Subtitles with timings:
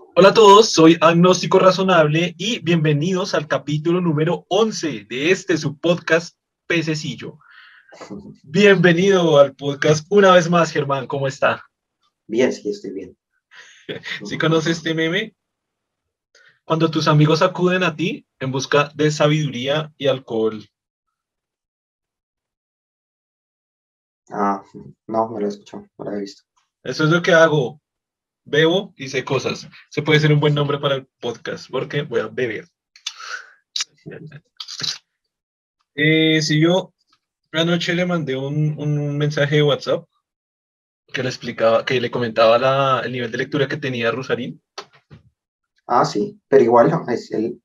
[0.00, 5.78] Hola a todos, soy Agnóstico Razonable y bienvenidos al capítulo número 11 de este su
[5.78, 7.38] podcast Pececillo.
[8.42, 11.64] Bienvenido al podcast una vez más, Germán, ¿cómo está?
[12.26, 13.16] Bien, sí, estoy bien.
[14.24, 15.34] ¿Sí conoces este meme?
[16.64, 20.64] Cuando tus amigos acuden a ti en busca de sabiduría y alcohol.
[24.30, 24.62] Ah,
[25.06, 26.42] no, no lo he escuchado, no lo he visto.
[26.82, 27.80] Eso es lo que hago.
[28.44, 29.68] Bebo y sé cosas.
[29.90, 32.66] Se puede ser un buen nombre para el podcast porque voy a beber.
[35.94, 36.94] Eh, si yo
[37.52, 40.06] anoche le mandé un, un, mensaje de WhatsApp
[41.12, 44.62] que le explicaba, que le comentaba la, el nivel de lectura que tenía Rosarín.
[45.86, 47.60] Ah, sí, pero igual es él,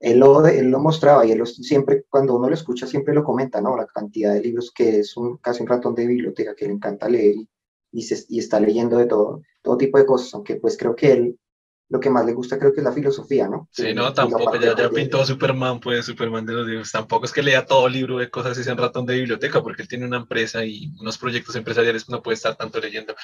[0.00, 3.60] él, lo, él lo mostraba y él siempre, cuando uno lo escucha, siempre lo comenta,
[3.60, 3.76] ¿no?
[3.76, 7.08] La cantidad de libros que es un, casi un ratón de biblioteca que le encanta
[7.08, 7.36] leer
[7.92, 11.38] y, está leyendo de todo, todo tipo de cosas, aunque pues creo que él
[11.88, 13.68] lo que más le gusta creo que es la filosofía, ¿no?
[13.70, 17.42] Sí, no, tampoco, ya, ya pintó Superman, pues Superman de los libros, tampoco es que
[17.42, 20.16] lea todo libro de cosas y sea un ratón de biblioteca, porque él tiene una
[20.16, 23.14] empresa y unos proyectos empresariales, no puede estar tanto leyendo.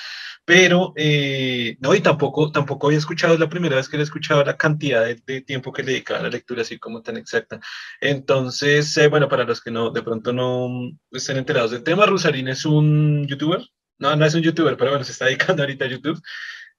[0.44, 4.04] Pero, eh, no, y tampoco, tampoco había escuchado, es la primera vez que le he
[4.04, 7.60] escuchado la cantidad de, tiempo que le dedicaba a la lectura, así como tan exacta.
[8.00, 10.68] Entonces, eh, bueno, para los que no, de pronto no
[11.10, 13.60] estén enterados del tema, Rusarín es un youtuber,
[14.02, 16.20] no, no es un youtuber, pero bueno, se está dedicando ahorita a YouTube.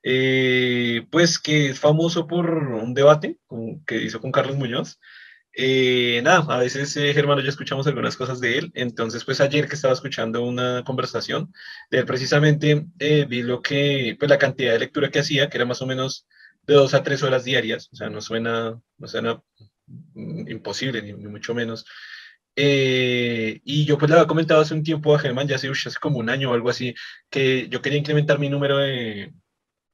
[0.03, 3.37] Eh, pues que es famoso por un debate
[3.87, 4.99] que hizo con Carlos Muñoz.
[5.55, 9.67] Eh, nada, a veces eh, Germán ya escuchamos algunas cosas de él, entonces pues ayer
[9.67, 11.53] que estaba escuchando una conversación
[11.91, 12.87] de él precisamente
[13.27, 16.27] vi lo que, pues la cantidad de lectura que hacía, que era más o menos
[16.63, 19.43] de dos a tres horas diarias, o sea, no suena, no suena
[20.15, 21.85] mm, imposible, ni mucho menos,
[22.55, 25.99] eh, y yo pues le había comentado hace un tiempo a Germán, ya hace, hace
[25.99, 26.93] como un año o algo así,
[27.29, 29.33] que yo quería incrementar mi número de...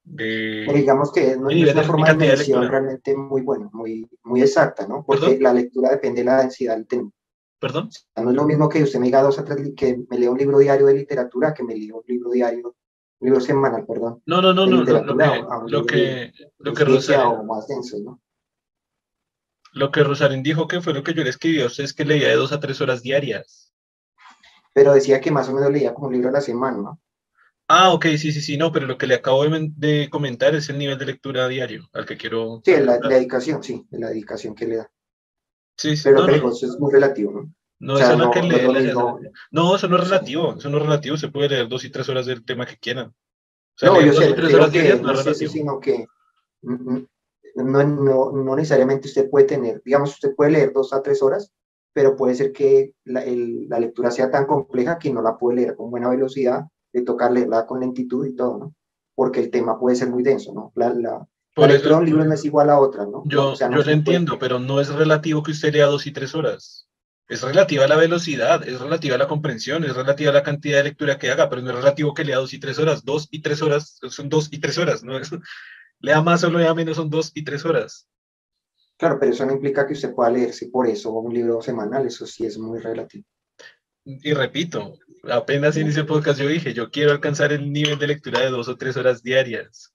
[0.03, 4.87] de digamos que no es una forma de medición realmente muy buena, muy, muy exacta,
[4.87, 5.05] ¿no?
[5.05, 7.09] Porque la lectura depende de la densidad del tema.
[7.59, 7.89] ¿Perdón?
[8.15, 10.37] no es lo mismo que usted me diga dos o tres, que me lea un
[10.37, 12.75] libro diario de literatura, que me lea un libro diario,
[13.19, 14.21] un libro semanal, perdón.
[14.25, 14.93] No, no, no, no, lo, que,
[15.67, 16.31] lo que,
[16.85, 18.21] lo que, o más denso, ¿no?
[19.73, 22.05] Lo que Rosarín dijo que fue lo que yo le escribí a usted es que
[22.05, 23.73] leía de dos a tres horas diarias.
[24.73, 26.99] Pero decía que más o menos leía como un libro a la semana, ¿no?
[27.71, 30.79] Ah, ok, sí, sí, sí, no, pero lo que le acabo de, comentar es el
[30.79, 32.63] nivel de lectura diario al que quiero.
[32.65, 34.91] Sí, la, dedicación, sí, la dedicación que le da.
[35.77, 36.03] Sí, sí.
[36.03, 37.53] Pero no, eso es muy relativo, ¿no?
[37.77, 38.91] No, eso no, que lee,
[39.51, 42.09] no, eso no es relativo, eso no es relativo, se puede leer dos y tres
[42.09, 43.13] horas del tema que quieran.
[43.83, 45.51] no, yo sé, tres horas diarias no es relativo.
[45.51, 46.07] sino que
[46.63, 47.07] mm, mm,
[47.55, 51.51] no, no, no, necesariamente usted puede tener, digamos, usted puede leer dos a tres horas,
[51.93, 55.75] pero puede ser que la, la lectura sea tan compleja que no la puede leer
[55.75, 58.75] con buena velocidad, de tocar leerla con lentitud y todo, ¿no?
[59.15, 60.71] Porque el tema puede ser muy denso, ¿no?
[60.75, 61.27] La, la,
[61.67, 63.23] lectura de un libro no es igual a otra, ¿no?
[63.25, 66.87] Yo, yo lo entiendo, pero no es relativo que usted lea dos y tres horas.
[67.27, 70.77] Es relativa a la velocidad, es relativa a la comprensión, es relativa a la cantidad
[70.77, 73.05] de lectura que haga, pero no es relativo que lea dos y tres horas.
[73.05, 75.13] Dos y tres horas son dos y tres horas, ¿no?
[75.99, 78.07] lea más o lea menos son dos y tres horas.
[78.97, 82.25] Claro, pero eso no implica que usted pueda leerse por eso un libro semanal, eso
[82.25, 83.25] sí es muy relativo.
[84.03, 84.93] Y repito,
[85.29, 88.67] apenas inició el podcast yo dije, yo quiero alcanzar el nivel de lectura de dos
[88.67, 89.93] o tres horas diarias.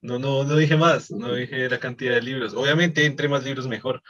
[0.00, 2.54] No, no, no dije más, no dije la cantidad de libros.
[2.54, 4.02] Obviamente, entre más libros mejor,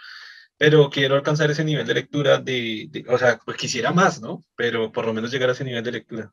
[0.57, 4.45] pero quiero alcanzar ese nivel de lectura de, de, o sea, pues quisiera más, ¿no?
[4.57, 6.33] Pero por lo menos llegar a ese nivel de lectura.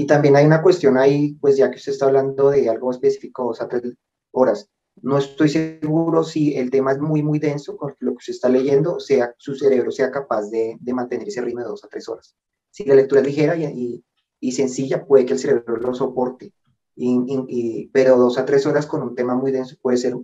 [0.00, 3.42] Y también hay una cuestión ahí, pues ya que usted está hablando de algo específico,
[3.42, 3.96] dos a tres
[4.30, 4.70] horas.
[5.02, 8.48] No estoy seguro si el tema es muy, muy denso con lo que usted está
[8.48, 12.08] leyendo, sea su cerebro sea capaz de, de mantener ese ritmo de dos a tres
[12.08, 12.36] horas.
[12.70, 14.04] Si la lectura es ligera y,
[14.38, 16.52] y, sencilla, puede que el cerebro lo soporte.
[16.94, 20.14] Y, pero dos a tres horas con un tema muy denso puede ser,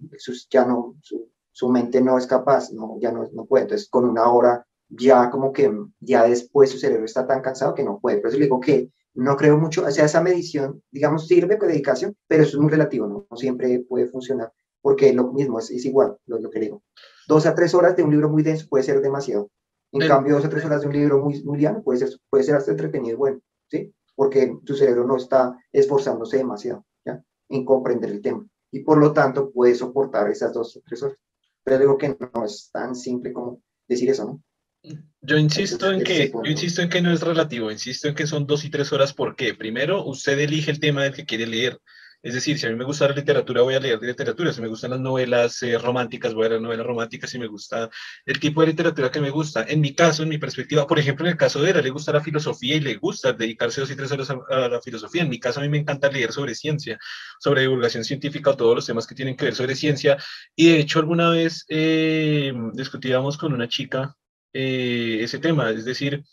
[0.50, 3.64] ya no, su, su, mente no es capaz, no, ya no, no puede.
[3.64, 5.68] Entonces, con una hora, ya como que
[5.98, 8.18] ya después su cerebro está tan cansado que no puede.
[8.18, 11.68] Por eso le digo que no creo mucho, o sea, esa medición, digamos, sirve con
[11.68, 13.26] dedicación, pero eso es muy relativo, ¿no?
[13.30, 16.82] no siempre puede funcionar, porque lo mismo es, es igual, lo, lo, que digo.
[17.28, 19.50] Dos a tres horas de un libro muy denso puede ser demasiado.
[19.92, 22.42] En cambio, dos a tres horas de un libro muy, muy liano puede ser, puede
[22.42, 23.94] ser hasta entretenido y bueno, ¿sí?
[24.16, 27.22] Porque tu cerebro no está esforzándose demasiado, ¿ya?
[27.48, 28.44] En comprender el tema.
[28.72, 31.16] Y por lo tanto, puede soportar esas dos o tres horas.
[31.62, 34.42] Pero digo que no es tan simple como decir eso, ¿no?
[35.20, 38.46] Yo insisto en que, yo insisto en que no es relativo, insisto en que son
[38.46, 39.14] dos y tres horas.
[39.14, 39.54] ¿Por qué?
[39.54, 41.78] Primero, usted elige el tema del que quiere leer.
[42.22, 44.50] Es decir, si a mí me gusta la literatura, voy a leer literatura.
[44.52, 47.30] Si me gustan las novelas eh, románticas, voy a leer novelas románticas.
[47.30, 47.90] Si me gusta
[48.24, 49.64] el tipo de literatura que me gusta.
[49.68, 52.12] En mi caso, en mi perspectiva, por ejemplo, en el caso de Era, le gusta
[52.12, 55.22] la filosofía y le gusta dedicarse dos y tres horas a, la filosofía.
[55.22, 56.98] En mi caso, a mí me encanta leer sobre ciencia,
[57.40, 60.16] sobre divulgación científica o todos los temas que tienen que ver sobre ciencia.
[60.56, 64.16] Y de hecho, alguna vez eh, discutíamos con una chica
[64.54, 65.70] eh, ese tema.
[65.70, 66.24] Es decir,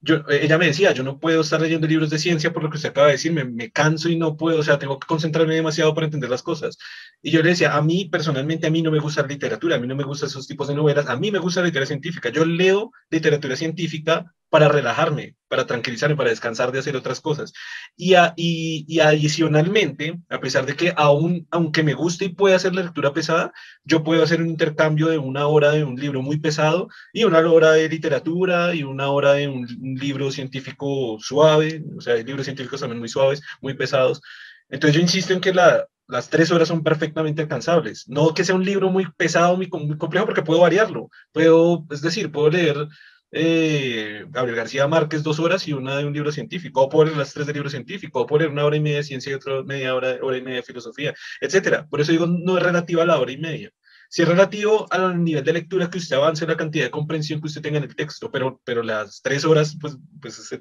[0.00, 2.76] yo, ella me decía, yo no puedo estar leyendo libros de ciencia por lo que
[2.76, 5.54] usted acaba de decir, me, me, canso y no puedo, o sea, tengo que concentrarme
[5.54, 6.78] demasiado para entender las cosas.
[7.22, 9.78] Y yo le decía, a mí personalmente, a mí no me gusta la literatura, a
[9.78, 12.30] mí no me gustan esos tipos de novelas, a mí me gusta la literatura científica.
[12.30, 17.52] Yo leo literatura científica para relajarme, para tranquilizarme, para descansar de hacer otras cosas.
[17.96, 22.82] Y, y, adicionalmente, a pesar de que aún, aunque me guste y pueda hacer la
[22.82, 23.52] lectura pesada,
[23.84, 27.38] yo puedo hacer un intercambio de una hora de un libro muy pesado y una
[27.38, 29.66] hora de literatura y una hora de un,
[30.00, 34.20] libro científico suave, o sea, hay libros científicos también muy suaves, muy pesados.
[34.68, 38.08] Entonces yo insisto en que la, las tres horas son perfectamente alcanzables.
[38.08, 41.08] No que sea un libro muy pesado, muy, muy complejo, porque puedo variarlo.
[41.32, 42.88] Puedo, es decir, puedo leer
[43.32, 47.32] eh, Gabriel García Márquez dos horas y una de un libro científico, o poner las
[47.32, 49.94] tres de libro científico, o poner una hora y media de ciencia y otra media
[49.94, 51.86] hora, hora y media de filosofía, etcétera.
[51.88, 53.70] Por eso digo, no es relativo a la hora y media.
[54.08, 57.46] Si es relativo al nivel de lectura que usted avance, la cantidad de comprensión que
[57.46, 60.52] usted tenga en el texto, pero, pero las tres horas, pues, pues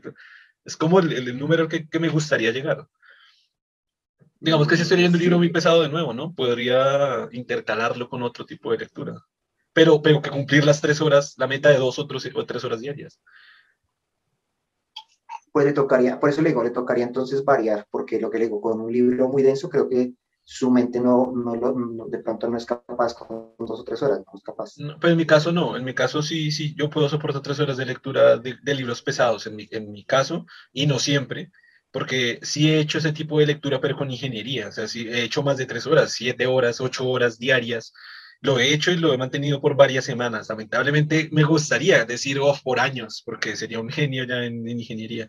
[0.65, 2.87] es, como el, el número que, que, me gustaría llegar.
[4.39, 6.33] Digamos que si estoy leyendo un libro muy pesado de nuevo, ¿no?
[6.33, 9.25] Podría intercalarlo con otro tipo de lectura
[9.79, 13.21] pero, pero que cumplir las tres horas, la meta de dos o tres horas diarias.
[15.53, 18.45] Pues le tocaría, por eso le digo, le tocaría entonces variar, porque lo que le
[18.45, 20.11] digo, con un libro muy denso, creo que
[20.43, 24.33] su mente no, no, de pronto no es capaz con dos o tres horas, no
[24.35, 24.73] es capaz.
[24.99, 27.77] pues en mi caso no, en mi caso sí, sí, yo puedo soportar tres horas
[27.77, 31.51] de lectura de, de libros pesados, en mi, en mi caso, y no siempre,
[31.89, 35.23] porque sí he hecho ese tipo de lectura, pero con ingeniería, o sea, sí he
[35.23, 37.93] hecho más de tres horas, siete horas, ocho horas diarias,
[38.41, 40.49] lo he hecho y lo he mantenido por varias semanas.
[40.49, 45.27] Lamentablemente me gustaría decir, oh, por años, porque sería un genio ya en, ingeniería.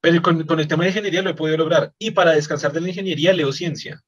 [0.00, 1.92] Pero con, con, el tema de ingeniería lo he podido lograr.
[1.98, 4.02] Y para descansar de la ingeniería leo ciencia.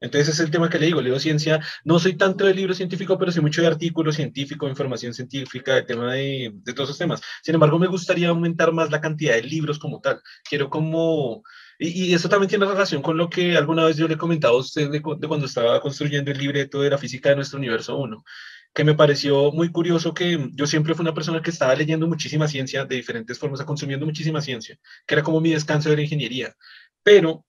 [0.00, 3.16] Entonces es el tema que le digo, leo ciencia, no soy tanto de libro científico,
[3.18, 7.20] pero sí mucho de artículos científicos, información científica, de tema de, de todos esos temas.
[7.42, 10.20] Sin embargo, me gustaría aumentar más la cantidad de libros como tal.
[10.48, 11.44] Quiero como
[11.82, 14.60] y, eso también tiene relación con lo que alguna vez yo le he comentado a
[14.60, 18.24] usted de, cuando estaba construyendo el libreto de la física de nuestro universo 1,
[18.72, 22.46] que me pareció muy curioso que yo siempre fui una persona que estaba leyendo muchísima
[22.46, 26.54] ciencia de diferentes formas, consumiendo muchísima ciencia, que era como mi descanso de la ingeniería.
[27.02, 27.44] Pero,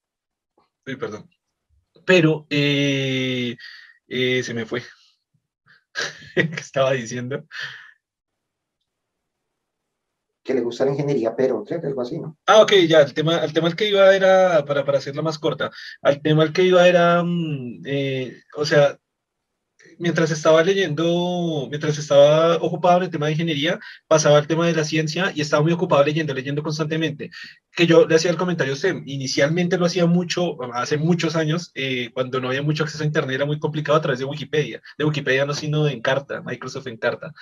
[0.84, 1.30] perdón,
[2.06, 3.56] pero eh,
[4.08, 4.84] eh, se me fue.
[6.36, 7.46] ¿Qué estaba diciendo?
[10.44, 12.38] Que le gusta la ingeniería, pero creo que algo así, ¿no?
[12.46, 15.40] Ah, ok, ya, el tema, el tema al que iba era, para, para hacerla más
[15.40, 18.98] corta, al tema al que iba era, mm, eh, o sea,
[20.00, 24.74] mientras estaba leyendo, mientras estaba ocupado en el tema de ingeniería, pasaba al tema de
[24.74, 27.32] la ciencia y estaba muy ocupado leyendo, leyendo constantemente.
[27.72, 32.10] Que yo le hacía el comentario, usted, inicialmente lo hacía mucho, hace muchos años, eh,
[32.14, 34.82] cuando no había mucho acceso a Internet, era muy complicado a través de Wikipedia.
[34.98, 37.34] De Wikipedia no, sino de Encarta, Microsoft Encarta.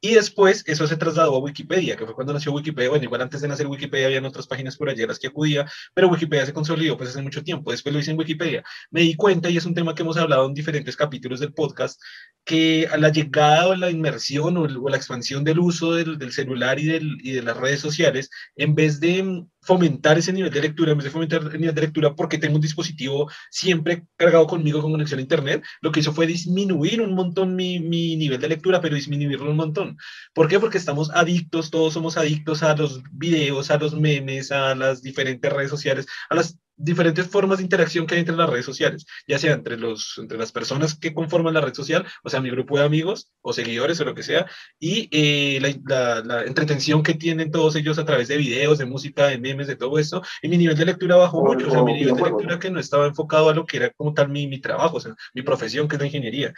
[0.00, 2.90] Y después eso se trasladó a Wikipedia, que fue cuando nació Wikipedia.
[2.90, 5.66] Bueno, igual antes de nacer Wikipedia habían otras páginas por allí a las que acudía,
[5.92, 7.72] pero Wikipedia se consolidó pues hace mucho tiempo.
[7.72, 8.62] Después lo hice en Wikipedia.
[8.90, 12.00] Me di cuenta, y es un tema que hemos hablado en diferentes capítulos del podcast,
[12.44, 16.78] que a la llegada o la inmersión o, la expansión del uso del, del celular
[16.78, 20.92] y, del, y de las redes sociales, en vez de fomentar ese nivel de lectura,
[20.92, 24.80] en vez de fomentar el nivel de lectura porque tengo un dispositivo siempre cargado conmigo
[24.80, 28.48] con conexión a Internet, lo que hizo fue disminuir un montón mi, mi nivel de
[28.48, 29.98] lectura, pero disminuirlo un montón.
[30.32, 30.58] ¿Por qué?
[30.58, 35.52] Porque estamos adictos, todos somos adictos a los videos, a los memes, a las diferentes
[35.52, 39.38] redes sociales, a las diferentes formas de interacción que hay entre las redes sociales, ya
[39.38, 42.78] sea entre, los, entre las personas que conforman la red social, o sea, mi grupo
[42.78, 44.46] de amigos o seguidores o lo que sea,
[44.78, 49.26] y eh, la, la, entretención que tienen todos ellos a través de videos, de música,
[49.26, 51.94] de memes, de todo esto, y mi nivel de lectura bajó mucho, o sea, mi
[51.94, 54.60] nivel de lectura que no estaba enfocado a lo que era como tal mi, mi
[54.60, 56.54] trabajo, o sea, mi profesión, que es la ingeniería.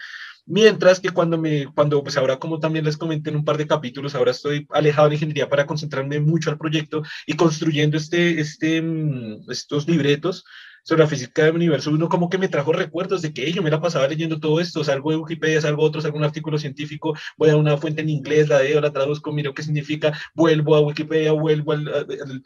[0.50, 3.68] Mientras que cuando me, cuando pues ahora como también les comenté en un par de
[3.68, 8.82] capítulos, ahora estoy alejado de ingeniería para concentrarme mucho al proyecto y construyendo este, este,
[8.82, 10.44] mm, estos libretos
[10.82, 13.70] sobre la física del universo, uno como que me trajo recuerdos de que yo me
[13.70, 17.50] la pasaba leyendo todo esto, salgo de Wikipedia, salgo otro, salgo un artículo científico, voy
[17.50, 21.30] a una fuente en inglés, la leo, la traduzco, miro qué significa, vuelvo a Wikipedia,
[21.30, 21.86] vuelvo al,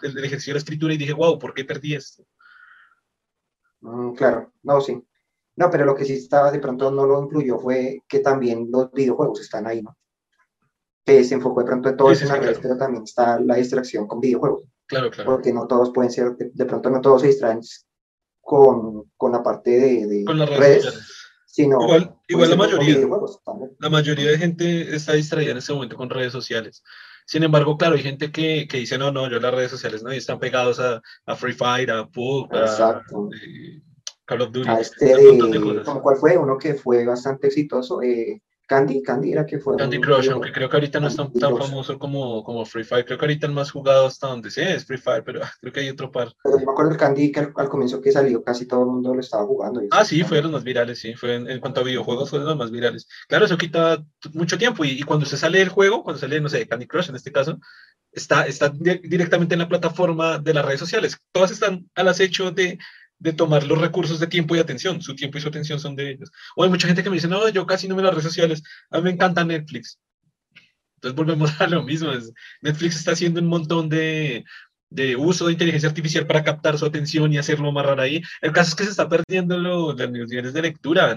[0.02, 2.22] ejercicio de la escritura y dije, wow, ¿por qué perdí esto?
[3.80, 5.02] Mm, claro, no, sí.
[5.56, 8.90] No, pero lo que sí estaba de pronto no lo incluyó fue que también los
[8.92, 9.96] videojuegos están ahí, ¿no?
[11.04, 13.56] Que se enfocó de pronto en todo eso en la red, pero también está la
[13.56, 14.64] distracción con videojuegos.
[14.86, 15.30] Claro, claro.
[15.30, 17.60] Porque no todos pueden ser, de, pronto no todos se distraen
[18.40, 22.98] con, con la parte de, de con las redes, sino igual, igual la mayoría,
[23.78, 26.82] la mayoría de gente está distraída en ese momento con redes sociales.
[27.26, 30.12] Sin embargo, claro, hay gente que, que dice, no, no, yo las redes sociales no,
[30.12, 33.02] y están pegados a, a Free Fire, a PUBG, a
[33.40, 33.82] eh,
[34.24, 34.68] Call of Duty.
[34.68, 36.36] A este de, ¿Cuál fue?
[36.36, 39.76] Uno que fue bastante exitoso, eh, Candy, Candy era que fue.
[39.76, 43.04] Candy Crush, aunque creo que ahorita no es tan, tan famoso como, como Free Fire.
[43.04, 45.80] Creo que ahorita el más jugado hasta donde sí es Free Fire, pero creo que
[45.80, 46.32] hay otro par.
[46.42, 49.14] Pero yo me acuerdo del Candy que al, comienzo que salió casi todo el mundo
[49.14, 49.82] lo estaba jugando.
[49.90, 51.14] Ah, sí, fue de los más virales, sí.
[51.14, 53.06] Fue en, cuanto a videojuegos, fue de los más virales.
[53.28, 54.02] Claro, eso quita
[54.32, 54.84] mucho tiempo.
[54.84, 57.58] Y, cuando se sale del juego, cuando sale, no sé, Candy Crush en este caso,
[58.12, 61.18] está, está directamente en la plataforma de las redes sociales.
[61.32, 62.78] Todas están al acecho de
[63.18, 65.00] de tomar los recursos de tiempo y atención.
[65.00, 66.30] Su tiempo y su atención son de ellos.
[66.56, 68.62] O hay mucha gente que me dice, no, yo casi no me las redes sociales.
[68.90, 69.98] A mí me encanta Netflix.
[70.96, 72.10] Entonces volvemos a lo mismo.
[72.62, 74.44] Netflix está haciendo un montón de,
[74.94, 78.22] de uso de inteligencia artificial para captar su atención y hacerlo amarrar ahí.
[78.40, 81.16] El caso es que se está perdiendo los niveles de lectura,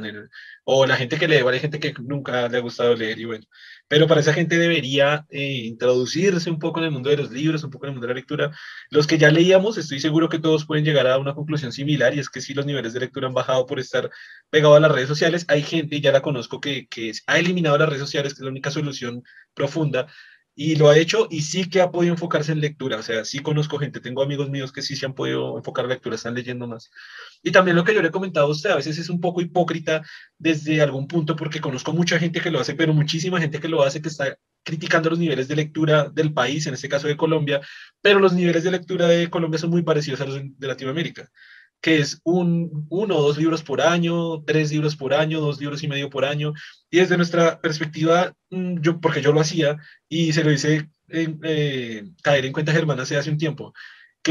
[0.64, 3.46] o la gente que lee, hay gente que nunca le ha gustado leer, y bueno,
[3.88, 7.64] pero para esa gente debería eh, introducirse un poco en el mundo de los libros,
[7.64, 8.52] un poco en el mundo de la lectura.
[8.90, 12.20] Los que ya leíamos, estoy seguro que todos pueden llegar a una conclusión similar, y
[12.20, 14.10] es que si los niveles de lectura han bajado por estar
[14.50, 17.90] pegado a las redes sociales, hay gente, ya la conozco, que, que ha eliminado las
[17.90, 20.08] redes sociales, que es la única solución profunda,
[20.60, 23.40] y lo ha hecho y sí que ha podido enfocarse en lectura, o sea, sí
[23.40, 26.68] conozco gente, tengo amigos míos que sí se han podido enfocar en lectura, están leyendo
[26.68, 26.90] más.
[27.44, 30.02] Y también lo que yo le he comentado usted, a veces es un poco hipócrita
[30.40, 33.84] desde algún punto porque conozco mucha gente que lo hace, pero muchísima gente que lo
[33.84, 37.62] hace que está criticando los niveles de lectura del país, en este caso de Colombia,
[38.02, 41.30] pero los niveles de lectura de Colombia son muy parecidos a los de Latinoamérica
[41.82, 45.84] que es un, uno o dos libros por año, tres libros por año, dos libros
[45.84, 46.54] y medio por año.
[46.90, 49.78] Y desde nuestra perspectiva, mm, yo, porque yo lo hacía
[50.10, 53.74] y se lo hice eh, caer en cuenta Germán hace, hace un tiempo,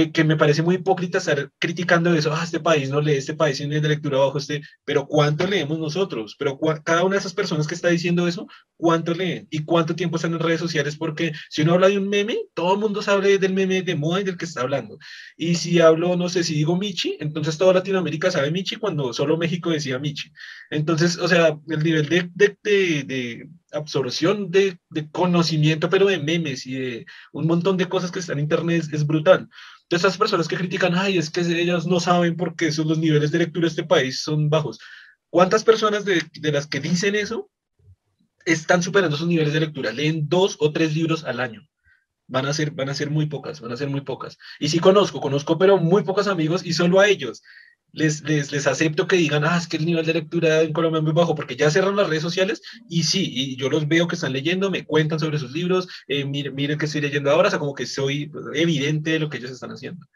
[0.05, 3.57] que, me parece muy hipócrita estar criticando eso, ah, este país no lee, este país
[3.57, 6.37] tiene de lectura bajo este, pero ¿cuánto leemos nosotros?
[6.38, 9.47] Pero cada una de esas personas que está diciendo eso, ¿cuánto leen?
[9.50, 10.97] ¿Y cuánto tiempo están en redes sociales?
[10.97, 14.21] Porque si uno habla de un meme, todo el mundo sabe del meme de moda
[14.21, 14.99] y del que está hablando.
[15.37, 19.38] Y si hablo, no sé, si digo Michi, entonces toda Latinoamérica sabe Michi cuando solo
[19.38, 20.31] México decía Michi.
[20.71, 26.18] Entonces, o sea, el nivel de, de, de, de absorción de, de, conocimiento, pero de
[26.18, 29.49] memes y de un montón de cosas que están en Internet es brutal.
[29.82, 32.99] Entonces, esas personas que critican, ay, es que ellas no saben por qué son los
[32.99, 34.78] niveles de lectura de este país son bajos.
[35.30, 37.50] ¿Cuántas personas de, de las que dicen eso
[38.44, 39.92] están superando sus niveles de lectura?
[39.92, 41.68] Leen dos o tres libros al año.
[42.28, 44.37] Van a, ser, van a ser muy pocas, van a ser muy pocas.
[44.58, 47.42] Y sí conozco, conozco, pero muy pocos amigos y solo a ellos
[47.97, 50.99] les, les, les, acepto que digan, ah, es que el nivel de lectura en Colombia
[50.99, 52.61] es muy bajo, porque ya cerran las redes sociales
[52.91, 56.26] y sí, y yo los veo que están leyendo, me cuentan sobre sus libros, eh,
[56.26, 59.38] miren, miren que estoy leyendo ahora, o sea, como que soy evidente de lo que
[59.38, 60.07] ellos están haciendo.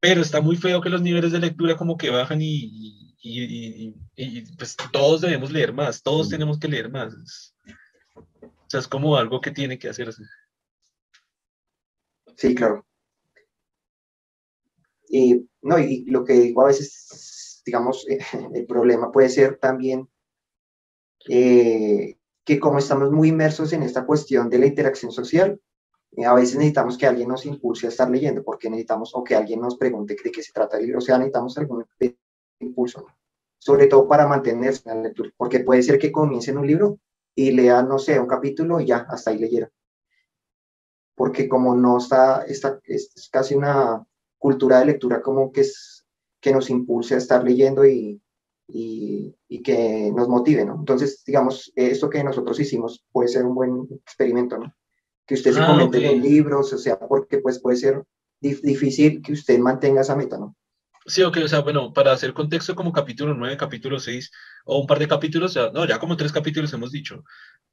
[0.00, 4.42] Pero está muy feo que los niveles de lectura como que bajan y, y, y,
[4.56, 7.54] pues todos debemos leer más, todos tenemos que leer más.
[8.42, 10.22] O sea, es como algo que tiene que hacerse.
[12.34, 12.86] Sí, claro.
[15.12, 18.06] Y, no, y lo que digo a veces, digamos,
[18.54, 20.08] el problema puede ser también
[21.28, 25.60] eh, que como estamos muy inmersos en esta cuestión de la interacción social,
[26.16, 29.34] eh, a veces necesitamos que alguien nos impulse a estar leyendo, porque necesitamos, o que
[29.34, 31.84] alguien nos pregunte de qué se trata el libro, o sea, necesitamos algún
[32.60, 33.04] impulso,
[33.58, 36.98] sobre todo para mantenerse en la lectura, porque puede ser que comiencen un libro
[37.34, 39.70] y lean, no sé, un capítulo y ya, hasta ahí leyeron.
[41.16, 44.06] Porque como no está, está es casi una,
[44.40, 46.06] cultura de lectura como que, es,
[46.40, 48.20] que nos impulse a estar leyendo y,
[48.66, 50.76] y, y, que nos motive, ¿no?
[50.78, 54.74] Entonces, digamos, esto que nosotros hicimos puede ser un buen experimento, ¿no?
[55.26, 58.02] Que usted se ah, comente los libros, o sea, porque pues puede ser
[58.40, 60.56] difícil que usted mantenga esa meta, ¿no?
[61.06, 64.30] Sí, ok, o sea, bueno, para hacer contexto como capítulo 9, capítulo 6,
[64.64, 67.24] o un par de capítulos, sea, no, ya como tres capítulos hemos dicho,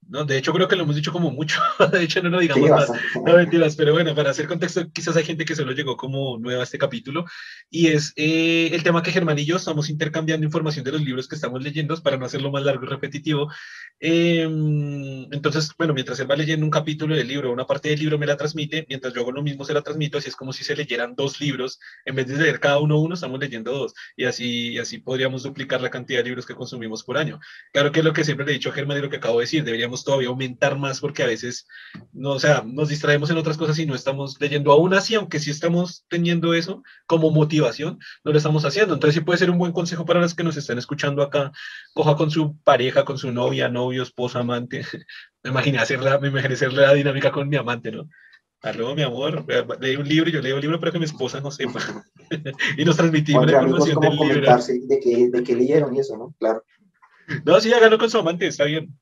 [0.08, 0.24] ¿no?
[0.24, 1.60] De hecho, creo que lo hemos dicho como mucho,
[1.92, 2.92] de hecho, no lo digamos más,
[3.26, 6.62] no mentiras, pero bueno, para hacer contexto, quizás hay gente que solo llegó como nueva
[6.62, 7.26] a este capítulo,
[7.70, 11.28] y es eh, el tema que Germán y yo estamos intercambiando información de los libros
[11.28, 13.52] que estamos leyendo, para no hacerlo más largo y repetitivo.
[14.00, 18.18] Em, entonces, bueno, mientras él va leyendo un capítulo del libro, una parte del libro
[18.18, 20.64] me la transmite, mientras yo hago lo mismo se la transmito, así es como si
[20.64, 24.26] se leyeran dos libros, en vez de leer cada uno uno, estamos leyendo dos, y
[24.26, 27.40] así, y así podríamos duplicar la cantidad de libros que consumimos por año.
[27.74, 29.40] Claro que es lo que siempre le he dicho a Germán y lo que acabo
[29.40, 31.68] de decir, deberíamos todavía aumentar más porque a veces,
[32.14, 35.40] no, o sea, nos distraemos en otras cosas y no estamos leyendo aún así, aunque
[35.40, 38.94] sí estamos teniendo eso como motivación, no lo estamos haciendo.
[38.94, 41.52] Entonces sí puede ser un buen consejo para los que nos están escuchando acá,
[41.94, 44.86] coja con su pareja, con su novia, novio, esposa, amante.
[45.44, 48.10] me imaginé hacer la, me imaginé hacer la dinámica con mi amante, ¿no?
[48.68, 49.46] Aló, mi amor,
[49.80, 51.80] leí un libro, yo leo un libro para que mi esposa no sepa.
[52.78, 54.58] y nos transmitimos la información del libro.
[54.58, 56.36] De qué, de qué leyeron y eso, ¿no?
[56.38, 56.64] Claro.
[57.46, 58.94] No, sí, hágalo con su amante, está bien.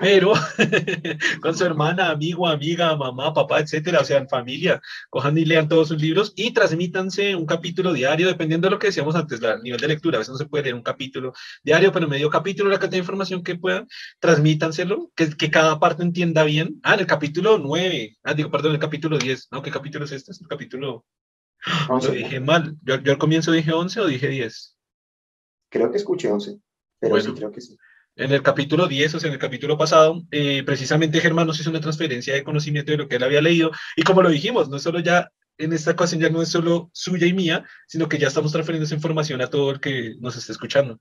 [0.00, 0.32] Pero
[1.42, 5.68] con su hermana, amigo, amiga, mamá, papá, etcétera, o sea, en familia, cojan y lean
[5.68, 9.62] todos sus libros y transmítanse un capítulo diario, dependiendo de lo que decíamos antes, el
[9.62, 10.16] nivel de lectura.
[10.16, 13.04] A veces no se puede leer un capítulo diario, pero medio capítulo, la cantidad de
[13.04, 13.86] información que puedan,
[14.18, 16.80] transmítanselo, que, que cada parte entienda bien.
[16.82, 19.62] Ah, en el capítulo 9, ah, digo, perdón, el capítulo 10, ¿no?
[19.62, 20.32] ¿Qué capítulo es este?
[20.32, 21.04] Es el capítulo.
[21.88, 22.76] Lo dije mal.
[22.82, 24.76] Yo, yo, al comienzo dije 11 o dije 10.
[25.70, 26.58] Creo que escuché 11,
[26.98, 27.76] pero sí, creo que sí.
[28.16, 31.70] En el capítulo 10, o sea, en el capítulo pasado, eh, precisamente Germán nos hizo
[31.70, 33.70] una transferencia de conocimiento de lo que él había leído.
[33.96, 36.90] Y como lo dijimos, no es solo ya, en esta ocasión ya no es solo
[36.92, 40.36] suya y mía, sino que ya estamos transfiriendo esa información a todo el que nos
[40.36, 40.98] esté escuchando.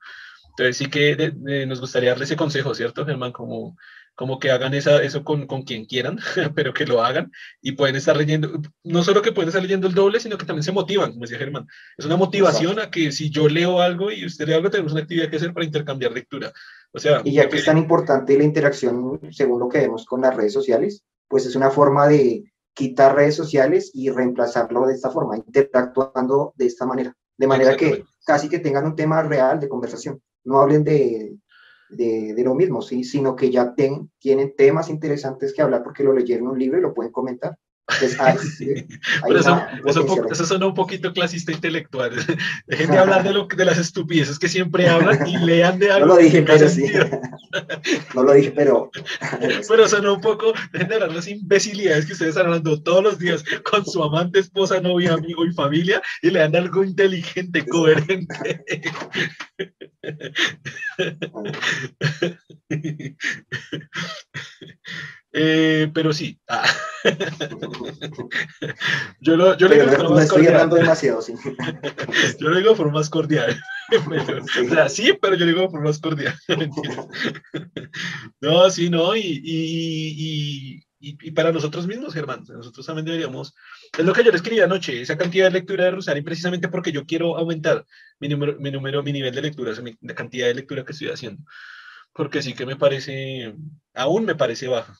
[0.51, 1.33] Entonces sí que
[1.67, 3.31] nos gustaría darle ese consejo, ¿cierto, Germán?
[3.31, 3.77] Como,
[4.19, 6.19] como que hagan esa, eso con, con quien quieran,
[6.53, 9.93] pero que lo hagan y pueden estar leyendo, no solo que pueden estar leyendo el
[9.93, 11.65] doble, sino que también se motivan, como decía Germán.
[11.97, 15.03] Es una motivación a que si yo leo algo y usted lee algo, tenemos una
[15.03, 16.51] actividad que hacer para intercambiar lectura.
[16.93, 20.21] O sea, y ya que es tan importante la interacción, según lo que vemos con
[20.21, 22.43] las redes sociales, pues es una forma de
[22.73, 28.05] quitar redes sociales y reemplazarlo de esta forma, interactuando de esta manera, de manera que
[28.25, 31.37] casi que tengan un tema real de conversación, no hablen de,
[31.89, 33.03] de, de lo mismo, ¿sí?
[33.03, 36.79] sino que ya ten, tienen temas interesantes que hablar porque lo leyeron en un libro
[36.79, 37.57] y lo pueden comentar.
[39.27, 39.67] Pero eso,
[40.31, 42.11] eso, suena un poquito clasista intelectual.
[42.67, 46.07] Dejen de hablar de, lo, de las estupideces que siempre hablan y lean de algo.
[46.07, 46.85] No lo dije, pero sí.
[48.13, 48.91] no lo dije, pero.
[49.67, 50.53] pero suena un poco.
[50.71, 54.03] Dejen de hablar de las imbecilidades que ustedes están hablando todos los días con su
[54.03, 58.63] amante, esposa, novia, amigo y familia y lean de algo inteligente, coherente.
[65.31, 66.39] Eh, pero sí.
[66.47, 66.65] Ah.
[69.21, 70.69] yo lo, yo digo de más cordial.
[70.69, 71.33] demasiado, sí.
[72.39, 73.59] yo lo digo por más cordial.
[74.53, 74.65] sí.
[74.65, 76.33] O sea, sí, pero yo lo digo por más cordial.
[78.41, 83.55] no, sí, no, y, y, y, y, para nosotros mismos, Germán, nosotros también deberíamos,
[83.97, 86.91] es lo que yo le escribí anoche, esa cantidad de lectura de Rosario, precisamente porque
[86.91, 87.85] yo quiero aumentar
[88.19, 91.09] mi número, mi número, mi nivel de lectura, mi, la cantidad de lectura que estoy
[91.09, 91.43] haciendo,
[92.13, 93.55] porque sí que me parece,
[93.93, 94.97] aún me parece baja.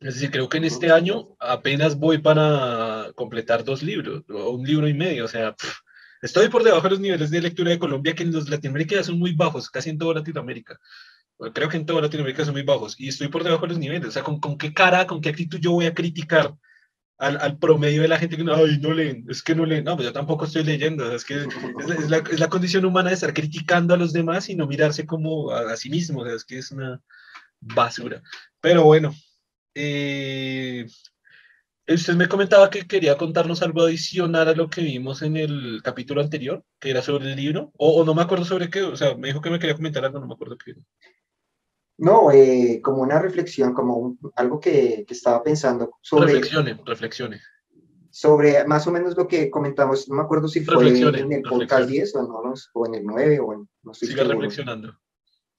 [0.00, 4.66] Es decir, creo que en este año apenas voy para completar dos libros, o un
[4.66, 5.54] libro y medio, o sea,
[6.20, 9.18] estoy por debajo de los niveles de lectura de Colombia, que en los Latinoamérica son
[9.18, 10.78] muy bajos, casi en toda Latinoamérica.
[11.52, 14.08] Creo que en toda Latinoamérica son muy bajos, y estoy por debajo de los niveles.
[14.08, 16.54] O sea, ¿con, con qué cara, con qué actitud yo voy a criticar
[17.18, 19.84] al, al, promedio de la gente que no, ay, no leen, es que no leen,
[19.84, 23.14] no, pues yo tampoco estoy leyendo, es que es la, es la, condición humana de
[23.14, 26.34] estar criticando a los demás y no mirarse como a, a sí mismo, o sea,
[26.34, 27.00] es que es una
[27.60, 28.22] basura.
[28.60, 29.14] Pero bueno,
[29.74, 30.86] eh,
[31.88, 36.20] usted me comentaba que quería contarnos algo adicional a lo que vimos en el capítulo
[36.20, 39.14] anterior, que era sobre el libro, o, o no me acuerdo sobre qué, o sea,
[39.16, 40.74] me dijo que me quería comentar algo, no me acuerdo qué.
[41.98, 46.26] No, eh, como una reflexión, como un, algo que, que, estaba pensando sobre...
[46.26, 47.40] Reflexione, reflexione.
[48.10, 51.88] Sobre más o menos lo que comentamos, no me acuerdo si fue en el podcast
[51.88, 53.68] 10 o, no, o en el 9 o en...
[53.82, 54.98] No Siga reflexionando.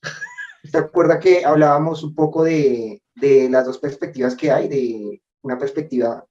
[0.63, 5.57] ¿Se acuerda que hablábamos un poco de, de las dos perspectivas que hay, de una
[5.57, 6.25] perspectiva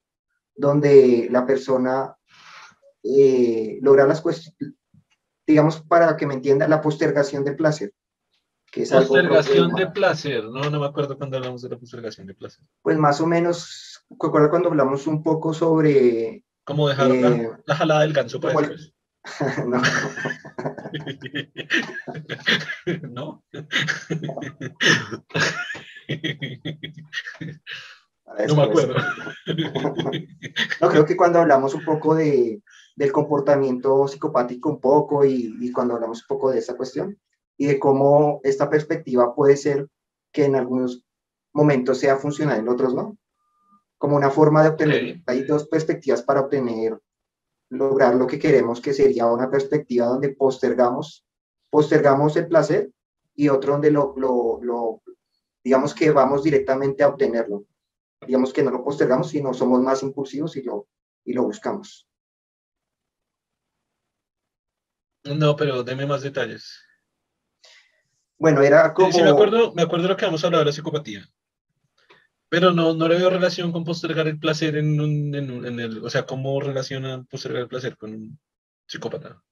[0.55, 2.17] donde la persona
[3.03, 4.75] eh, logra las cuestiones,
[5.47, 7.93] digamos, para que me entienda, la postergación del placer.
[8.71, 12.35] Que es postergación de placer, no, no me acuerdo cuando hablamos de la postergación de
[12.35, 12.65] placer.
[12.83, 16.45] Pues más o menos, recuerda cuando hablamos un poco sobre...
[16.65, 18.93] ¿Cómo dejar eh, la, jalada del ganso para después?
[19.67, 19.83] no.
[23.11, 23.45] ¿No?
[28.49, 28.95] No me acuerdo.
[30.81, 32.63] No, creo que cuando hablamos un poco de,
[32.95, 37.19] del comportamiento psicopático un poco y, y, cuando hablamos un poco de esta cuestión
[37.57, 39.89] y de cómo esta perspectiva puede ser
[40.33, 41.05] que en algunos
[41.53, 43.17] momentos sea funcional, en otros no.
[43.99, 46.99] Como una forma de obtener, hay dos perspectivas para obtener,
[47.71, 51.25] lograr lo que queremos, que sería una perspectiva donde postergamos,
[51.71, 52.91] postergamos el placer
[53.35, 55.03] y otro donde lo, lo, lo
[55.65, 57.65] digamos que vamos directamente a obtenerlo.
[58.27, 60.89] Digamos que no lo postergamos, sino somos más impulsivos y lo,
[61.25, 62.09] y lo buscamos.
[65.25, 66.86] No, pero deme más detalles.
[68.39, 69.13] Bueno, era como...
[69.13, 71.29] Sí, me acuerdo, me acuerdo de lo que hemos hablado de la psicopatía.
[72.49, 75.81] Pero no, no le veo relación con postergar el placer en, un, en, un, en
[75.81, 76.05] el...
[76.05, 78.39] O sea, ¿cómo relaciona postergar el placer con un
[78.87, 79.43] psicópata?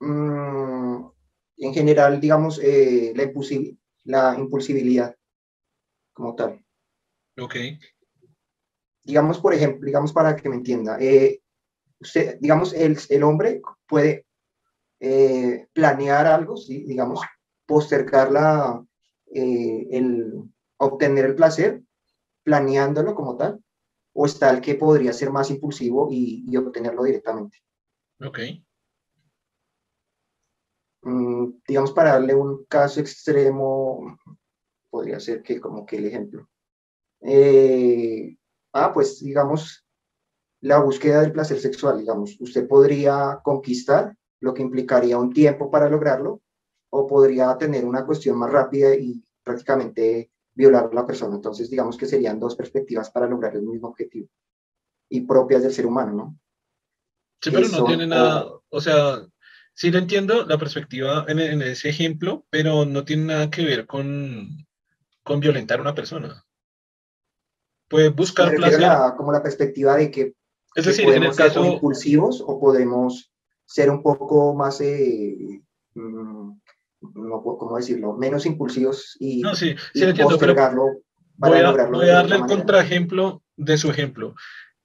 [0.00, 1.06] Mm,
[1.58, 3.30] en general, digamos, eh, la
[4.04, 5.16] la impulsibilidad
[6.12, 6.62] como tal.
[7.38, 7.56] Ok.
[9.02, 11.40] digamos, por ejemplo, digamos para que me entienda, eh,
[11.98, 14.26] usted, digamos, el, el hombre puede
[15.00, 16.84] eh, planear algo, ¿sí?
[16.84, 17.20] digamos,
[17.66, 18.84] postergar la,
[19.32, 20.32] eh, el
[20.76, 21.82] obtener el placer,
[22.42, 23.62] planeándolo como tal,
[24.12, 27.58] o está el que podría ser más impulsivo y, y obtenerlo directamente.
[28.20, 28.38] Ok.
[31.02, 34.18] Mm, digamos, para darle un caso extremo,
[34.90, 36.48] podría ser que como que el ejemplo.
[37.20, 38.36] Eh,
[38.72, 39.86] ah, pues digamos,
[40.60, 45.88] la búsqueda del placer sexual, digamos, usted podría conquistar, lo que implicaría un tiempo para
[45.88, 46.42] lograrlo,
[46.96, 51.34] o podría tener una cuestión más rápida y prácticamente violar a la persona.
[51.34, 54.28] Entonces, digamos que serían dos perspectivas para lograr el mismo objetivo
[55.08, 56.38] y propias del ser humano, ¿no?
[57.42, 59.26] Sí, pero no tiene nada, o sea,
[59.74, 63.86] sí lo entiendo, la perspectiva en, en, ese ejemplo, pero no tiene nada que ver
[63.86, 64.48] con,
[65.22, 66.42] con violentar a una persona.
[67.88, 68.80] Puede buscar placer.
[68.80, 70.34] La, como la perspectiva de que,
[70.74, 71.64] es decir, en el caso...
[71.66, 73.30] impulsivos o podemos
[73.66, 75.60] ser un poco más, eh,
[75.94, 76.52] mm,
[77.14, 78.14] no, ¿cómo decirlo?
[78.14, 80.54] Menos impulsivos y, no, sí, sí y entiendo, pero
[81.36, 84.34] voy a, voy a darle el contraejemplo de su ejemplo.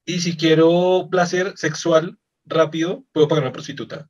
[0.05, 4.09] Y si quiero placer sexual rápido, puedo pagar una prostituta.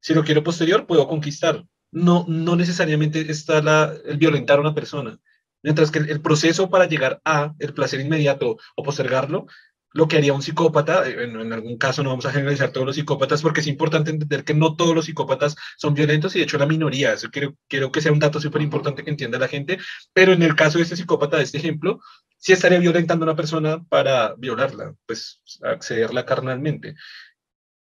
[0.00, 1.64] Si lo quiero posterior, puedo conquistar.
[1.90, 5.18] No, no necesariamente está la, el violentar a una persona.
[5.62, 9.46] Mientras que el, el, proceso para llegar a el placer inmediato o postergarlo
[9.94, 12.86] lo que haría un psicópata, eh, en, en, algún caso no vamos a generalizar todos
[12.86, 16.44] los psicópatas porque es importante entender que no todos los psicópatas son violentos y de
[16.44, 19.48] hecho la minoría, eso quiero, quiero que sea un dato súper importante que entienda la
[19.48, 19.78] gente,
[20.12, 22.00] pero en el caso de este psicópata, de este ejemplo,
[22.36, 26.96] sí estaría violentando a una persona para violarla, pues accederla carnalmente.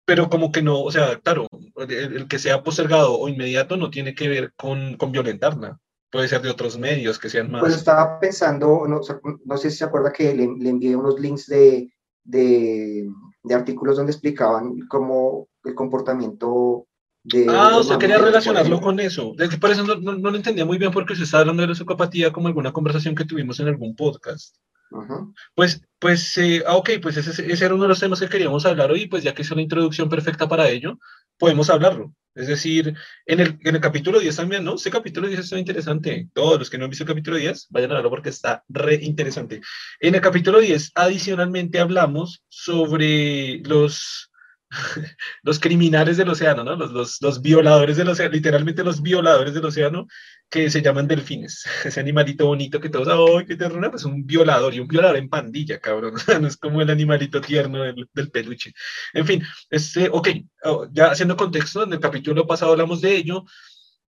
[0.04, 3.90] Pero como que no, o sea, claro, el, el que sea postergado o inmediato no
[3.90, 5.78] tiene que ver con, con violentarla
[6.12, 7.62] puede ser de otros medios que sean más.
[7.62, 9.00] Pues estaba pensando, no,
[9.44, 11.90] no sé si se acuerda que le, le envié unos links de,
[12.22, 13.08] de,
[13.42, 16.86] de, artículos donde explicaban cómo el comportamiento
[17.24, 17.46] de...
[17.48, 19.34] Ah, o sea, quería relacionarlo con eso.
[19.38, 21.62] Es que por eso no, no, no, lo entendía muy bien porque se está hablando
[21.62, 24.56] de la psicopatía como alguna conversación que tuvimos en algún podcast.
[24.90, 25.34] Uh -huh.
[25.54, 28.66] Pues, pues, eh, ah, ok, pues ese, ese, era uno de los temas que queríamos
[28.66, 30.98] hablar hoy, pues ya que es una introducción perfecta para ello,
[31.42, 32.14] podemos hablarlo.
[32.36, 32.94] Es decir,
[33.26, 34.76] en el, en el capítulo 10 también, ¿no?
[34.76, 36.28] Ese capítulo 10 está interesante.
[36.32, 38.94] Todos los que no han visto el capítulo 10, vayan a verlo porque está re
[39.02, 39.60] interesante.
[39.98, 44.30] En el capítulo 10, adicionalmente, hablamos sobre los,
[45.42, 46.76] los criminales del océano, ¿no?
[46.76, 50.06] Los, los, los, violadores del océano, literalmente los violadores del océano,
[50.50, 51.64] que se llaman delfines.
[51.84, 53.90] Ese animalito bonito que todos, ¡ay, qué ternura!
[53.90, 56.14] Pues un violador y un violador en pandilla, cabrón.
[56.40, 58.72] no es como el animalito tierno del, del peluche.
[59.12, 60.28] En fin, este, ok,
[60.64, 63.44] oh, ya haciendo contexto, en el capítulo pasado hablamos de ello.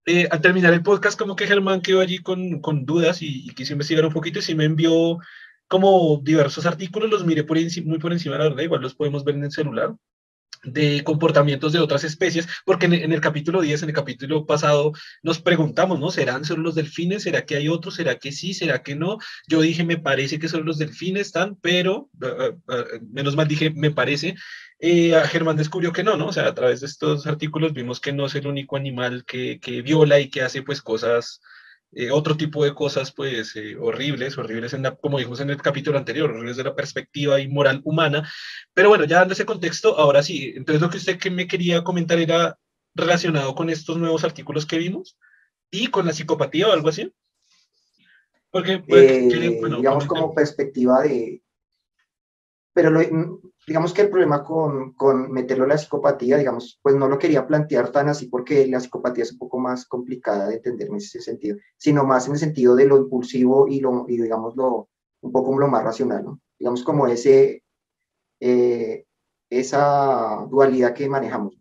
[0.06, 3.72] Eh, al terminar el podcast, como que Germán quedó allí con, con dudas y, y,
[3.72, 5.18] investigar un poquito y sí me envió
[5.70, 9.36] como diversos artículos, los miré por muy por encima, la verdad, igual los podemos ver
[9.36, 9.96] en el celular
[10.64, 15.40] de comportamientos de otras especies, porque en, el capítulo 10, en el capítulo pasado, nos
[15.40, 16.12] preguntamos, ¿no?
[16.12, 17.24] ¿Serán solo los delfines?
[17.24, 17.96] ¿Será que hay otros?
[17.96, 18.54] ¿Será que sí?
[18.54, 19.18] ¿Será que no?
[19.48, 23.92] Yo dije, me parece que solo los delfines están, pero, uh, menos mal dije, me
[23.92, 24.36] parece.
[24.80, 26.28] Eh, Germán descubrió que no, ¿no?
[26.28, 29.60] O sea, a través de estos artículos vimos que no es el único animal que,
[29.60, 31.42] que viola y que hace, pues, cosas
[31.96, 35.62] eh, otro tipo de cosas pues eh, horribles, horribles en la, como dijimos en el
[35.62, 38.28] capítulo anterior, horribles de la perspectiva y moral humana.
[38.74, 41.84] Pero bueno, ya dando ese contexto, ahora sí, entonces lo que usted que me quería
[41.84, 42.58] comentar era
[42.96, 45.18] relacionado con estos nuevos artículos que vimos
[45.72, 47.12] y con la psicopatía o algo así.
[48.50, 51.42] Porque, pues, eh, bueno, digamos como perspectiva de...
[52.74, 53.02] Pero lo,
[53.66, 57.48] digamos que el problema con, con meterlo en la psicopatía, digamos, pues no lo quería
[57.48, 61.22] plantear tan así porque la psicopatía es un poco más complicada de entender en ese
[61.22, 64.90] sentido, sino más en el sentido de lo impulsivo y, lo, y digamos, lo,
[65.22, 66.40] un poco lo más racional, ¿no?
[66.60, 67.64] Digamos como ese,
[68.40, 69.06] eh,
[69.50, 71.58] esa dualidad que manejamos.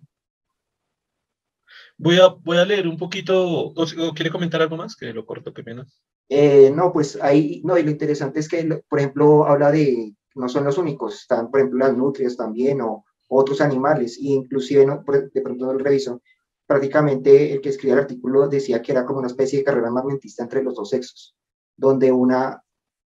[1.97, 5.25] Voy a, voy a leer un poquito, o, o quiere comentar algo más, que lo
[5.25, 5.87] corto, qué pena.
[6.29, 10.49] Eh, no, pues ahí, no, y lo interesante es que, por ejemplo, habla de no
[10.49, 15.03] son los únicos, están por ejemplo las nutrias también o otros animales, e inclusive no,
[15.07, 16.21] de pronto lo reviso,
[16.67, 20.43] prácticamente el que escribió el artículo decía que era como una especie de carrera magnetista
[20.43, 21.35] entre los dos sexos,
[21.77, 22.63] donde una,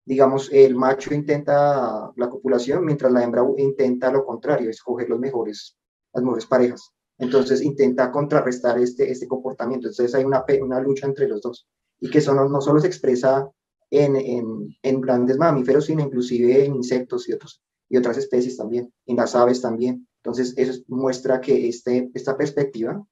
[0.06, 5.78] digamos, el macho intenta la copulación, mientras la hembra intenta lo contrario, escoger los mejores,
[6.14, 6.92] las mejores parejas.
[7.18, 9.88] Entonces intenta contrarrestar este, este comportamiento.
[9.88, 11.68] Entonces hay una, una lucha entre los dos.
[12.00, 13.50] Y que eso no solo se expresa
[13.92, 18.94] en, en, en, grandes mamíferos, sino inclusive en insectos y, otros, y otras especies también,
[19.06, 20.08] en las aves también.
[20.24, 23.04] Entonces, eso muestra que este, esta perspectiva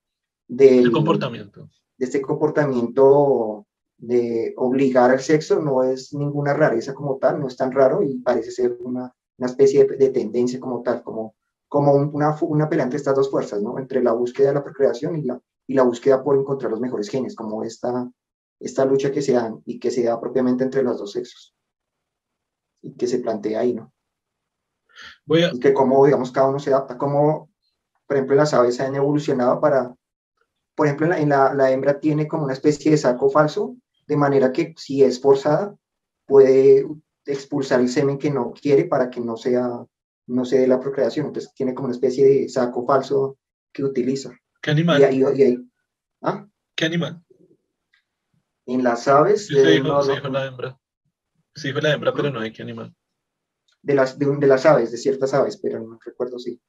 [0.48, 1.70] del El comportamiento.
[1.98, 3.66] de este comportamiento
[3.98, 8.20] de obligar al sexo no es ninguna rareza como tal, no es tan raro y
[8.20, 11.36] parece ser una, una especie de, tendencia como tal, como,
[11.68, 13.80] como una, una pelea entre estas dos fuerzas, ¿no?
[13.80, 17.10] Entre la búsqueda de la procreación y la, y la búsqueda por encontrar los mejores
[17.10, 18.10] genes, como esta,
[18.60, 21.56] esta lucha que se dan y que se da propiamente entre los dos sexos
[22.82, 23.94] y que se plantea ahí, ¿no?
[25.26, 25.52] Voy a...
[25.54, 27.52] Y que como, digamos, cada uno se adapta, como,
[28.06, 29.96] por ejemplo, las aves han evolucionado para,
[30.76, 33.76] por ejemplo, en la, la, hembra tiene como una especie de saco falso,
[34.08, 35.76] de manera que si es forzada,
[36.26, 36.86] puede
[37.26, 39.86] expulsar el semen que no quiere para que no sea,
[40.28, 41.28] no se dé la procreación.
[41.28, 43.38] Entonces tiene como una especie de saco falso
[43.72, 44.32] que utiliza.
[44.62, 45.04] ¿Qué animal?
[46.22, 46.48] ¿ah?
[46.76, 47.24] ¿Qué animal?
[48.68, 49.48] En las aves.
[49.48, 50.80] Sí, se dijo, la hembra.
[51.56, 52.94] Sí, fue la hembra, pero no hay qué animal.
[53.82, 56.62] De las, de, de, las aves, de ciertas aves, pero no recuerdo si.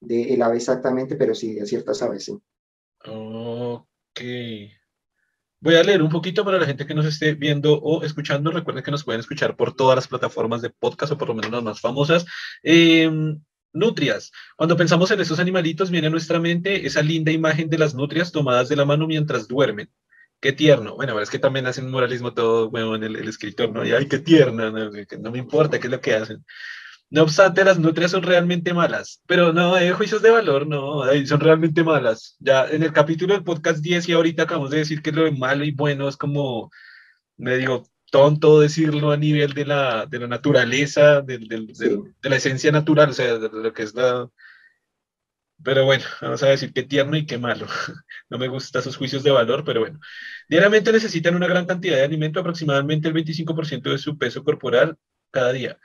[0.00, 2.38] De el ave exactamente, pero sí, de ciertas aves, sí.
[3.04, 4.20] Ok.
[5.60, 8.50] Voy a leer un poquito para la gente que nos esté viendo o escuchando.
[8.50, 11.50] Recuerden que nos pueden escuchar por todas las plataformas de podcast o por lo menos
[11.50, 12.24] las más famosas.
[12.62, 13.10] Eh,
[13.72, 14.32] nutrias.
[14.56, 18.32] Cuando pensamos en estos animalitos, viene a nuestra mente esa linda imagen de las nutrias
[18.32, 19.90] tomadas de la mano mientras duermen.
[20.42, 20.96] Qué tierno.
[20.96, 23.86] Bueno, es que también hacen un moralismo todo, en el, el escritor, ¿no?
[23.86, 26.44] Y ay, qué tierna, no, no me importa qué es lo que hacen.
[27.10, 31.40] No obstante, las nutrias son realmente malas, pero no, hay juicios de valor, no, son
[31.40, 32.36] realmente malas.
[32.40, 35.30] Ya en el capítulo del podcast 10 y ahorita acabamos de decir que lo de
[35.30, 36.72] malo y bueno es como,
[37.36, 42.72] me digo, tonto decirlo a nivel de la, de la naturaleza, de, de, la esencia
[42.72, 44.28] natural, o sea, de, lo que es la...
[45.64, 47.66] Pero bueno, vamos a decir qué tierno y qué malo.
[48.28, 50.00] No me gustan esos juicios de valor, pero bueno.
[50.48, 54.96] Diariamente necesitan una gran cantidad de alimento, aproximadamente el 25% de su peso corporal
[55.30, 55.78] cada día.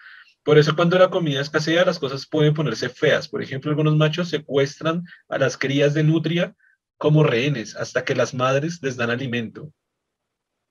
[0.44, 3.28] Por eso cuando la comida escasea, las cosas pueden ponerse feas.
[3.28, 6.56] Por ejemplo, algunos machos secuestran a las crías de nutria
[6.98, 9.74] como rehenes hasta que las madres les dan alimento.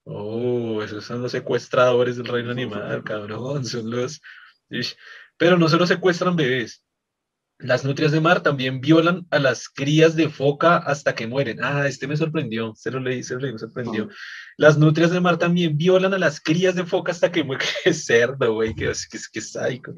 [0.04, 3.66] Oh, esos son los secuestradores del reino animal, cabrón.
[3.66, 4.22] Son los...
[5.36, 6.85] Pero no solo secuestran bebés,
[7.58, 11.58] las nutrias de mar también violan a las crías de foca hasta que mueren.
[11.62, 14.08] Ah, este me sorprendió, se lo leí, se lo leí, me sorprendió.
[14.58, 17.66] Las nutrias de mar también violan a las crías de foca hasta que mueren.
[17.82, 19.94] Qué cerdo, güey, qué, qué, qué sádico.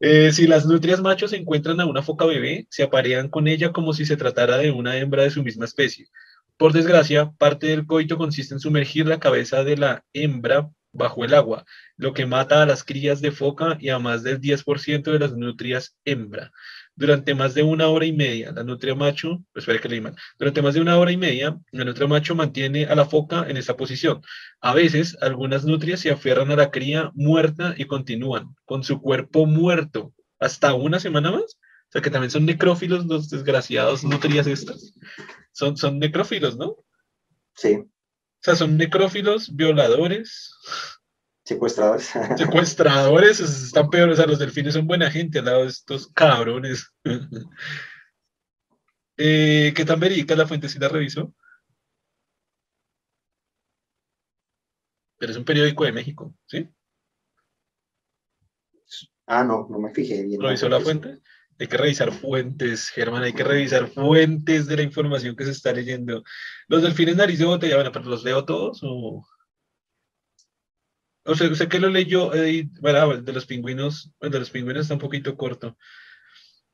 [0.00, 3.92] Eh, si las nutrias machos encuentran a una foca bebé, se aparean con ella como
[3.92, 6.08] si se tratara de una hembra de su misma especie.
[6.56, 11.34] Por desgracia, parte del coito consiste en sumergir la cabeza de la hembra bajo el
[11.34, 11.64] agua,
[11.96, 15.32] lo que mata a las crías de foca y a más del 10% de las
[15.36, 16.50] nutrias hembra.
[16.94, 20.16] Durante más de una hora y media, la nutria macho, pues espera que le mal,
[20.38, 23.56] durante más de una hora y media, la nutria macho mantiene a la foca en
[23.56, 24.20] esa posición.
[24.60, 29.46] A veces, algunas nutrias se aferran a la cría muerta y continúan con su cuerpo
[29.46, 31.58] muerto hasta una semana más.
[31.90, 34.94] O sea que también son necrófilos los desgraciados nutrias estas.
[35.52, 36.76] Son, son necrófilos, ¿no?
[37.54, 37.84] Sí.
[38.40, 40.54] O sea, son necrófilos, violadores.
[41.44, 42.10] Secuestradores.
[42.38, 44.14] Secuestradores, están peores.
[44.14, 46.90] O sea, los delfines son buena gente al lado de estos cabrones.
[49.18, 51.34] eh, ¿Qué tan verídica la fuente si la revisó?
[55.18, 56.66] Pero es un periódico de México, ¿sí?
[59.26, 60.40] Ah, no, no me fijé bien.
[60.40, 61.20] ¿Revisó la fuente?
[61.60, 65.74] Hay que revisar fuentes, Germán, hay que revisar fuentes de la información que se está
[65.74, 66.24] leyendo.
[66.68, 69.22] Los delfines nariz de botella, bueno, pero ¿los leo todos o...?
[71.22, 74.82] O sea, sé que lo leyó, eh, bueno, el de los pingüinos, de los pingüinos
[74.84, 75.76] está un poquito corto.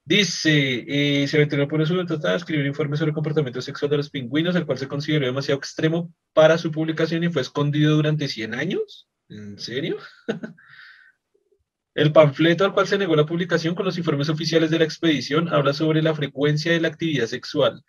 [0.05, 3.91] Dice, eh, se veterinó por eso tratado de escribir un informe sobre el comportamiento sexual
[3.91, 7.97] de los pingüinos, el cual se consideró demasiado extremo para su publicación y fue escondido
[7.97, 9.09] durante 100 años.
[9.29, 9.97] ¿En serio?
[11.97, 15.49] El panfleto al cual se negó la publicación con los informes oficiales de la expedición
[15.49, 17.83] habla sobre la frecuencia de la actividad sexual,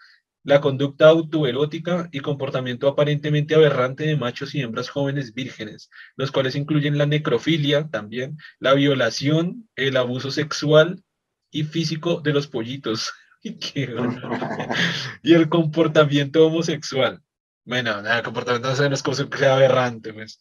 [0.46, 6.56] la conducta autoerótica y comportamiento aparentemente aberrante de machos y hembras jóvenes vírgenes, los cuales
[6.56, 11.04] incluyen la necrofilia también, la violación, el abuso sexual
[11.52, 13.12] y físico de los pollitos.
[13.44, 17.22] y el comportamiento homosexual.
[17.66, 19.04] Bueno, el comportamiento no es
[19.38, 20.40] sea aberrante, pues.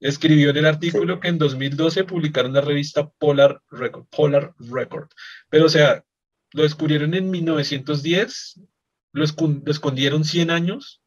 [0.00, 5.08] Escribió en el artículo que en 2012 publicaron la revista Polar Record, Polar Record.
[5.48, 6.04] Pero, o sea,
[6.52, 8.60] lo descubrieron en 1910,
[9.12, 9.24] lo,
[9.66, 11.02] escondieron 100 años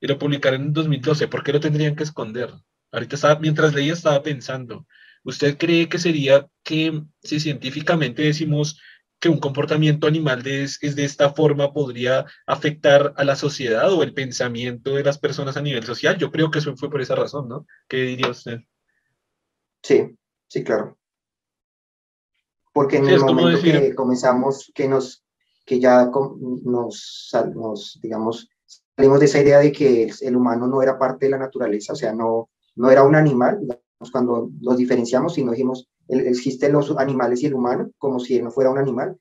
[0.00, 1.28] y lo publicaron en 2012.
[1.28, 2.50] ¿Por qué lo tendrían que esconder?
[2.90, 4.86] Ahorita estaba, mientras leía estaba pensando,
[5.22, 8.78] ¿usted cree que sería que si científicamente decimos
[9.22, 14.02] que un comportamiento animal de, es, de esta forma podría afectar a la sociedad o
[14.02, 16.18] el pensamiento de las personas a nivel social.
[16.18, 17.64] Yo creo que eso fue por esa razón, ¿no?
[17.86, 18.58] ¿Qué diría usted?
[19.80, 20.98] Sí, sí, claro.
[22.72, 25.24] Porque en el momento que comenzamos, que nos,
[25.64, 26.10] que ya
[26.64, 28.50] nos, nos, digamos,
[28.96, 31.96] salimos de esa idea de que el humano no era parte de la naturaleza, o
[31.96, 33.60] sea, no, no era un animal,
[34.10, 38.44] cuando los diferenciamos y no dijimos, existen los animales y el humano, como si él
[38.44, 39.18] no fuera un animal,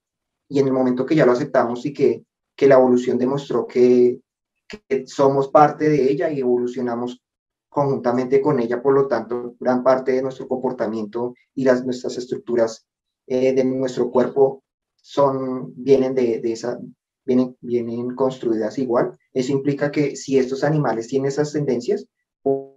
[0.50, 4.20] y en el momento que ya lo aceptamos y que, que la evolución demostró que,
[4.67, 7.22] que somos parte de ella y evolucionamos
[7.70, 12.86] conjuntamente con ella, por lo tanto, gran parte de nuestro comportamiento y las, nuestras estructuras
[13.28, 14.63] eh, de nuestro cuerpo
[14.96, 16.78] son, vienen de, de esa,
[17.26, 19.17] vienen, vienen construidas igual.
[19.34, 22.08] Eso implica que si estos animales tienen esas tendencias,
[22.44, 22.70] pues,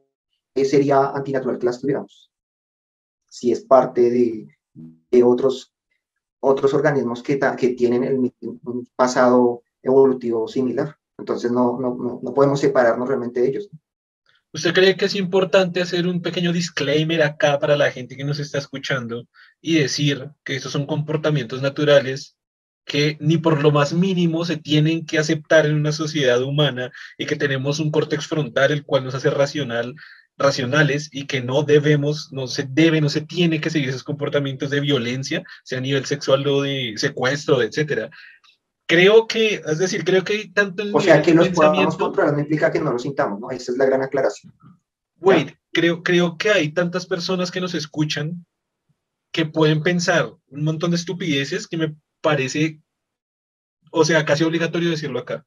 [0.62, 2.30] sería antinatural que las tuviéramos.
[3.28, 4.48] Si es parte de,
[5.10, 5.72] de otros,
[6.40, 10.96] otros organismos que, que tienen el, un pasado evolutivo similar.
[11.18, 13.68] Entonces no, no, no, podemos separarnos realmente de ellos.
[14.52, 18.38] ¿Usted cree que es importante hacer un pequeño disclaimer acá para la gente que nos
[18.38, 19.26] está escuchando
[19.60, 22.36] y decir que esos son comportamientos naturales
[22.84, 27.26] que ni por lo más mínimo se tienen que aceptar en una sociedad humana y
[27.26, 29.94] que tenemos un córtex frontal el cual nos hace racional,
[30.36, 34.70] racionales y que no debemos, no se debe, no se tiene que seguir esos comportamientos
[34.70, 38.10] de violencia, sea a nivel sexual o de secuestro, etcétera?
[38.86, 42.40] creo que, es decir, creo que tanto en O sea, que nos podamos controlar no
[42.40, 43.50] implica que no lo sintamos, ¿no?
[43.50, 44.52] Esa es la gran aclaración.
[45.20, 48.44] Wait, creo, creo que hay tantas personas que nos escuchan
[49.32, 52.80] que pueden pensar un montón de estupideces que me parece,
[53.90, 55.46] o sea, casi obligatorio decirlo acá.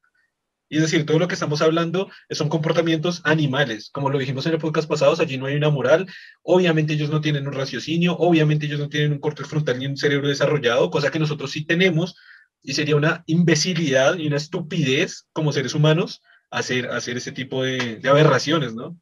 [0.69, 3.89] Y es decir, todo lo que estamos hablando son comportamientos animales.
[3.91, 6.08] Como lo dijimos en el podcast pasado, allí no hay una moral.
[6.43, 9.97] Obviamente ellos no tienen un raciocinio, obviamente ellos no tienen un corte frontal ni un
[9.97, 12.15] cerebro desarrollado, cosa que nosotros sí tenemos
[12.62, 18.01] y sería una imbecilidad y una estupidez como seres humanos hacer, hacer ese tipo de,
[18.08, 18.97] aberraciones, ¿no?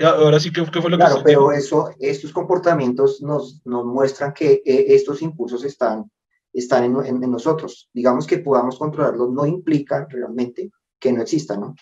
[0.00, 4.62] Ahora sí, ¿qué, fue lo que Claro, pero eso, estos comportamientos nos, nos muestran que
[4.64, 6.10] eh, estos impulsos están,
[6.52, 7.88] están en, en, nosotros.
[7.92, 11.74] Digamos que podamos controlarlos no implica realmente que no existan, ¿no?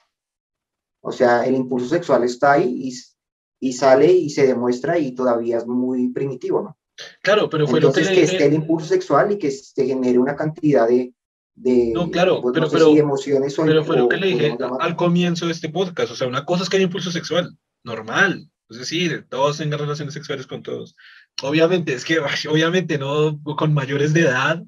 [1.00, 5.58] O sea, el impulso sexual está ahí y, y sale y se demuestra y todavía
[5.58, 6.78] es muy primitivo, ¿no?
[7.22, 10.34] Claro, pero fue lo que, que esté el impulso sexual y que se genere una
[10.34, 11.14] cantidad de,
[11.54, 15.46] de no, claro, pues, pero, pero, emociones pero fue lo que le dije al comienzo
[15.46, 16.12] de este podcast.
[16.12, 18.50] O sea, una cosa es que hay impulso sexual, normal.
[18.68, 20.94] Es decir, todos tengan relaciones sexuales con todos.
[21.42, 24.62] Obviamente, es que, obviamente, no con mayores de edad,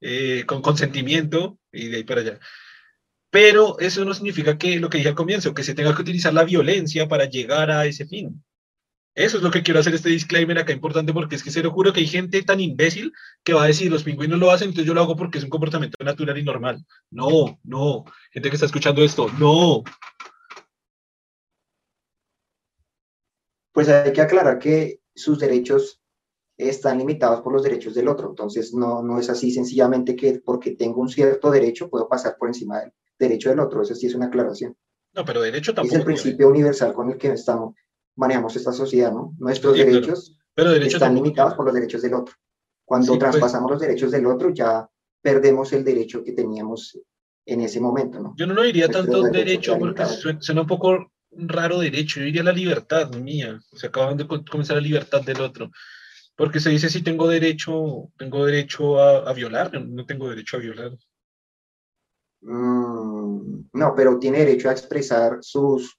[0.00, 2.38] eh, con consentimiento y de ahí para allá.
[3.30, 6.32] Pero eso no significa que lo que dije al comienzo, que se tenga que utilizar
[6.32, 8.44] la violencia para llegar a ese fin.
[9.16, 11.70] Eso es lo que quiero hacer este disclaimer acá importante porque es que se lo
[11.70, 13.12] juro que hay gente tan imbécil
[13.44, 15.50] que va a decir los pingüinos lo hacen, entonces yo lo hago porque es un
[15.50, 16.84] comportamiento natural y normal.
[17.10, 18.04] No, no.
[18.30, 19.84] Gente que está escuchando esto, no.
[23.72, 26.03] Pues hay que aclarar que sus derechos
[26.56, 28.28] están limitados por los derechos del otro.
[28.28, 32.48] Entonces no, no es así sencillamente que porque tengo un cierto derecho puedo pasar por
[32.48, 33.82] encima del derecho del otro.
[33.82, 34.76] Eso sí es una aclaración.
[35.14, 35.94] No, pero derecho tampoco.
[35.94, 37.74] Es el principio universal con el que estamos
[38.16, 39.34] manejamos esta sociedad, ¿no?
[39.38, 42.34] Nuestros derechos están limitados por los derechos del otro.
[42.84, 43.18] Cuando pues.
[43.18, 44.88] traspasamos los derechos del otro, ya
[45.22, 46.98] perdemos el derecho que teníamos
[47.46, 48.34] en ese momento, ¿no?
[48.36, 50.04] Yo no lo diría tanto derecho porque
[50.40, 54.76] suena un poco raro derecho, yo diría la libertad mía, o sea, acaban de comenzar
[54.76, 55.70] la libertad del otro,
[56.36, 60.92] porque se dice si tengo derecho, tengo derecho a, violar, no tengo derecho a violar.
[62.40, 65.98] Mm, no, pero tiene derecho a expresar sus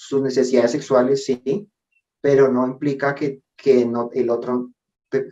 [0.00, 1.68] sus necesidades sexuales, sí,
[2.20, 4.70] pero no implica que, que no, el otro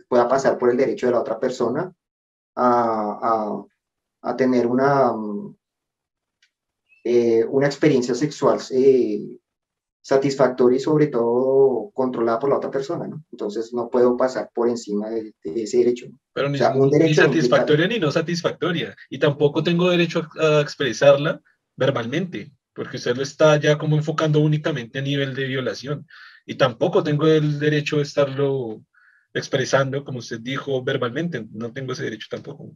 [0.09, 1.89] pueda pasar por el derecho de la otra persona
[2.53, 3.63] a,
[4.21, 5.13] a, tener una,
[7.01, 9.39] eh, una experiencia sexual eh,
[10.07, 13.25] satisfactoria y sobre todo controlada por la otra persona, ¿no?
[13.29, 16.07] Entonces no puedo pasar por encima de, ese derecho.
[16.31, 18.95] Pero ni, ni satisfactoria ni no satisfactoria.
[19.09, 21.41] Y tampoco tengo derecho a expresarla
[21.75, 26.07] verbalmente porque usted lo está ya como enfocando únicamente a nivel de violación.
[26.45, 28.81] Y tampoco tengo el derecho de estarlo
[29.33, 31.45] expresando, como usted dijo, verbalmente.
[31.51, 32.71] No tengo ese derecho tampoco.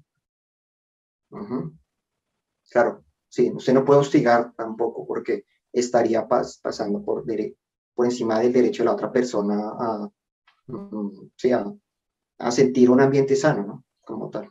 [2.70, 7.24] Claro, sí, usted no puede hostigar tampoco porque estaría pasando por,
[7.94, 10.10] por encima del derecho de la otra persona a,
[10.68, 11.80] mm,
[12.40, 13.86] a sentir un ambiente sano, ¿no?
[14.02, 14.50] Como tal.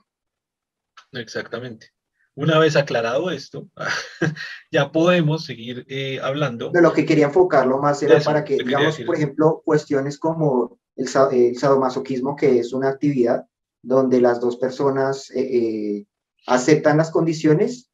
[1.13, 1.89] Exactamente.
[2.37, 3.69] Una vez aclarado esto,
[4.71, 6.71] ya podemos seguir eh, hablando.
[6.71, 11.09] De lo que quería enfocarlo más era para que, digamos, por ejemplo, cuestiones como el,
[11.09, 13.47] sadomasoquismo, que es una actividad
[13.83, 16.07] donde las dos personas eh, eh,
[16.47, 17.91] aceptan las condiciones,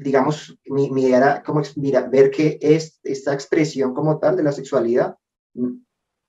[0.00, 4.42] digamos, mi, mi, idea era como mira, ver que es, esta expresión como tal de
[4.42, 5.16] la sexualidad
[5.54, 5.72] mm,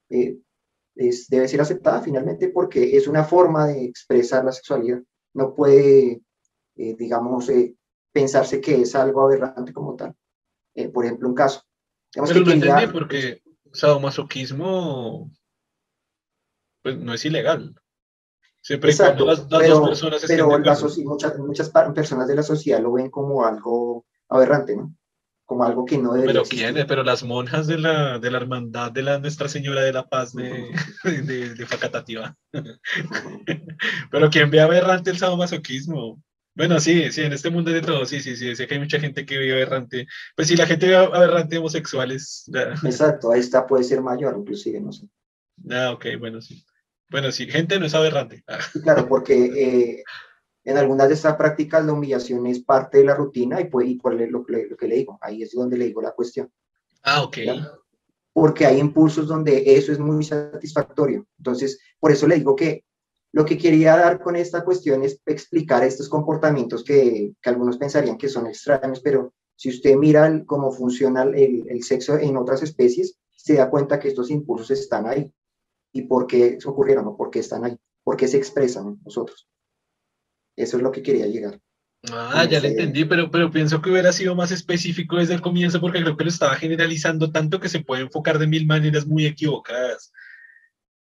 [0.09, 5.01] es, debe ser aceptada finalmente porque es una forma de expresar la sexualidad.
[5.33, 6.21] No puede
[6.77, 7.75] eh, digamos, eh,
[8.11, 10.15] pensarse que es algo aberrante como tal.
[10.75, 11.63] Eh, por ejemplo, un caso.
[12.13, 13.41] Digamos Pero que porque
[13.73, 15.31] sadomasoquismo
[16.83, 17.75] pues no es ilegal.
[18.67, 23.09] Siempre Exacto, las, pero, dos personas pero muchas, muchas personas de la sociedad lo ven
[23.09, 24.93] como algo aberrante, ¿no?
[25.45, 28.91] Como algo que no debería Pero quién, pero las monjas de la, de la hermandad
[28.91, 30.67] de la Nuestra Señora de la Paz de,
[31.05, 32.35] de, de Facatativa.
[34.11, 36.21] pero quién ve aberrante el sadomasoquismo.
[36.53, 38.99] Bueno, sí, sí, en este mundo de todo, sí, sí, sí, sé que hay mucha
[38.99, 40.07] gente que ve aberrante.
[40.35, 42.51] Pues sí, la gente ve aberrante homosexuales.
[42.83, 45.07] Exacto, ahí está, puede ser mayor, inclusive, no sé.
[45.71, 46.65] Ah, ok, bueno, sí.
[47.09, 48.43] Bueno, sí, gente no es aberrante.
[48.47, 48.59] Ah.
[48.83, 50.03] Claro, porque eh,
[50.63, 53.95] en algunas de estas prácticas la humillación es parte de la rutina y, pues, y
[53.95, 56.51] por lo, lo, que le digo, ahí es donde le digo la cuestión.
[57.03, 57.37] Ah, ok.
[58.33, 61.25] Porque hay impulsos donde eso es muy satisfactorio.
[61.37, 62.83] Entonces, por eso le digo que
[63.31, 68.17] lo que quería dar con esta cuestión es explicar estos comportamientos que, que algunos pensarían
[68.17, 73.17] que son extraños, pero si usted mira cómo funciona el, el, sexo en otras especies,
[73.35, 75.31] se da cuenta que estos impulsos están ahí.
[75.97, 77.75] ¿Y por qué ocurrieron o por qué están ahí?
[78.03, 79.49] ¿Por qué se expresan nosotros?
[80.55, 81.59] Eso es lo que quería llegar.
[82.11, 85.81] Ah, ya lo entendí, pero, pero pienso que hubiera sido más específico desde el comienzo
[85.81, 89.25] porque creo que lo estaba generalizando tanto que se puede enfocar de mil maneras muy
[89.25, 90.13] equivocadas.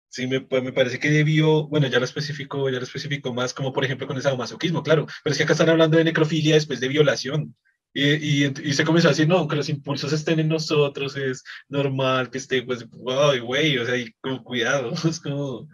[0.08, 3.52] Sí, me, pues me parece que debió, bueno, ya lo especificó, ya lo especificó más,
[3.52, 6.54] como por ejemplo con ese masoquismo, claro, pero es que acá están hablando de necrofilia
[6.54, 7.56] después de violación.
[7.96, 12.28] Y, y, se comenzó a decir, no, que los impulsos estén en nosotros, es normal
[12.28, 15.68] que esté, pues, wow, güey, o sea, y como cuidado, es como,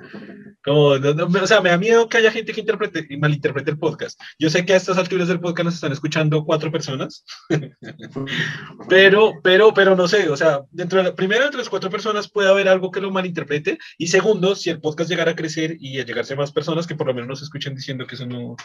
[0.63, 4.21] como o sea, me da miedo que haya gente que interprete y malinterprete el podcast.
[4.39, 7.25] Yo sé que a estas alturas del podcast nos están escuchando cuatro personas,
[8.91, 12.51] pero, pero, pero no sé, o sea, dentro de primero, entre las cuatro personas puede
[12.51, 16.05] haber algo que lo malinterprete, y segundo, si el podcast llegara a crecer y a
[16.05, 18.57] llegarse a más personas que por lo menos nos escuchen diciendo que eso no,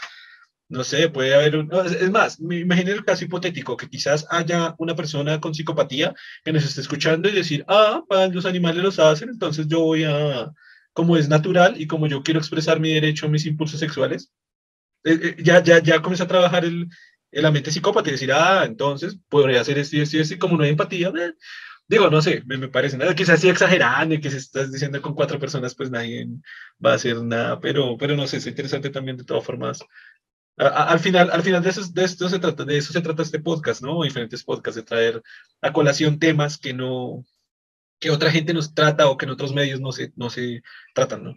[0.70, 1.68] no sé, puede haber.
[2.00, 6.14] Es más, me imagino el caso hipotético, que quizás haya una persona con psicopatía
[6.44, 10.52] que nos esté escuchando y decir, ah, los animales los hacen, entonces yo voy a,
[10.94, 14.32] como es natural y como yo quiero expresar mi derecho mis impulsos sexuales,
[15.04, 16.90] eh, eh, ya, ya, ya comienza a trabajar el,
[17.32, 20.40] la mente psicópata y decir, ah, entonces podría hacer esto y esto y esto, y
[20.40, 21.12] como no hay empatía,
[21.88, 25.02] digo, no sé, me, me parece nada, quizás sí exagerando y que si estás diciendo
[25.02, 26.28] con cuatro personas, pues nadie
[26.84, 29.84] va a hacer nada, pero, pero no sé, es interesante también de todas formas
[30.58, 33.82] al final, al final de, eso, de, se trata, de eso se trata este podcast,
[33.82, 34.04] ¿no?
[34.04, 35.22] Diferentes podcasts, de traer
[35.62, 37.26] a colación temas que no,
[38.00, 40.62] que otra gente nos trata o que en otros medios no se, no se
[40.94, 41.34] tratan, ¿no?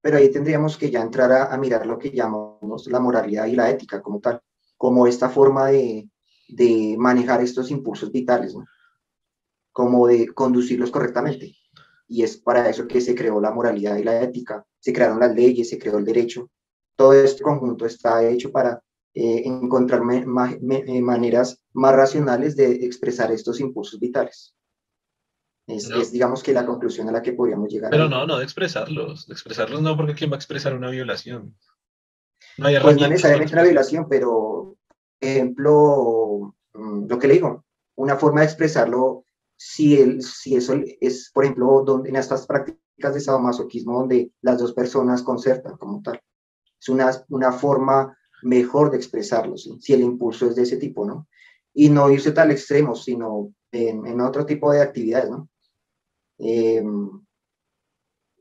[0.00, 3.70] Pero ahí tendríamos que ya entrar a, mirar lo que llamamos la moralidad y la
[3.70, 4.40] ética como tal,
[4.76, 6.08] como esta forma de,
[6.48, 8.66] de manejar estos impulsos vitales, ¿no?
[9.72, 11.56] Como de conducirlos correctamente.
[12.06, 15.34] Y es para eso que se creó la moralidad y la ética, se crearon las
[15.34, 16.50] leyes, se creó el derecho,
[16.96, 18.82] todo este conjunto está hecho para
[19.14, 24.54] eh, encontrar eh, maneras más racionales de expresar estos impulsos vitales.
[25.66, 27.90] Es, digamos que la conclusión a la que podríamos llegar.
[27.90, 29.26] Pero no, no de expresarlos.
[29.26, 31.56] De expresarlos no, porque ¿quién va a expresar una violación?
[32.58, 34.76] No hay pues no necesariamente una violación, pero,
[35.20, 37.64] ejemplo, mm, lo que le digo,
[37.94, 39.24] una forma de expresarlo,
[39.56, 44.58] si, el, si eso es, por ejemplo, donde, en estas prácticas de sadomasoquismo donde las
[44.58, 46.20] dos personas concertan como tal
[46.84, 51.26] es una, una forma mejor de expresarlo, si el impulso es de ese tipo, ¿no?
[51.72, 55.48] Y no irse tal extremo, sino en, otro tipo de actividades, ¿no?
[56.38, 57.10] Em,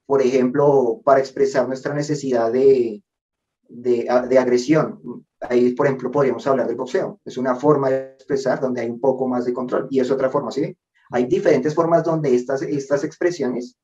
[0.05, 3.01] por ejemplo, para expresar nuestra necesidad de,
[3.69, 5.25] de, de, agresión.
[5.39, 7.21] Ahí, por ejemplo, podríamos hablar del boxeo.
[7.23, 10.29] Es una forma de expresar donde hay un poco más de control y es otra
[10.29, 10.77] forma, ¿sí?
[11.11, 13.77] Hay diferentes formas donde estas, estas expresiones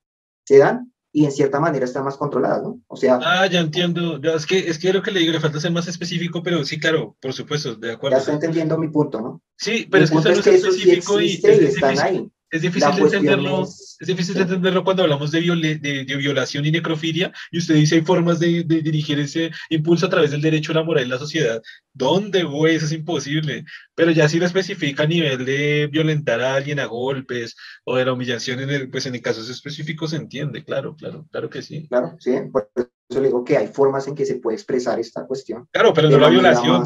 [0.45, 2.79] se dan y en cierta manera están más controladas, ¿no?
[2.87, 3.19] O sea...
[3.23, 4.19] Ah, ya entiendo.
[4.21, 6.79] es, que, es que lo que le digo, le falta ser más específico, pero sí,
[6.79, 8.17] claro, por supuesto, de acuerdo.
[8.17, 9.41] Ya está entendiendo mi punto, ¿no?
[9.57, 12.29] Sí, pero es que, es que específico y, están ahí.
[12.51, 17.31] Es difícil, de entenderlo, es, difícil de entenderlo cuando hablamos de, de, violación y necrofilia
[17.51, 20.83] y usted dice hay formas de, dirigir ese impulso a través del derecho a la
[20.83, 21.61] moral en la sociedad.
[21.93, 22.75] ¿Dónde, güey?
[22.75, 23.65] Eso es imposible.
[23.93, 28.05] Pero ya si lo especifica a nivel de violentar a alguien a golpes o de
[28.05, 31.61] la humillación, en el, pues en el casos específicos se entiende, claro, claro, claro que
[31.61, 31.87] sí.
[31.87, 35.27] Claro, sí, por eso le digo que hay formas en que se puede expresar esta
[35.27, 35.67] cuestión.
[35.71, 36.83] Claro, pero no la violación.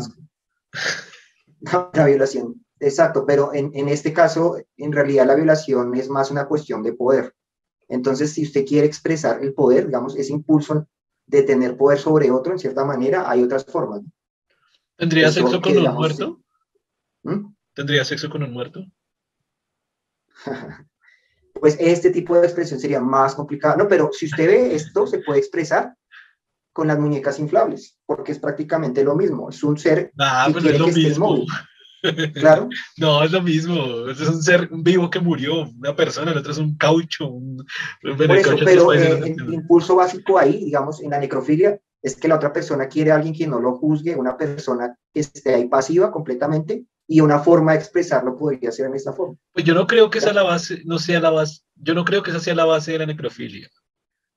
[1.94, 6.48] La violación Exacto, pero en, en, este caso, en realidad la violación es más una
[6.48, 7.34] cuestión de poder.
[7.88, 10.88] Entonces, si usted quiere expresar el poder, digamos, ese impulso
[11.26, 14.02] de tener poder sobre otro, en cierta manera, hay otras formas.
[14.98, 16.42] ¿Tendría sexo con un muerto?
[17.24, 17.54] ¿Mm?
[17.74, 18.86] ¿Tendría sexo con un muerto?
[21.54, 23.78] pues este tipo de expresión sería más complicado.
[23.78, 25.96] No, pero si usted ve esto, se puede expresar
[26.74, 29.50] con las muñecas inflables, porque es prácticamente lo mismo.
[29.50, 31.48] Es un ser ah, que quiere que esté inmóvil.
[32.34, 32.70] Claro.
[32.98, 34.08] no, es lo mismo.
[34.10, 37.28] Es un ser vivo que murió, una persona, el otro es un caucho.
[37.28, 37.66] Un...
[38.02, 42.36] Por eso, pero eh, el impulso básico ahí, digamos, en la necrofilia, es que la
[42.36, 46.12] otra persona quiere a alguien que no lo juzgue, una persona que esté ahí pasiva
[46.12, 49.36] completamente, y una forma de expresarlo podría ser en esta forma.
[49.54, 52.24] Pues yo no creo que esa la base, no sea la base, yo no creo
[52.24, 53.70] que esa sea la base de la necrofilia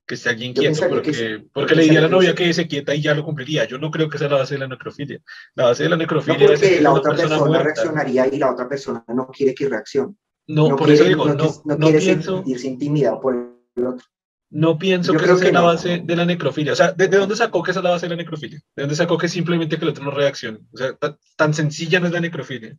[0.07, 3.03] que esté alguien quieto, porque, porque le diría a la novia que se quieta y
[3.03, 3.65] ya lo cumpliría.
[3.65, 5.21] Yo no creo que sea la base de la necrofilia.
[5.55, 9.05] La base de la necrofilia es que la otra persona, reaccionaría y la otra persona
[9.09, 10.15] no quiere que reaccione.
[10.47, 13.35] No, por eso digo, no, no, quiere sentirse intimidado por
[13.75, 14.07] el otro.
[14.49, 16.73] No pienso que esa sea la base de la necrofilia.
[16.73, 18.61] O sea, ¿de, dónde sacó que esa es la base de la necrofilia?
[18.77, 20.61] ¿De dónde sacó que simplemente que el otro no reaccione?
[20.73, 20.97] O sea,
[21.37, 22.77] tan, sencilla no es la necrofilia.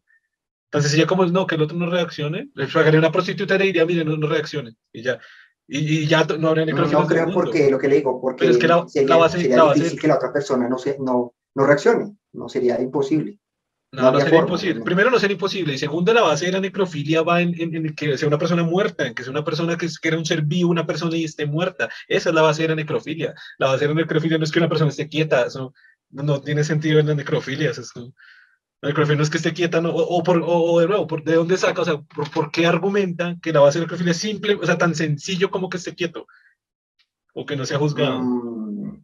[0.70, 2.50] Tan sencilla como es no, que el otro no reaccione.
[2.54, 4.76] Le pagaría una prostituta y le diría, mire, no, no reaccione.
[4.94, 5.20] Y ya.
[5.68, 6.66] Y, ya no habría.
[6.66, 9.74] No, no creo porque, lo que le digo, porque es que la, sería, base, sería
[9.74, 12.16] difícil que la otra persona no, se, no, no reaccione.
[12.34, 13.40] No sería imposible.
[13.92, 14.84] No, no, sería imposible.
[14.84, 15.74] Primero, no sería imposible.
[15.74, 19.08] Y segundo, la base de la necrofilia va en, en, que sea una persona muerta,
[19.08, 21.46] en que sea una persona que, que, era un ser vivo, una persona y esté
[21.46, 21.90] muerta.
[22.08, 23.34] Esa es la base de la necrofilia.
[23.58, 25.46] La base de la necrofilia no es que una persona esté quieta.
[25.46, 25.74] Eso
[26.12, 27.72] no, tiene sentido en la necrofilia.
[27.72, 27.94] Eso es,
[28.82, 31.36] la necrofilia no es que esté quieta, no, o, por, o, de nuevo, por, ¿de
[31.36, 31.82] dónde saca?
[31.82, 34.78] O sea, por, por, qué argumenta que la base de necrofilia es simple, o sea,
[34.78, 36.28] tan sencillo como que esté quieto?
[37.34, 38.22] O que no sea juzgado.
[38.22, 39.04] Mm,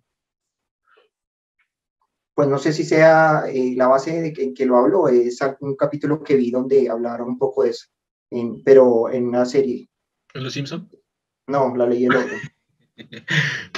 [2.36, 5.76] pues no sé si sea eh, la base de que, que lo hablo, es un
[5.76, 7.88] capítulo que vi donde hablaron un poco de eso,
[8.64, 9.90] pero en una serie.
[10.34, 10.90] ¿En Los Simpson?
[11.48, 12.38] No, la leí el otro.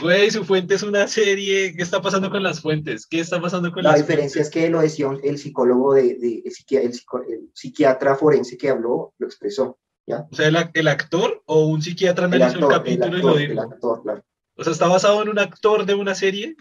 [0.02, 1.74] Güey, su fuente es una serie.
[1.76, 3.08] ¿Qué está pasando con las fuentes?
[3.08, 6.44] ¿Qué está pasando con la las diferencia es que lo decía el psicólogo, de, de
[6.46, 9.80] el, psiquiatra forense que habló, lo expresó.
[10.06, 10.28] ¿ya?
[10.32, 13.52] O sea, el, el actor o un psiquiatra analizó el, capítulo y lo dijo.
[13.54, 14.24] El actor, claro.
[14.58, 16.56] O sea, está basado en un actor de una serie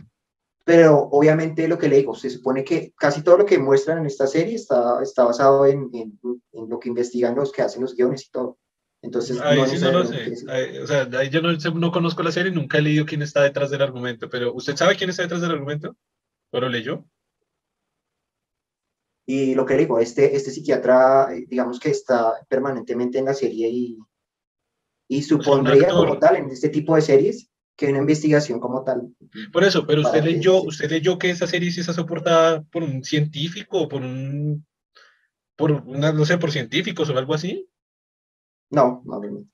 [0.64, 4.06] pero obviamente lo que le digo, se supone que casi todo lo que muestran en
[4.06, 6.18] esta serie está, está basado en, en,
[6.52, 8.58] lo que investigan los que hacen los guiones y todo.
[9.04, 10.32] Entonces, ahí no, sí no lo sé.
[10.82, 13.70] o sea, ahí yo no, no, conozco la serie, nunca he leído quién está detrás
[13.70, 15.94] del argumento, pero ¿usted sabe quién está detrás del argumento?
[16.50, 17.04] ¿O lo leyó?
[19.26, 23.98] Y lo que digo, este, este psiquiatra, digamos que está permanentemente en la serie y,
[25.06, 29.14] y supondría como tal en este tipo de series que una investigación como tal.
[29.52, 33.04] Por eso, pero usted leyó, usted leyó que esa serie sí está soportada por un
[33.04, 34.64] científico o por un,
[35.56, 37.68] por una, no sé, por científicos o algo así.
[38.70, 39.46] No, no, no.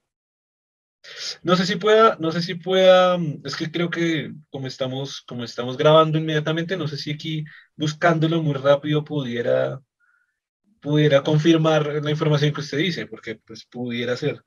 [1.43, 5.43] No sé si pueda, no sé si pueda, es que creo que como estamos, como
[5.43, 7.43] estamos grabando inmediatamente, no sé si aquí
[7.75, 9.81] buscándolo muy rápido pudiera,
[10.81, 14.43] pudiera confirmar la información que usted dice, porque pues pudiera ser.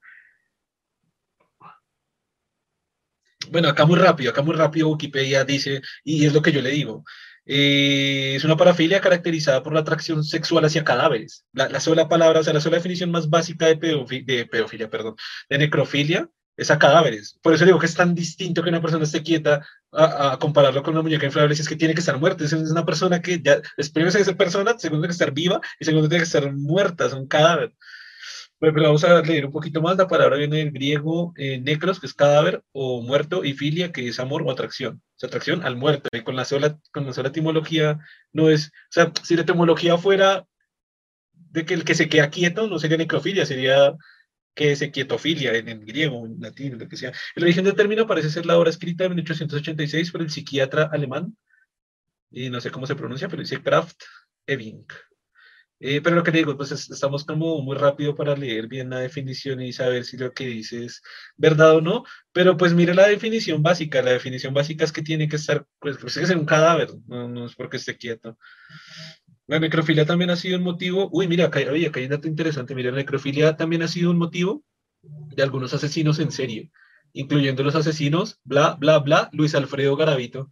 [3.50, 6.70] bueno, acá muy rápido, acá muy rápido Wikipedia dice, y es lo que yo le
[6.70, 7.04] digo,
[7.46, 11.44] eh, es una parafilia caracterizada por la atracción sexual hacia cadáveres.
[11.52, 13.76] La, sola palabra, o sea, la sola definición más básica de,
[14.24, 15.16] de pedofilia, perdón,
[15.48, 17.38] de necrofilia es a cadáveres.
[17.42, 20.94] Por eso digo que es tan distinto que una persona esté quieta a, compararlo con
[20.94, 22.44] una muñeca inflable, si es que tiene que estar muerta.
[22.44, 25.60] Es una persona que ya, es primero que ser persona, segundo tiene que estar viva
[25.80, 27.74] y segundo tiene que estar muerta, es un cadáver.
[28.58, 29.96] Pero vamos a leer un poquito más.
[29.96, 34.08] La palabra viene del griego eh, necros, que es cadáver o muerto, y filia, que
[34.08, 35.02] es amor o atracción.
[35.16, 36.08] O sea, atracción al muerto.
[36.12, 37.98] Y con la sola, con la sola etimología
[38.32, 38.68] no es.
[38.68, 40.46] O sea, si la etimología fuera
[41.32, 43.94] de que el que se queda quieto, no sería necrofilia, sería
[44.54, 47.12] que se quietofilia en, en griego, en latín, lo que sea.
[47.34, 51.36] El origen del término parece ser la obra escrita en 1886 por el psiquiatra alemán,
[52.30, 54.02] y no sé cómo se pronuncia, pero dice Kraft
[54.46, 54.84] Ebing.
[55.80, 59.60] Eh, pero lo que digo, pues estamos como muy rápido para leer bien la definición
[59.60, 61.02] y saber si lo que dice es
[61.36, 62.04] verdad o no.
[62.32, 64.02] Pero pues mire la definición básica.
[64.02, 67.54] La definición básica es que tiene que estar, pues, pues es un cadáver, no, es
[67.54, 68.38] porque esté quieto.
[69.46, 71.08] La necrofilia también ha sido un motivo.
[71.12, 72.74] Uy, mira, acá, oye, acá hay un dato interesante.
[72.74, 74.64] Mira, la necrofilia también ha sido un motivo
[75.02, 76.70] de algunos asesinos en serie,
[77.12, 80.50] incluyendo los asesinos, bla, bla, bla, Luis Alfredo Garavito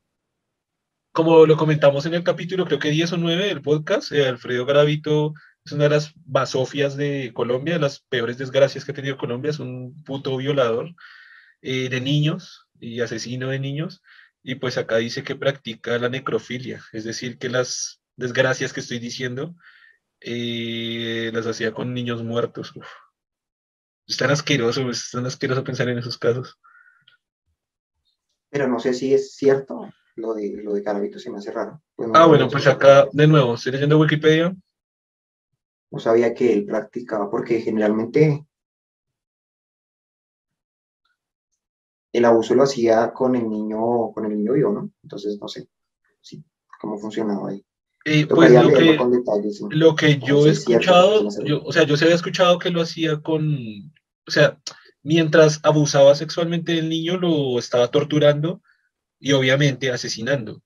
[1.12, 4.64] como lo comentamos en el capítulo, creo que 10 o 9 del podcast, eh, Alfredo
[4.64, 5.34] Garavito
[5.64, 9.50] es una de las basofias de Colombia, de las peores desgracias que ha tenido Colombia,
[9.50, 10.94] es un puto violador
[11.60, 14.02] eh, de niños y asesino de niños,
[14.42, 18.98] y pues acá dice que practica la necrofilia, es decir, que las desgracias que estoy
[18.98, 19.54] diciendo
[20.20, 22.72] eh, las hacía con niños muertos.
[24.06, 26.58] Es tan asqueroso, es tan asqueroso pensar en esos casos.
[28.48, 31.80] Pero no sé si es cierto lo de, lo de Garavito se me hace raro.
[31.94, 34.54] Pues ah, bueno, pues acá de nuevo, estoy leyendo Wikipedia.
[35.90, 38.46] No sabía que él practicaba, porque generalmente
[42.12, 44.90] el abuso lo hacía con el niño, con el niño vivo, ¿no?
[45.02, 45.68] Entonces no sé
[46.20, 46.42] sí,
[46.80, 47.64] cómo funcionaba ahí.
[48.04, 48.98] Eh, pues lo que,
[49.70, 53.20] lo que yo he escuchado, yo, o sea, yo se había escuchado que lo hacía
[53.20, 53.92] con,
[54.26, 54.60] o sea,
[55.04, 58.60] mientras abusaba sexualmente del niño, lo estaba torturando
[59.22, 60.60] y obviamente asesinando.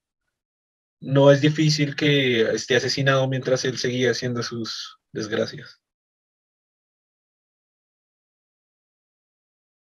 [0.98, 5.82] No es difícil que esté asesinado mientras él seguía haciendo sus desgracias.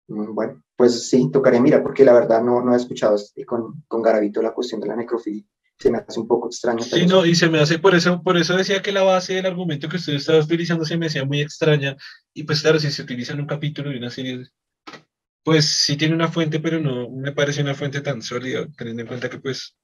[0.09, 3.85] Mm, bueno, pues sí, tocaré mira, porque la verdad no, no he escuchado este, con,
[3.87, 5.45] con Garavito la cuestión de la necrofilia.
[5.79, 6.83] Se me hace un poco extraño.
[6.83, 9.47] Sí, no, y se me hace, por eso, por eso decía que la base del
[9.47, 11.97] argumento que usted estaba utilizando se me hacía muy extraña.
[12.33, 14.49] Y pues claro, si se utiliza en un capítulo de una serie,
[15.45, 19.09] pues sí tiene una fuente, pero no me parece una fuente tan sólida, teniendo en
[19.09, 19.76] cuenta que pues,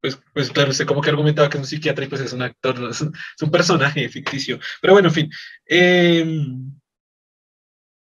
[0.00, 2.42] pues, pues claro, usted como que argumentaba que es un psiquiatra y pues es un
[2.42, 4.58] actor, es un, es un personaje ficticio.
[4.80, 5.30] Pero bueno, en fin.
[5.66, 6.24] Eh,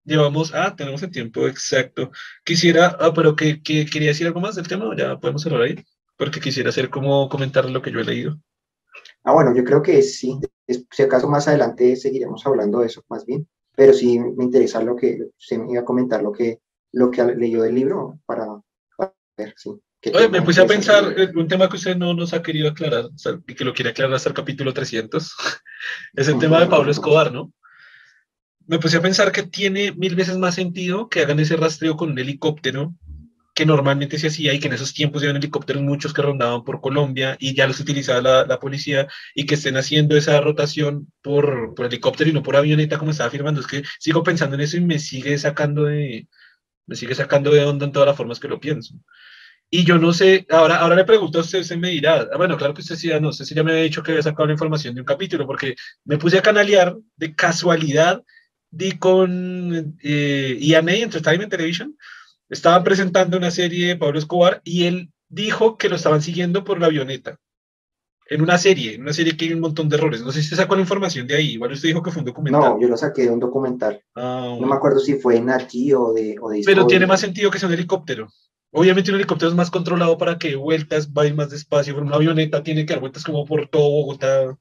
[0.05, 2.11] Llevamos, ah, tenemos el tiempo exacto.
[2.45, 5.77] Quisiera, ah, pero que, quería decir algo más del tema, ya podemos cerrar ahí,
[6.17, 8.37] porque quisiera hacer como comentar lo que yo he leído.
[9.23, 10.41] Ah, bueno, yo creo que sí,
[10.91, 14.97] si acaso más adelante seguiremos hablando de eso más bien, pero sí me interesa lo
[14.97, 16.59] que se me iba a comentar, lo que,
[16.93, 18.47] lo que leyó del libro para,
[19.37, 19.71] ver, sí.
[20.15, 23.09] Oye, me puse a pensar un tema que usted no nos ha querido aclarar,
[23.47, 25.33] y que lo quiere aclarar hasta el capítulo 300,
[26.15, 27.53] es el tema de Pablo Escobar, ¿no?
[28.67, 32.11] me puse a pensar que tiene mil veces más sentido que hagan ese rastreo con
[32.11, 32.95] un helicóptero
[33.55, 36.81] que normalmente se hacía y que en esos tiempos había helicópteros muchos que rondaban por
[36.81, 41.75] Colombia y ya los utilizaba la, la policía y que estén haciendo esa rotación por,
[41.75, 43.61] por, helicóptero y no por avioneta como estaba afirmando.
[43.61, 46.29] Es que sigo pensando en eso y me sigue sacando de,
[46.87, 48.95] me sigue sacando de onda en todas las formas que lo pienso.
[49.71, 52.59] Y yo no sé, ahora, ahora le pregunto a usted, usted me dirá, ah, bueno,
[52.59, 54.53] claro que usted sí, no sé si ya me había dicho que había sacado la
[54.53, 55.75] información de un capítulo, porque
[56.05, 58.23] me puse a canalear de casualidad
[58.71, 61.97] di con eh, EMA, Entertainment Television,
[62.49, 66.81] estaban presentando una serie de Pablo Escobar y él dijo que lo estaban siguiendo por
[66.81, 67.39] la avioneta.
[68.27, 70.23] En una serie, en una serie que hay un montón de errores.
[70.23, 71.53] No sé si usted sacó la información de ahí.
[71.53, 72.61] Igual usted dijo que fue un documental.
[72.61, 74.03] No, yo lo saqué de un documental.
[74.15, 77.21] Ah, no me acuerdo si fue en aquí o de, o de Pero tiene más
[77.21, 78.29] sentido que sea un helicóptero.
[78.71, 82.63] Obviamente un helicóptero es más controlado para que vueltas vaya más despacio, pero una avioneta
[82.63, 84.57] tiene que dar vueltas como por todo Bogotá.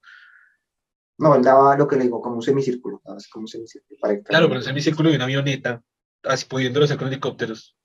[1.17, 3.01] No, él daba lo que le digo, como un semicírculo.
[3.31, 5.81] Como un semicírculo claro, pero un semicírculo de una avioneta,
[6.23, 7.77] así pudiéndolo hacer con helicópteros,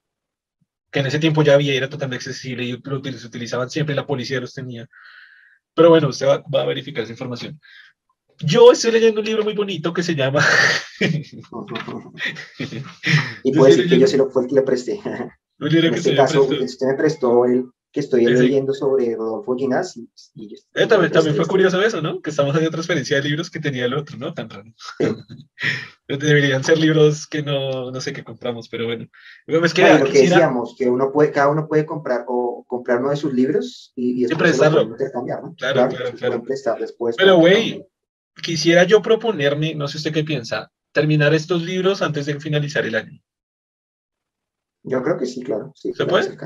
[0.91, 4.41] que en ese tiempo ya había, era totalmente accesible y lo utilizaban siempre, la policía
[4.41, 4.89] los tenía.
[5.77, 7.61] Pero bueno, usted va, a verificar esa información.
[8.39, 10.45] Yo estoy leyendo un libro muy bonito que se llama.
[13.45, 15.01] y puede decir que yo sí lo fue el que le presté.
[15.61, 17.67] en este caso, usted me prestó el,
[17.97, 19.97] que estoy leyendo sobre Rodolfo Ginás.
[20.35, 22.21] Y, eh, también, también fue curioso eso, ¿no?
[22.21, 24.35] Que estamos haciendo transferencia de libros que tenía el otro, ¿no?
[24.35, 24.71] Tan raro.
[26.07, 29.07] Deberían ser libros que no, no sé qué compramos, pero bueno.
[29.47, 33.09] Es que, lo que decíamos, que uno puede, cada uno puede comprar o comprar uno
[33.09, 34.85] de sus libros y, y prestarlo.
[34.85, 34.97] ¿no?
[35.57, 36.43] Claro, claro, claro.
[36.43, 37.83] Prestar después pero, güey,
[38.43, 42.95] quisiera yo proponerme, no sé usted qué piensa, terminar estos libros antes de finalizar el
[42.95, 43.23] año.
[44.89, 45.73] Yo creo que sí, claro.
[45.75, 46.37] Sí, ¿Se puede?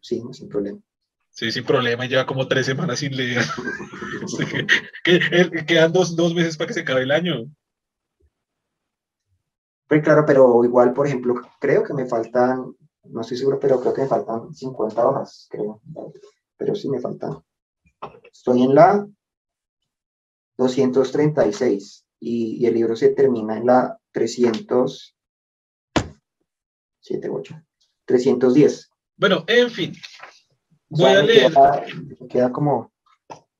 [0.00, 0.80] sí, sin problema.
[1.28, 3.44] Sí, sin problema, lleva como tres semanas sin leer.
[5.66, 7.44] quedan dos, dos meses para que se acabe el año.
[9.86, 12.74] Pues claro, pero igual, por ejemplo, creo que me faltan,
[13.04, 15.82] no estoy seguro, pero creo que me faltan 50 hojas, creo.
[16.56, 17.42] Pero sí me faltan.
[18.32, 19.06] Estoy en la
[20.56, 25.16] 236 y, y el libro se termina en la 300.
[27.00, 27.62] 7, 8.
[28.06, 28.90] 310.
[29.16, 29.94] Bueno, en fin.
[30.88, 31.52] Voy a leer.
[32.28, 32.92] Queda, como.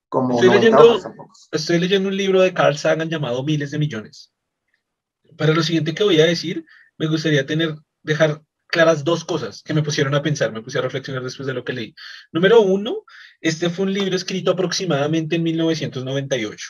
[0.09, 1.01] como estoy, leyendo,
[1.53, 4.33] estoy leyendo un libro de Carl Sagan llamado Miles de Millones.
[5.37, 6.65] Para lo siguiente que voy a decir,
[6.99, 10.83] me gustaría tener, dejar claras dos cosas que me pusieron a pensar, me puse a
[10.83, 11.95] reflexionar después de lo que leí.
[12.33, 13.05] Número uno,
[13.41, 16.67] este fue un libro escrito aproximadamente en 1998,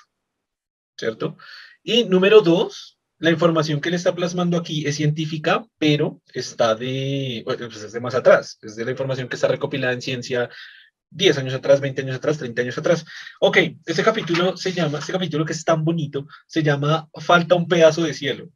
[0.98, 1.36] ¿cierto?
[1.82, 7.42] Y número dos, la información que le está plasmando aquí es científica, pero está de,
[7.44, 10.50] pues es de más atrás, es de la información que está recopilada en ciencia
[11.10, 13.04] 10 años atrás, 20 años atrás, 30 años atrás.
[13.40, 17.68] Ok, este capítulo se llama, este capítulo que es tan bonito, se llama Falta un
[17.68, 18.48] pedazo de cielo.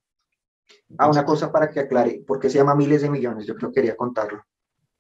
[0.96, 3.46] Ah, una cosa para que aclare, ¿por qué se llama miles de millones?
[3.46, 4.44] Yo creo que quería contarlo.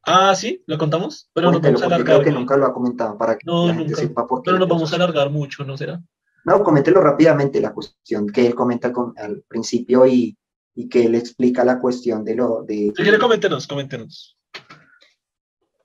[0.04, 2.06] Ah, sí, lo contamos, pero no vamos a alargar.
[2.06, 4.46] Creo que nunca lo ha comentado para que no, la sepa por qué.
[4.46, 6.00] Pero nos vamos a alargar mucho, ¿no será?
[6.48, 10.34] No, coméntelo rápidamente la cuestión que él comenta al principio y,
[10.74, 12.90] y, que él explica la cuestión de lo de...
[12.96, 14.38] Si quiere, coméntenos, coméntenos.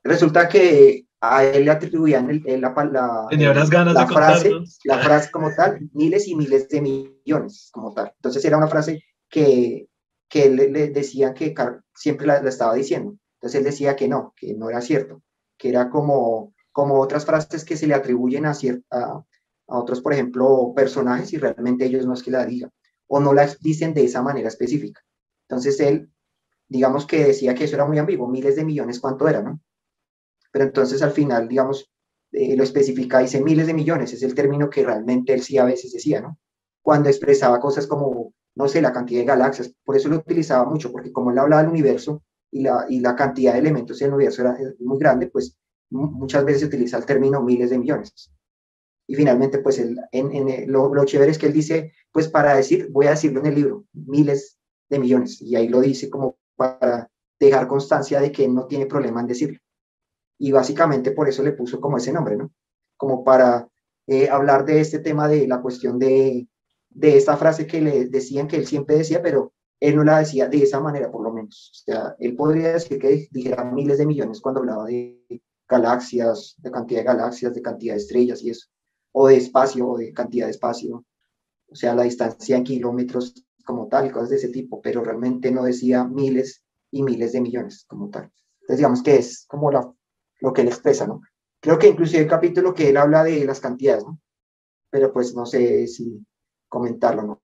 [0.02, 4.52] Resulta que a él le atribuían el, la, la, unas ganas la de frase,
[4.84, 8.12] la frase como tal, miles y miles de millones como tal.
[8.16, 9.88] Entonces era una frase que,
[10.30, 11.54] que le, le decían que
[11.94, 13.16] siempre la, estaba diciendo.
[13.34, 15.22] Entonces él decía que no, que no era cierto,
[15.58, 19.24] que era como, como otras frases que se le atribuyen a, cierta a
[19.66, 22.70] otros, por ejemplo, personajes y realmente ellos no es que la digan
[23.06, 25.00] o no la dicen de esa manera específica.
[25.48, 26.10] Entonces él,
[26.68, 29.60] digamos que decía que eso era muy ambiguo, miles de millones, ¿cuánto era, no?
[30.50, 31.90] Pero entonces al final, digamos,
[32.32, 35.64] eh, lo especifica, dice miles de millones, es el término que realmente él sí a
[35.64, 36.38] veces decía, ¿no?
[36.82, 40.90] Cuando expresaba cosas como, no sé, la cantidad de galaxias, por eso lo utilizaba mucho,
[40.90, 44.14] porque como él hablaba del universo y la, y la cantidad de elementos en el
[44.14, 45.56] universo era muy grande, pues
[45.90, 48.30] muchas veces se utiliza el término miles de millones.
[49.06, 52.88] Y finalmente, pues en, en, lo, lo, chévere es que él dice, pues para decir,
[52.90, 55.42] voy a decirlo en el libro, miles de millones.
[55.42, 59.58] Y ahí lo dice como para dejar constancia de que no tiene problema en decirlo.
[60.38, 62.50] Y básicamente por eso le puso como ese nombre, ¿no?
[62.96, 63.68] Como para
[64.06, 66.48] eh, hablar de este tema de la cuestión de,
[66.88, 70.48] de esta frase que le decían que él siempre decía, pero él no la decía
[70.48, 71.70] de esa manera, por lo menos.
[71.72, 76.70] O sea, él podría decir que dijera miles de millones cuando hablaba de galaxias, de
[76.70, 78.68] cantidad de galaxias, de cantidad de estrellas y eso
[79.16, 81.04] o de espacio, o de cantidad de espacio,
[81.70, 85.62] o sea, la distancia en kilómetros como tal, cosas de ese tipo, pero realmente no
[85.62, 88.24] decía miles y miles de millones como tal.
[88.60, 89.92] Entonces, digamos que es como la,
[90.40, 91.20] lo que él expresa, ¿no?
[91.60, 94.18] Creo que inclusive el capítulo que él habla de las cantidades, ¿no?
[94.90, 96.24] Pero pues no sé si
[96.68, 97.42] comentarlo, ¿no?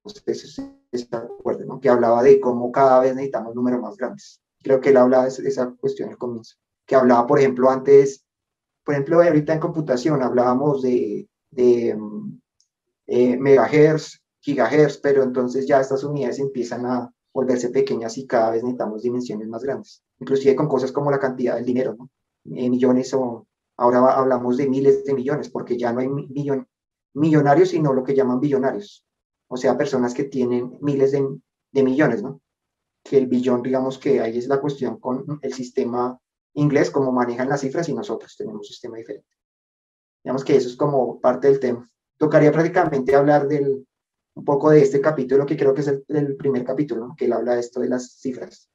[1.67, 1.81] ¿no?
[1.81, 4.43] Que hablaba de cómo cada vez necesitamos números más grandes.
[4.61, 6.57] Creo que él hablaba de esa cuestión al comienzo.
[6.85, 8.25] Que hablaba, por ejemplo, antes,
[8.85, 11.97] por ejemplo, ahorita en computación hablábamos de de
[13.07, 18.63] eh, megahertz, gigahertz, pero entonces ya estas unidades empiezan a volverse pequeñas y cada vez
[18.63, 22.11] necesitamos dimensiones más grandes, inclusive con cosas como la cantidad del dinero, ¿no?
[22.57, 23.47] Eh, millones o
[23.77, 26.67] ahora hablamos de miles de millones, porque ya no hay millon,
[27.15, 29.05] millonarios, sino lo que llaman billonarios,
[29.49, 31.27] o sea, personas que tienen miles de,
[31.73, 32.41] de millones, ¿no?
[33.03, 36.19] Que el billón, digamos que ahí es la cuestión con el sistema
[36.55, 39.29] inglés, cómo manejan las cifras y nosotros tenemos un sistema diferente.
[40.23, 41.89] Digamos que eso es como parte del tema.
[42.19, 43.87] Tocaría prácticamente hablar del,
[44.35, 47.55] un poco de este capítulo, que creo que es el, primer capítulo, que él habla
[47.55, 48.71] de esto de las cifras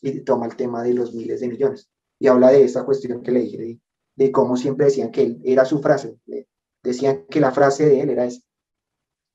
[0.00, 1.90] y toma el tema de los miles de millones.
[2.18, 3.80] Y habla de esta cuestión que le dije,
[4.16, 6.18] de, cómo siempre decían que él era su frase.
[6.82, 8.42] decían que la frase de él era esa.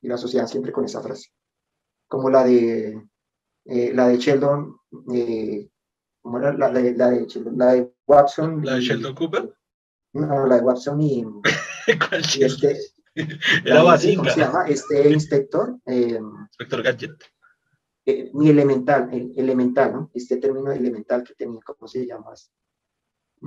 [0.02, 1.30] Y la asociaban siempre con esa frase.
[2.08, 3.02] Como la de,
[3.66, 4.78] eh, la de Sheldon,
[5.14, 5.70] eh,
[6.22, 6.54] ¿cómo era?
[6.54, 8.64] La, de, la de Sheldon, la de Watson.
[8.64, 9.54] ¿La de Sheldon Cooper?
[10.14, 11.26] No, la de Watson y,
[12.40, 12.80] este,
[13.66, 14.18] Era básica.
[14.18, 14.66] ¿Cómo se llama?
[14.68, 15.78] Este inspector.
[15.86, 17.24] Eh, inspector Gadget.
[18.06, 20.12] Eh, mi elemental, el, elemental, ¿no?
[20.14, 22.34] Este término elemental que tenía, ¿cómo se llama?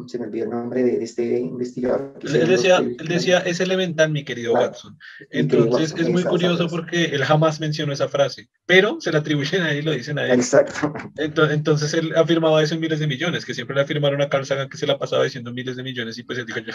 [0.06, 2.18] Se me olvidó el nombre de, este investigador.
[2.22, 4.98] Él decía, él decía, es elemental, mi querido Watson.
[5.30, 9.72] Entonces es muy curioso porque él jamás mencionó esa frase, pero se la atribuyen a
[9.72, 10.32] él y lo dicen a él.
[10.32, 10.92] Exacto.
[11.16, 14.68] Entonces, él afirmaba eso en miles de millones, que siempre le afirmaron a Carl Sagan
[14.68, 16.72] que se la pasaba diciendo miles de millones y pues él dijo, yo,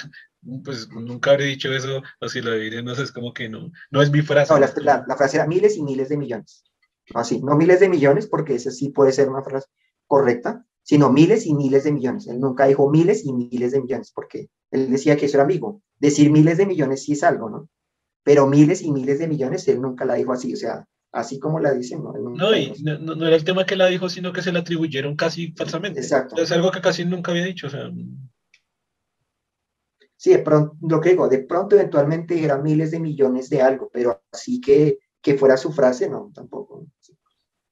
[0.64, 3.72] pues nunca habré dicho eso, o si lo diré, no sé, es como que no,
[3.90, 4.54] no es mi frase.
[4.54, 6.64] No, la, la frase era miles y miles de millones.
[7.16, 9.68] Así, no miles de millones, porque esa sí puede ser una frase
[10.06, 12.28] correcta, sino miles y miles de millones.
[12.28, 15.82] Él nunca dijo miles y miles de millones, porque él decía que eso era amigo.
[16.00, 17.70] Decir miles de millones sí es algo, ¿no?
[18.24, 21.60] Pero miles y miles de millones, él nunca la dijo así, o sea, así como
[21.60, 22.14] la dicen, ¿no?
[22.14, 25.18] No, y no, no, era el tema que la dijo, sino que se la atribuyeron
[25.18, 26.00] casi falsamente.
[26.00, 26.42] Exacto.
[26.42, 27.92] Es algo que casi nunca había dicho, o sea.
[30.16, 33.90] Sí, de pronto, lo que digo, de pronto eventualmente eran miles de millones de algo,
[33.92, 36.88] pero así que, que fuera su frase, no, tampoco.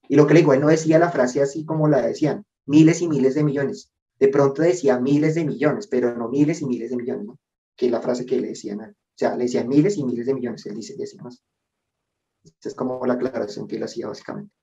[0.10, 3.02] Y lo que le digo, él no decía la frase así como la decían, miles
[3.02, 3.92] y miles de millones.
[4.20, 7.40] De pronto decía miles de millones, pero no miles y miles de millones, ¿no?
[7.76, 10.34] Que es la frase que le decían O sea, le decían miles y miles de
[10.34, 11.44] millones, él dice, decía más.
[12.44, 14.54] Esa es como la aclaración que él hacía básicamente.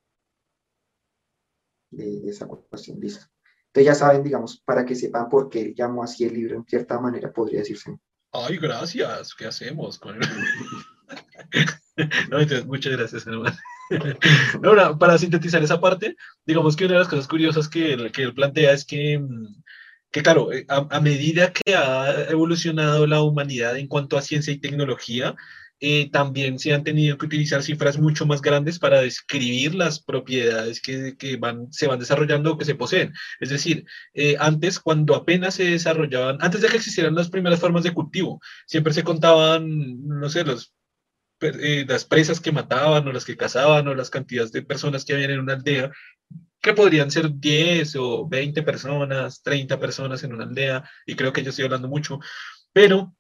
[1.91, 3.21] De, esa cuestión, dice.
[3.67, 6.65] Entonces ya saben, digamos, para que sepan por qué él llamó así el libro, en
[6.65, 7.99] cierta manera podría decirse.
[8.33, 10.23] Ay, gracias, ¿qué hacemos con él?
[12.31, 13.57] no, entonces, muchas gracias, hermano.
[14.99, 16.17] Para sintetizar esa parte,
[16.47, 19.63] digamos que una de las cosas curiosas que, él plantea es que, mm,
[20.11, 24.59] que claro, eh, a, medida que ha evolucionado la humanidad en cuanto a ciencia y
[24.59, 25.35] tecnología,
[25.85, 30.81] eh, también se han tenido que utilizar cifras mucho más grandes para describir las propiedades
[30.81, 33.13] que, que van, se van desarrollando o que se poseen.
[33.41, 33.85] Es decir,
[34.15, 38.41] eh, antes, cuando apenas se desarrollaban, antes de que existieran las primeras formas de cultivo,
[38.67, 40.73] siempre se contaban, no sé, los
[41.43, 45.15] eh, las presas que mataban o las que cazaban o las cantidades de personas que
[45.15, 45.91] habían en una aldea,
[46.61, 51.43] que podrían ser 10 o 20 personas, 30 personas en una aldea, y creo que
[51.43, 52.21] yo estoy hablando mucho,
[52.73, 53.15] pero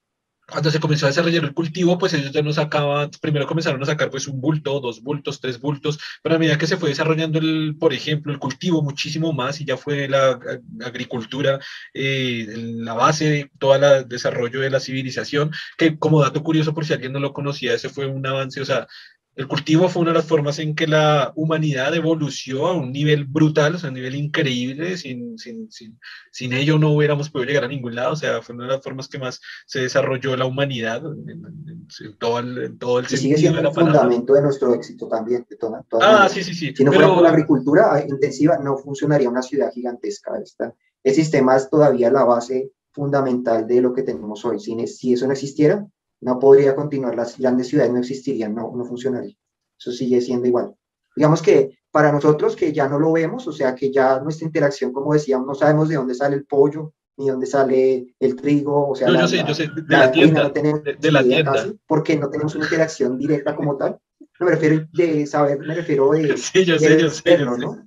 [0.52, 3.86] cuando se comenzó a desarrollar el cultivo, pues ellos ya no sacaban, primero comenzaron a
[3.86, 7.38] sacar pues un bulto, dos bultos, tres bultos, pero a medida que se fue desarrollando,
[7.38, 10.38] el, por ejemplo, el cultivo muchísimo más y ya fue la
[10.84, 11.58] agricultura
[11.94, 16.84] eh, la base de todo el desarrollo de la civilización, que como dato curioso, por
[16.84, 18.86] si alguien no lo conocía, ese fue un avance, o sea,
[19.34, 23.24] el cultivo fue una de las formas en que la humanidad evolucionó a un nivel
[23.24, 25.98] brutal, o sea, a un nivel increíble, sin, sin, sin,
[26.30, 28.82] sin, ello no hubiéramos podido llegar a ningún lado, o sea, fue una de las
[28.82, 33.60] formas que más se desarrolló la humanidad en, todo el, todo el y sigue siendo
[33.60, 35.46] el fundamento de nuestro éxito también.
[35.48, 36.74] De toda, ah, sí, sí, sí.
[36.76, 40.32] Si no fuera por la agricultura intensiva, no funcionaría una ciudad gigantesca.
[40.42, 40.74] Esta.
[41.02, 44.60] El sistema es todavía la base fundamental de lo que tenemos hoy.
[44.60, 45.86] Si, si eso no existiera,
[46.22, 49.36] no podría continuar, las grandes ciudades no existirían, no, no funcionaría.
[49.78, 50.74] Eso sigue siendo igual.
[51.16, 54.92] Digamos que para nosotros que ya no lo vemos, o sea que ya nuestra interacción,
[54.92, 58.94] como decíamos, no sabemos de dónde sale el pollo, ni dónde sale el trigo, o
[58.94, 61.66] sea, yo sé, yo sé, de la, tienda, de, la tienda.
[61.86, 63.98] porque no tenemos una interacción directa como tal.
[64.38, 66.36] No me refiero de saber, me refiero de...
[66.36, 67.86] Sí, yo sé, yo sé, ¿no?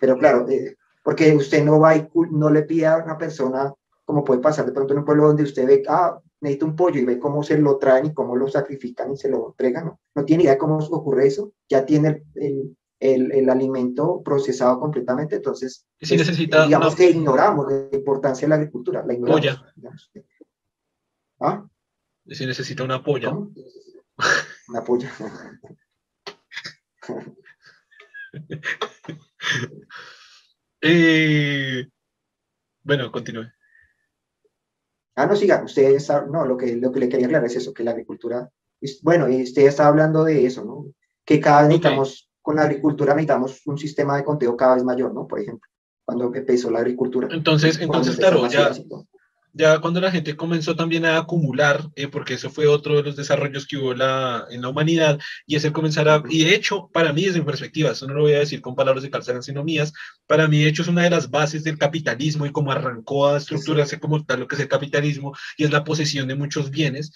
[0.00, 3.72] Pero claro, eh, porque usted no va y no le pide a una persona,
[4.04, 7.00] como puede pasar de pronto en un pueblo donde usted ve, ah, necesita un pollo
[7.00, 10.00] y ve cómo se lo traen y cómo lo sacrifican y se lo entregan, ¿no?
[10.14, 15.36] No tiene idea de cómo ocurre eso, ya tiene el, el, el, alimento procesado completamente,
[15.36, 19.40] entonces si necesita digamos que ignoramos la importancia de la agricultura, la ignoramos.
[19.40, 19.74] Polla.
[21.40, 21.66] ¿Ah?
[22.26, 23.30] Si necesita una polla.
[24.68, 25.10] Una polla.
[30.82, 31.88] eh,
[32.82, 33.46] bueno, continúe.
[35.18, 37.74] Ah, no, siga, usted está, no, lo que, lo que le quería aclarar es eso,
[37.74, 38.48] que la agricultura,
[39.02, 40.86] bueno, usted está hablando de eso, ¿no?
[41.24, 45.12] Que cada vez necesitamos, con la agricultura necesitamos un sistema de conteo cada vez mayor,
[45.12, 45.26] ¿no?
[45.26, 45.68] Por ejemplo,
[46.04, 47.26] cuando empezó la agricultura.
[47.32, 48.72] Entonces, entonces claro, ya,
[49.52, 53.16] ya cuando la gente comenzó también a acumular, eh, porque eso fue otro de los
[53.16, 56.90] desarrollos que hubo la, en la humanidad, y es el comenzar a, y de hecho,
[56.92, 59.42] para mí desde mi perspectiva, eso no lo voy a decir con palabras de calzada,
[59.42, 59.92] sino mías,
[60.26, 63.38] para mí de hecho es una de las bases del capitalismo y cómo arrancó a
[63.38, 67.12] estructurarse como tal lo que es el capitalismo, y es la posesión de muchos bienes.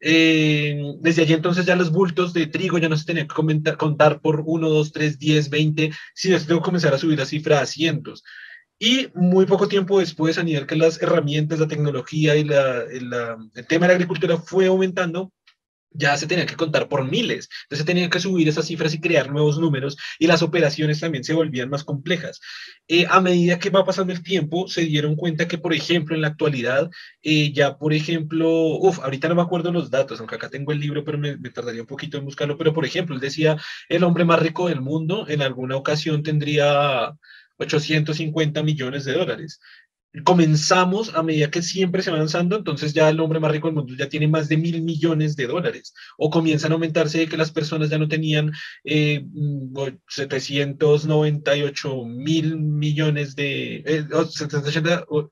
[0.00, 4.20] Eh, desde allí entonces ya los bultos de trigo ya no se tenían que contar
[4.20, 7.60] por 1, 2, 3, 10, 20, sino que tengo que comenzar a subir la cifra
[7.60, 8.22] a cientos.
[8.78, 13.10] Y muy poco tiempo después, a nivel que las herramientas, la tecnología y la, el,
[13.68, 15.32] tema de la agricultura fue aumentando,
[15.96, 17.48] ya se tenía que contar por miles.
[17.62, 21.22] Entonces se tenían que subir esas cifras y crear nuevos números y las operaciones también
[21.22, 22.40] se volvían más complejas.
[22.88, 26.22] Eh, a medida que va pasando el tiempo, se dieron cuenta que, por ejemplo, en
[26.22, 26.90] la actualidad,
[27.22, 30.80] eh, ya, por ejemplo, uff, ahorita no me acuerdo los datos, aunque acá tengo el
[30.80, 33.56] libro, pero me, me, tardaría un poquito en buscarlo, pero, por ejemplo, él decía,
[33.88, 37.14] el hombre más rico del mundo en alguna ocasión tendría
[37.58, 39.60] 850 millones de dólares
[40.22, 43.74] comenzamos a medida que siempre se va avanzando, entonces ya el hombre más rico del
[43.74, 47.36] mundo ya tiene más de mil millones de dólares, o comienzan a aumentarse de que
[47.36, 48.52] las personas ya no tenían
[48.84, 49.24] eh,
[50.08, 54.06] 798 mil millones de, eh,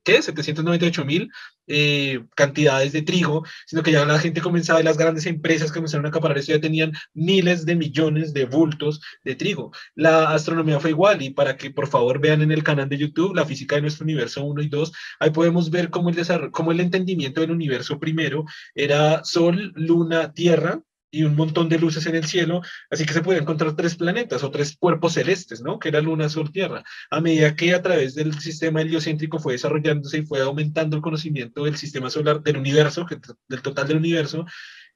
[0.03, 0.23] ¿qué?
[0.23, 1.31] 798 mil
[1.67, 5.79] eh, cantidades de trigo, sino que ya la gente comenzaba, y las grandes empresas que
[5.79, 9.73] comenzaron a acaparar eso ya tenían miles de millones de bultos de trigo.
[9.95, 13.35] La astronomía fue igual, y para que por favor vean en el canal de YouTube
[13.35, 16.73] la física de nuestro universo 1 y 2, ahí podemos ver cómo el, desarrollo, cómo
[16.73, 18.45] el entendimiento del universo primero
[18.75, 20.81] era Sol, Luna, Tierra,
[21.13, 24.43] y un montón de luces en el cielo, así que se pueden encontrar tres planetas
[24.43, 25.79] o tres cuerpos celestes, ¿no?
[25.79, 26.83] Que era Luna, Sol, Tierra.
[27.11, 31.65] A medida que a través del sistema heliocéntrico fue desarrollándose y fue aumentando el conocimiento
[31.65, 33.07] del sistema solar, del universo,
[33.47, 34.47] del total del universo,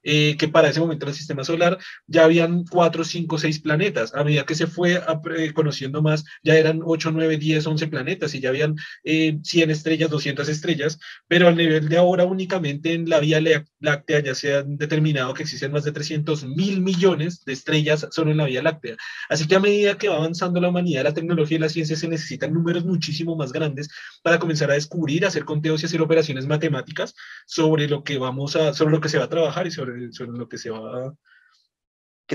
[0.09, 4.15] eh, que para ese momento en el sistema solar ya habían cuatro, cinco, seis planetas.
[4.15, 5.01] A medida que se fue
[5.37, 9.69] eh, conociendo más, ya eran 8, 9, 10, 11 planetas y ya habían eh, 100
[9.69, 10.97] estrellas, 200 estrellas,
[11.27, 13.41] pero al nivel de ahora únicamente en la Vía
[13.81, 18.31] Láctea ya se han determinado que existen más de 300 mil millones de estrellas solo
[18.31, 18.95] en la Vía Láctea.
[19.27, 22.07] Así que a medida que va avanzando la humanidad, la tecnología y la ciencia se
[22.07, 23.89] necesitan números muchísimo más grandes
[24.23, 27.13] para comenzar a descubrir, hacer conteos y hacer operaciones matemáticas
[27.45, 30.31] sobre lo que vamos a, sobre lo que se va a trabajar y sobre sobre,
[30.31, 31.13] lo que se va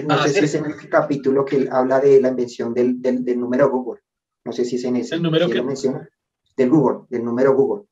[0.00, 3.38] no sé si es en el capítulo que habla de la invención del, del, del,
[3.38, 4.00] número Google.
[4.44, 5.16] No sé si es en ese.
[5.16, 6.08] ¿El número que lo menciona?
[6.56, 7.84] Del Google, del número Google.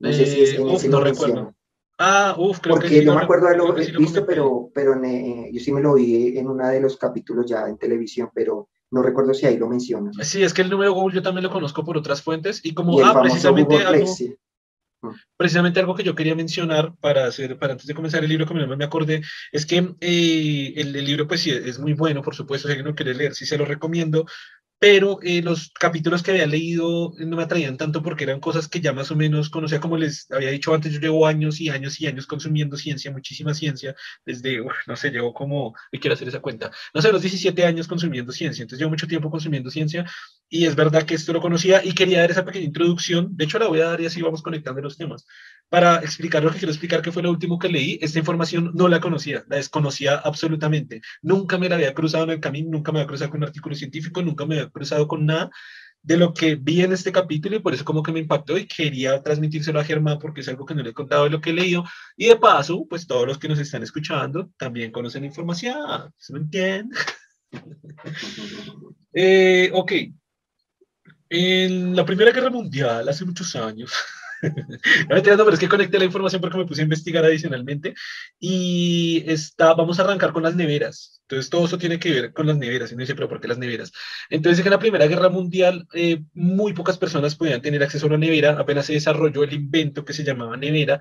[0.00, 1.54] No sé si es en eh, ese no recuerdo.
[1.98, 4.94] Ah, uff, creo Porque que sí, no me acuerdo de lo que visto, pero, pero
[5.04, 8.70] eh, yo sí me lo vi en uno de los capítulos ya en televisión, pero
[8.90, 10.10] no recuerdo si ahí lo menciona.
[10.22, 12.98] Sí, es que el número Google yo también lo conozco por otras fuentes y como,
[13.04, 14.06] ah, precisamente algo,
[15.36, 18.54] Precisamente algo que yo quería mencionar para hacer, para antes de comenzar el libro, que
[18.54, 22.72] me acordé, es que eh, el, libro, pues sí, es muy bueno, por supuesto, si
[22.72, 24.26] alguien no quiere leer, sí se lo recomiendo,
[24.78, 28.80] pero eh, los capítulos que había leído no me atraían tanto porque eran cosas que
[28.80, 32.00] ya más o menos conocía, como les había dicho antes, yo llevo años y años
[32.00, 33.94] y años consumiendo ciencia, muchísima ciencia,
[34.26, 37.86] desde, no sé, llevo como, me quiero hacer esa cuenta, no sé, los 17 años
[37.86, 40.04] consumiendo ciencia, entonces llevo mucho tiempo consumiendo ciencia
[40.54, 43.58] y es verdad que esto lo conocía y quería dar esa pequeña introducción, de hecho
[43.58, 45.26] la voy a dar y así vamos conectando los temas,
[45.70, 48.86] para explicar lo que quiero explicar, que fue lo último que leí, esta información no
[48.86, 52.98] la conocía, la desconocía absolutamente, nunca me la había cruzado en el camino, nunca me
[52.98, 55.50] había cruzado con un artículo científico, nunca me había cruzado con nada
[56.02, 58.66] de lo que vi en este capítulo y por eso como que me impactó y
[58.66, 61.50] quería transmitírselo a Germán porque es algo que no le he contado de lo que
[61.50, 61.84] he leído.
[62.16, 66.32] Y de paso, pues todos los que nos están escuchando también conocen la información, ¿se
[66.32, 66.96] me entiende?
[69.14, 69.92] eh, ok,
[71.34, 73.90] en la Primera Guerra Mundial, hace muchos años,
[74.42, 77.94] no pero es que conecté la información porque me puse a investigar adicionalmente
[78.38, 81.20] y está, vamos a arrancar con las neveras.
[81.22, 82.92] Entonces, todo eso tiene que ver con las neveras.
[82.92, 83.92] Y no dice, pero ¿por qué las neveras?
[84.28, 88.18] Entonces, en la Primera Guerra Mundial, eh, muy pocas personas podían tener acceso a una
[88.18, 88.58] nevera.
[88.58, 91.00] Apenas se desarrolló el invento que se llamaba nevera.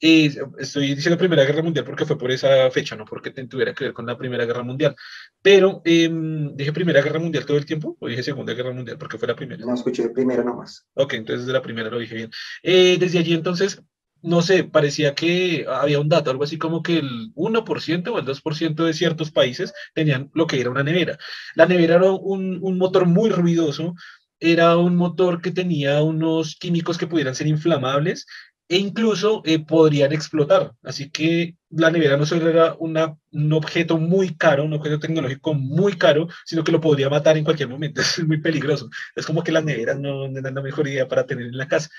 [0.00, 3.84] Eh, estoy diciendo Primera Guerra Mundial porque fue por esa fecha, no porque tuviera que
[3.84, 4.96] ver con la Primera Guerra Mundial.
[5.42, 9.18] Pero, em, ¿dije Primera Guerra Mundial todo el tiempo o dije Segunda Guerra Mundial porque
[9.18, 9.64] fue la primera?
[9.64, 10.86] No, escuché primera nomás.
[10.94, 12.30] Ok, entonces de la primera lo dije bien.
[12.62, 13.82] Eh, desde allí entonces
[14.22, 18.26] no sé, parecía que había un dato, algo así como que el 1% o el
[18.26, 21.18] 2% de ciertos países tenían lo que era una nevera.
[21.54, 23.94] La nevera era un, un, motor muy ruidoso,
[24.38, 28.26] era un motor que tenía unos químicos que pudieran ser inflamables
[28.70, 30.72] e incluso eh, podrían explotar.
[30.84, 35.94] Así que la nevera no solo era un objeto muy caro, un objeto tecnológico muy
[35.94, 38.00] caro, sino que lo podría matar en cualquier momento.
[38.20, 38.88] Es muy peligroso.
[39.16, 41.90] Es como que las neveras no, no la mejor idea para tener en la casa.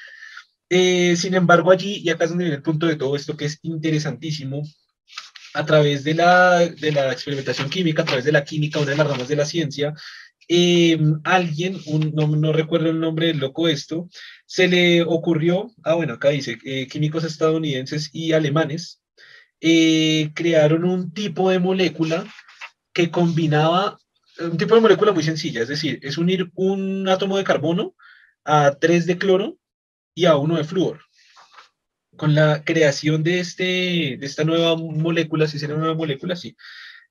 [0.70, 3.46] Eh, sin embargo, allí, y acá es donde viene el punto de todo esto que
[3.46, 4.64] es interesantísimo,
[5.54, 8.98] a través de la, de la experimentación química, a través de la química, una de
[8.98, 9.94] las ramas de la ciencia,
[10.54, 11.78] eh, alguien,
[12.14, 14.10] no, no, recuerdo el nombre del loco esto,
[14.52, 19.02] se le ocurrió, ah bueno, acá dice, eh, químicos estadounidenses y alemanes,
[19.62, 22.26] crearon un tipo de molécula
[22.92, 23.98] que combinaba,
[24.42, 27.96] un tipo de molécula muy sencilla, es decir, es unir un átomo de carbono
[28.44, 29.58] a tres de cloro
[30.14, 31.00] y a uno de flúor.
[32.18, 33.64] Con la creación de, este,
[34.20, 36.58] de esta nueva molécula, si sería una nueva molécula, sí,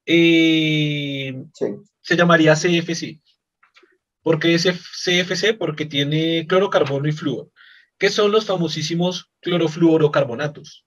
[0.05, 1.66] eh, sí.
[2.03, 3.18] se llamaría CFC.
[4.31, 5.59] ¿Por qué es CFC?
[5.59, 7.51] Porque tiene clorocarbono y flúor,
[7.99, 10.87] que son los famosísimos clorofluorocarbonatos.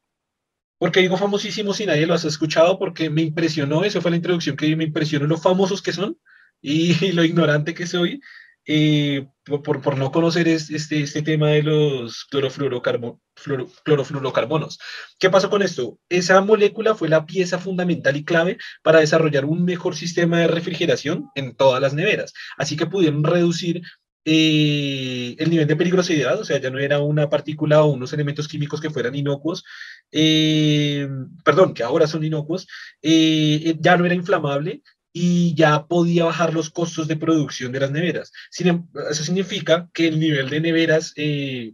[0.78, 2.80] ¿Por qué digo famosísimos si nadie lo ha escuchado?
[2.80, 6.18] Porque me impresionó, eso fue la introducción que me impresionó lo famosos que son
[6.62, 8.22] y, y lo ignorante que soy
[8.66, 14.80] eh, por, por, no conocer este, este tema de los clorofluorocarbonos.
[15.20, 16.00] ¿Qué pasó con esto?
[16.08, 21.30] Esa molécula fue la pieza fundamental y clave para desarrollar un mejor sistema de refrigeración
[21.36, 22.34] en todas las neveras.
[22.58, 23.82] Así que pudieron reducir
[24.26, 28.48] eh, el nivel de peligrosidad, o sea, ya no era una partícula o unos elementos
[28.48, 29.66] químicos que fueran inocuos,
[30.14, 31.10] eh,
[31.44, 32.66] perdón, que ahora son inocuos,
[33.02, 34.82] ya no era inflamable,
[35.14, 38.32] y ya podía bajar los costos de producción de las neveras.
[38.50, 41.74] Sin, em, eso significa que el nivel de neveras, eh,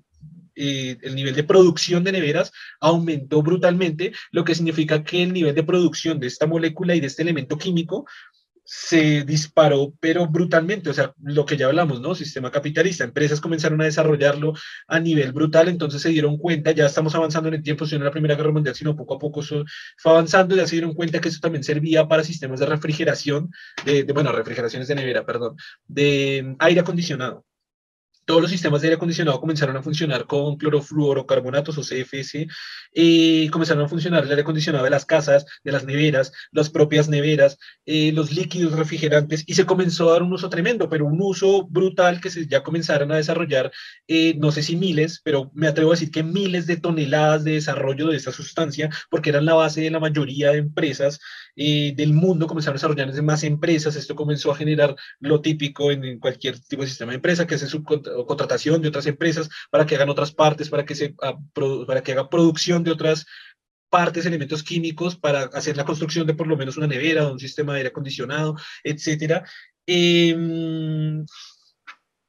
[0.55, 5.55] eh, el nivel de producción de neveras aumentó brutalmente, lo que significa que el nivel
[5.55, 8.05] de producción de esta molécula y de este elemento químico
[8.71, 12.13] se disparó, pero brutalmente, o sea, lo que ya hablamos, ¿no?
[12.13, 14.53] Sistema capitalista, empresas comenzaron a desarrollarlo
[14.87, 18.05] a nivel brutal, entonces se dieron cuenta, ya estamos avanzando en el tiempo, si no
[18.05, 19.65] la Primera Guerra Mundial, sino poco a poco eso
[19.97, 23.49] fue avanzando, ya se dieron cuenta que eso también servía para sistemas de refrigeración,
[23.85, 25.55] de, de bueno, refrigeraciones de nevera, perdón,
[25.87, 27.45] de aire acondicionado
[28.29, 32.45] todos los sistemas de aire acondicionado comenzaron a funcionar con clorofluorocarbonatos o CFS,
[32.93, 37.09] eh, comenzaron a funcionar el aire acondicionado de las casas, de las neveras, las propias
[37.09, 37.57] neveras,
[37.87, 41.65] eh, los líquidos refrigerantes, y se comenzó a dar un uso tremendo, pero un uso
[41.67, 43.71] brutal que se, ya comenzaron a desarrollar,
[44.07, 47.53] eh, no sé si miles, pero me atrevo a decir que miles de toneladas de
[47.53, 51.19] desarrollo de esta sustancia, porque eran la base de la mayoría de empresas
[51.55, 56.57] del mundo, comenzaron a desarrollar más empresas, esto comenzó a generar lo típico en, cualquier
[56.57, 57.69] tipo de sistema de empresa, que es el
[58.19, 61.37] subcontrato contratación de otras empresas para que hagan otras partes, para que, se, ah,
[61.87, 63.25] para que haga producción de otras
[63.89, 67.39] partes, elementos químicos para hacer la construcción de por lo menos una nevera o un
[67.39, 69.43] sistema de aire acondicionado, etcétera.
[69.85, 71.25] Em,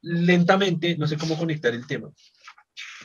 [0.01, 2.09] lentamente, no sé cómo conectar el tema.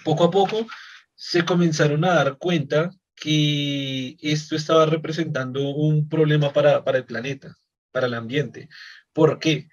[0.04, 0.66] Poco a poco
[1.14, 7.56] se comenzaron a dar cuenta que esto estaba representando un problema para, para el planeta,
[7.92, 8.68] para el ambiente.
[9.12, 9.68] ¿Por qué?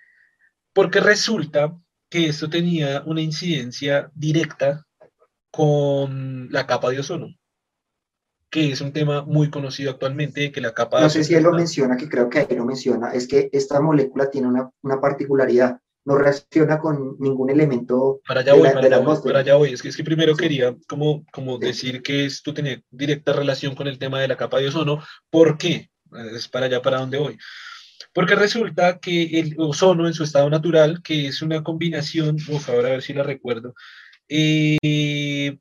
[0.73, 1.77] Porque resulta
[2.13, 4.85] que esto tenía una incidencia directa
[5.49, 7.33] con la capa de ozono,
[8.51, 11.53] que es un tema muy conocido actualmente, que la capa No sé si él lo
[11.53, 15.79] menciona, que creo que ahí lo menciona, es que esta molécula tiene una, una particularidad,
[16.05, 19.73] no reacciona con ningún elemento para allá voy, para, allá voy para allá voy.
[19.73, 23.87] Es que, es que primero quería como, como decir que esto tiene directa relación con
[23.87, 25.01] el tema de la capa de ozono.
[25.31, 25.89] ¿Por qué?
[26.35, 27.39] Es para allá para donde voy.
[28.11, 32.89] Porque resulta que el ozono en su estado natural, que es una combinación, uf, ahora
[32.89, 33.73] a ver si la recuerdo,
[34.27, 35.57] eh,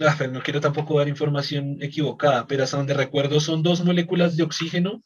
[0.00, 4.42] ah, no quiero tampoco dar información equivocada, pero hasta donde recuerdo son dos moléculas de
[4.42, 5.02] oxígeno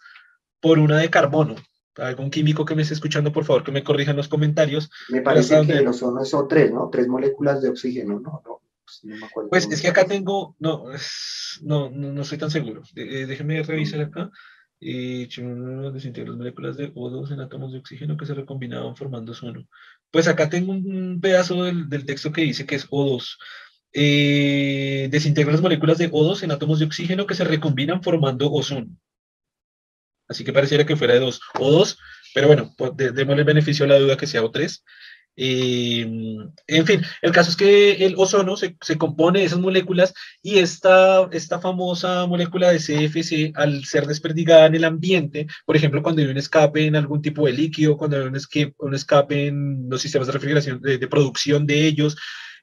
[0.61, 1.57] por una de carbono.
[1.97, 4.91] Algún químico que me esté escuchando, por favor, que me corrija en los comentarios.
[5.11, 6.89] Me parece que el ozono es O3, ¿no?
[6.91, 8.43] Tres moléculas de oxígeno, ¿no?
[8.45, 10.87] no pues, no me acuerdo pues es que acá tengo, no,
[11.63, 12.83] no, no, no estoy tan seguro.
[12.97, 14.31] Eh, déjeme revisar acá
[14.87, 15.27] y
[15.93, 19.67] desintegró moléculas de O2 en átomos de oxígeno que se recombinaban formando ozono.
[20.11, 23.39] Pues acá tengo un pedazo del, texto que dice que es O2.
[23.95, 28.89] Eh, desintegra las moléculas de O2 en átomos de oxígeno que se recombinan formando ozono.
[30.29, 31.99] Así que pareciera que fuera de 2 o 2,
[32.35, 34.83] pero bueno, pues, démosle beneficio a la duda que sea O3.
[35.37, 36.03] Eh,
[36.67, 40.59] en fin, el caso es que el ozono se, se, compone de esas moléculas y
[40.59, 46.23] esta, esta famosa molécula de CFC, al ser desperdigada en el ambiente, por ejemplo, cuando
[46.23, 48.37] hay un escape en algún tipo de líquido, cuando hay un
[48.95, 52.17] escape, en los sistemas de refrigeración, de producción de ellos,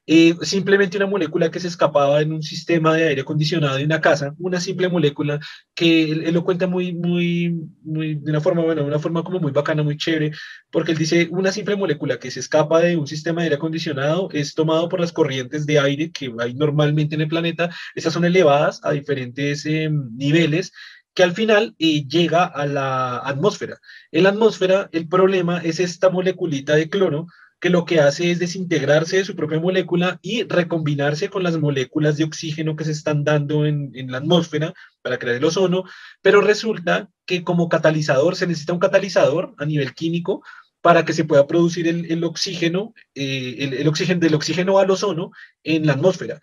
[0.06, 4.00] eh, simplemente una molécula que se escapaba en un sistema de aire acondicionado de una
[4.00, 5.38] casa, una simple molécula
[5.74, 9.38] que él, lo cuenta muy, muy, muy, de una forma, bueno, de una forma como
[9.38, 10.32] muy bacana, muy chévere,
[10.70, 14.28] porque él dice, una simple molécula que se escapa de un sistema de aire acondicionado
[14.32, 18.24] es tomado por las corrientes de aire que hay normalmente en el planeta, estas son
[18.24, 20.72] elevadas a diferentes eh, niveles
[21.14, 23.78] que al final eh, llega a la atmósfera.
[24.10, 27.26] En la atmósfera, el problema es esta moleculita de cloro
[27.62, 32.16] que lo que hace es desintegrarse de su propia molécula y recombinarse con las moléculas
[32.16, 35.84] de oxígeno que se están dando en, la atmósfera para crear el ozono,
[36.22, 40.42] pero resulta que como catalizador se necesita un catalizador a nivel químico
[40.80, 45.30] para que se pueda producir el, oxígeno, eh, el, oxígeno del oxígeno al ozono
[45.62, 46.40] en la atmósfera.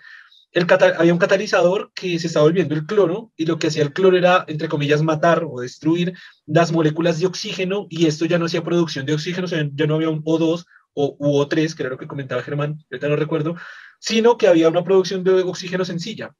[0.54, 0.68] El
[0.98, 4.16] había un catalizador que se estaba volviendo el cloro y lo que hacía el cloro
[4.16, 6.14] era, entre comillas, matar o destruir
[6.46, 10.10] las moléculas de oxígeno y esto ya no hacía producción de oxígeno, ya no había
[10.10, 10.64] un O2
[10.94, 13.56] o U3, que era lo que comentaba Germán, ahorita no recuerdo,
[14.00, 16.36] sino que había una producción de oxígeno sencilla.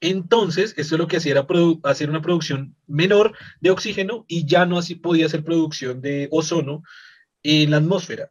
[0.00, 1.46] Entonces, esto lo que hacía era
[1.84, 6.82] hacer una producción menor de oxígeno y ya no así podía hacer producción de ozono
[7.44, 8.28] en la atmósfera.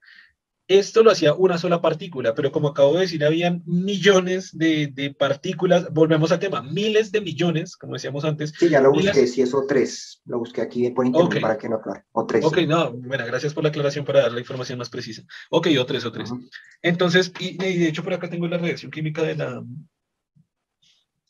[0.80, 5.92] Esto lo hacía una sola partícula, pero como acabo de decir, habían millones de, partículas,
[5.92, 8.54] volvemos al tema, miles de millones, como decíamos antes.
[8.58, 11.76] Sí, ya lo busqué, si es O3, lo busqué aquí por internet para que no
[11.76, 12.46] aclare, O3.
[12.46, 15.24] Ok, no, bueno, gracias por la aclaración para dar la información más precisa.
[15.50, 16.50] Ok, O3, O3.
[16.82, 19.62] Entonces, y, y, de hecho por acá tengo la reacción química de la,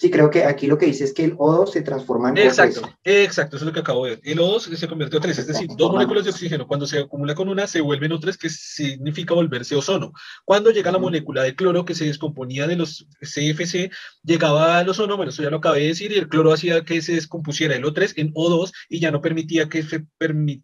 [0.02, 2.90] Sí, creo que aquí lo que dice es que el O2 se transforma en Exacto,
[3.04, 4.22] exacto, eso es lo que acabo de ver.
[4.24, 7.36] El O2 se convierte en O3, es decir, dos moléculas de oxígeno, cuando se acumula
[7.36, 10.12] con una, se vuelven O3, que significa volverse ozono.
[10.44, 13.92] Cuando llega la molécula de cloro que se descomponía de los CFC,
[14.24, 17.00] llegaba al ozono, bueno, eso ya lo acabé de decir, y el cloro hacía que
[17.04, 20.04] se descompusiera el O3 en O2 y ya no permitía que se,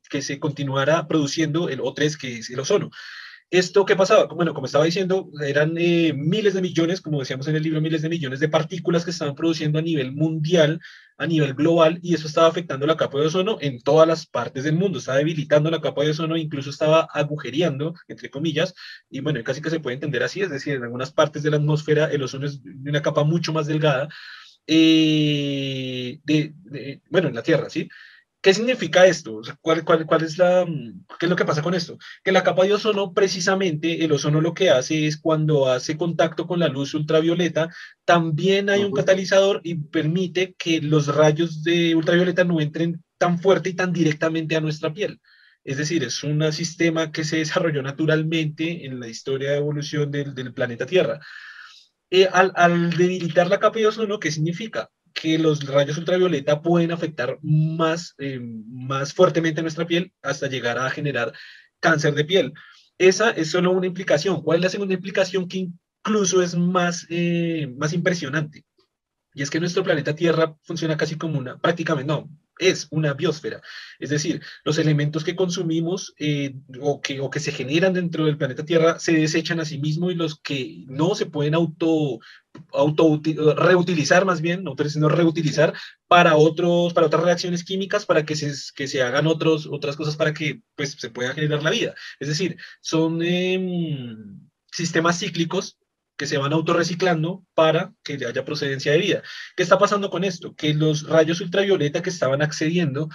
[0.10, 2.90] que se continuara produciendo el O3, que es el ozono.
[3.50, 4.26] ¿Esto qué pasaba?
[4.26, 8.02] Bueno, como estaba diciendo, eran eh, miles de millones, como decíamos en el libro, miles
[8.02, 10.82] de millones de partículas que estaban produciendo a nivel mundial,
[11.18, 14.66] a nivel global, y eso estaba afectando la capa de ozono en todas las partes
[14.66, 18.74] del mundo, estaba debilitando la capa de ozono, incluso estaba agujereando, entre comillas,
[19.10, 21.58] y bueno, casi que se puede entender así, es decir, en algunas partes de la
[21.58, 24.10] atmósfera el ozono es de una capa mucho más delgada,
[24.68, 26.54] eh, de,
[27.10, 27.88] bueno, en la Tierra, ¿sí?
[28.48, 29.42] ¿Qué significa esto?
[29.60, 30.66] ¿Cuál, cuál, cuál es la,
[31.20, 31.98] ¿Qué es lo que pasa con esto?
[32.24, 36.48] Que la capa de ozono, precisamente, el ozono lo que hace es cuando hace contacto
[36.48, 37.68] con la luz ultravioleta,
[38.06, 43.72] también hay un catalizador y permite que los rayos de ultravioleta no entren tan fuerte
[43.72, 45.20] y tan directamente a nuestra piel.
[45.66, 50.34] Es decir, es un sistema que se desarrolló naturalmente en la historia de evolución del,
[50.34, 51.20] del planeta Tierra.
[52.10, 54.90] Eh, al, al, debilitar la capa de ozono, ¿qué significa?
[55.20, 60.92] Que los rayos ultravioleta pueden afectar más, eh, más fuertemente nuestra piel hasta llegar a
[60.92, 61.34] generar
[61.80, 62.54] cáncer de piel.
[63.00, 64.44] Esa es solo una implicación.
[64.44, 65.70] ¿Cuál es la segunda implicación que
[66.06, 68.64] incluso es más, eh, más impresionante?
[69.34, 72.30] Y es que nuestro planeta Tierra funciona casi como una, prácticamente, no,
[72.60, 73.62] es una biosfera.
[74.00, 78.38] Es decir, los elementos que consumimos eh, o, que, o que se generan dentro del
[78.38, 82.20] planeta Tierra se desechan a sí mismos y los que no se pueden auto,
[82.74, 83.22] auto
[83.56, 85.74] reutilizar más bien, no sino reutilizar
[86.08, 90.16] para, otros, para otras reacciones químicas, para que se, que se hagan otros, otras cosas
[90.16, 91.96] para que pues, se pueda generar la vida.
[92.20, 94.40] Es decir, son em,
[94.72, 95.78] sistemas cíclicos
[96.18, 99.24] que se van autorreciclando para que haya procedencia de vida.
[99.56, 100.56] ¿Qué está pasando con esto?
[100.56, 103.08] Que los rayos ultravioleta que estaban accediendo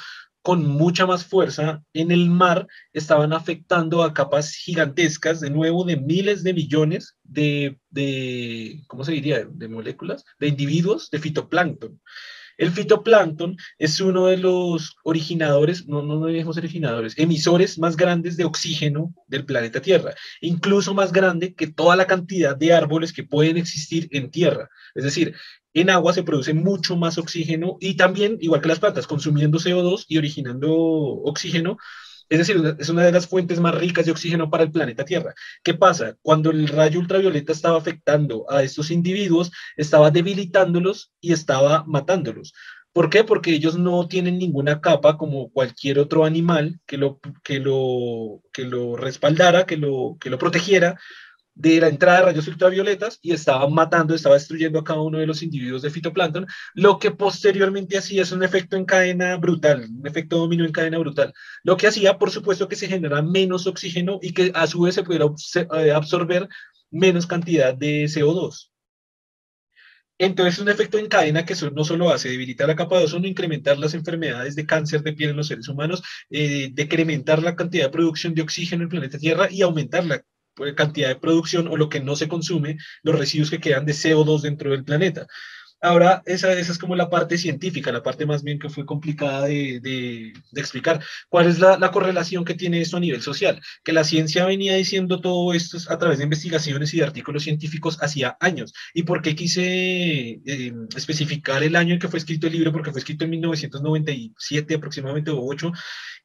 [0.43, 5.97] con mucha más fuerza en el mar estaban afectando a capas gigantescas, de nuevo, de
[5.97, 12.01] miles de millones de, de ¿cómo se diría?, de moléculas, de individuos de fitoplancton.
[12.59, 18.45] El fitoplancton es uno de los originadores, no, no, no originadores, emisores más grandes de
[18.45, 23.57] oxígeno del planeta Tierra, incluso más grande que toda la cantidad de árboles que pueden
[23.57, 24.69] existir en Tierra.
[24.95, 25.35] Es decir,
[25.75, 30.05] en agua se produce mucho más oxígeno y también, igual que las plantas, consumiendo CO2
[30.09, 31.79] y originando oxígeno,
[32.29, 35.35] es decir, es una de las fuentes más ricas de oxígeno para el planeta Tierra.
[35.63, 36.17] ¿Qué pasa?
[36.23, 42.55] Cuando el rayo ultravioleta estaba afectando a estos individuos, estaba debilitándolos y estaba matándolos.
[42.93, 43.25] ¿Por qué?
[43.25, 48.65] Porque ellos no tienen ninguna capa como cualquier otro animal que lo, que lo, que
[48.65, 50.99] lo respaldara, que lo, que lo protegiera
[51.55, 55.27] de la entrada de rayos ultravioletas y estaba matando, estaba destruyendo a cada uno de
[55.27, 60.07] los individuos de fitoplancton, lo que posteriormente hacía es un efecto en cadena brutal, un
[60.07, 61.33] efecto dominó en cadena brutal.
[61.63, 64.95] Lo que hacía, por supuesto, que se genera menos oxígeno y que a su vez
[64.95, 65.27] se pudiera
[65.77, 66.49] eh, absorber
[66.91, 68.71] menos cantidad de CO2.
[70.19, 73.27] Entonces, es un efecto en cadena que no solo hace debilitar la capa de ozono,
[73.27, 77.87] incrementar las enfermedades de cáncer de piel en los seres humanos, eh, decrementar la cantidad
[77.87, 80.23] de producción de oxígeno en el planeta Tierra y aumentar la
[80.77, 84.43] cantidad de producción o lo que no se consume, los residuos que quedan de CO2
[84.43, 85.27] dentro del planeta.
[85.85, 89.47] Ahora, esa, esa es como la parte científica, la parte más bien que fue complicada
[89.47, 91.03] de, de, explicar.
[91.29, 93.61] ¿Cuál es la, la, correlación que tiene esto a nivel social?
[93.83, 97.99] Que la ciencia venía diciendo todo esto a través de investigaciones y de artículos científicos
[98.01, 98.73] hacía años.
[98.95, 102.71] ¿Y por qué quise eh, especificar el año en que fue escrito el libro?
[102.71, 105.73] Porque fue escrito en 1997 aproximadamente o 8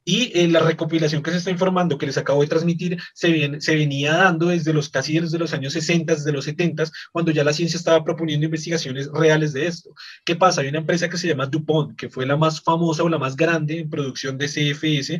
[0.08, 3.76] y eh, la recopilación que se está informando, que les acabo de transmitir, se, se
[3.76, 7.52] venía dando desde los casi desde los años 60, desde los 70, cuando ya la
[7.52, 9.94] ciencia estaba proponiendo investigaciones reales de esto.
[10.24, 10.62] ¿Qué pasa?
[10.62, 13.36] Hay una empresa que se llama DuPont, que fue la más famosa o la más
[13.36, 15.20] grande en producción de CFS,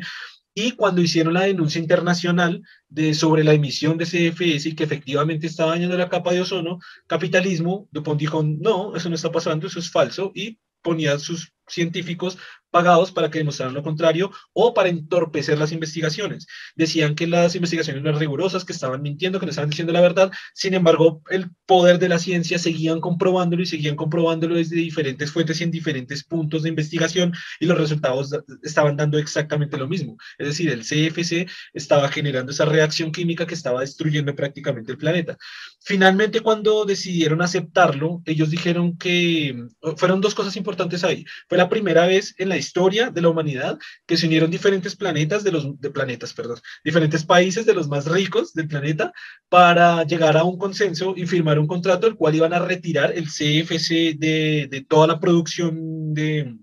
[0.54, 5.46] y cuando hicieron la denuncia internacional de, sobre la emisión de CFS y que efectivamente
[5.46, 9.80] estaba dañando la capa de ozono, capitalismo, DuPont dijo, no, eso no está pasando, eso
[9.80, 12.38] es falso, y ponía sus científicos
[12.70, 16.46] pagados para que demostraran lo contrario o para entorpecer las investigaciones.
[16.76, 20.00] Decían que las investigaciones no eran rigurosas, que estaban mintiendo, que no estaban diciendo la
[20.00, 20.30] verdad.
[20.54, 25.60] Sin embargo, el poder de la ciencia seguían comprobándolo y seguían comprobándolo desde diferentes fuentes
[25.60, 28.30] y en diferentes puntos de investigación y los resultados
[28.62, 30.16] estaban dando exactamente lo mismo.
[30.38, 35.36] Es decir, el CFC estaba generando esa reacción química que estaba destruyendo prácticamente el planeta.
[35.80, 39.56] Finalmente, cuando decidieron aceptarlo, ellos dijeron que
[39.96, 41.24] fueron dos cosas importantes ahí.
[41.48, 45.42] Fue la primera vez en la historia de la humanidad que se unieron diferentes planetas
[45.42, 49.12] de los de planetas, perdón, diferentes países de los más ricos del planeta
[49.48, 53.26] para llegar a un consenso y firmar un contrato el cual iban a retirar el
[53.26, 56.56] CFC de, de toda la producción de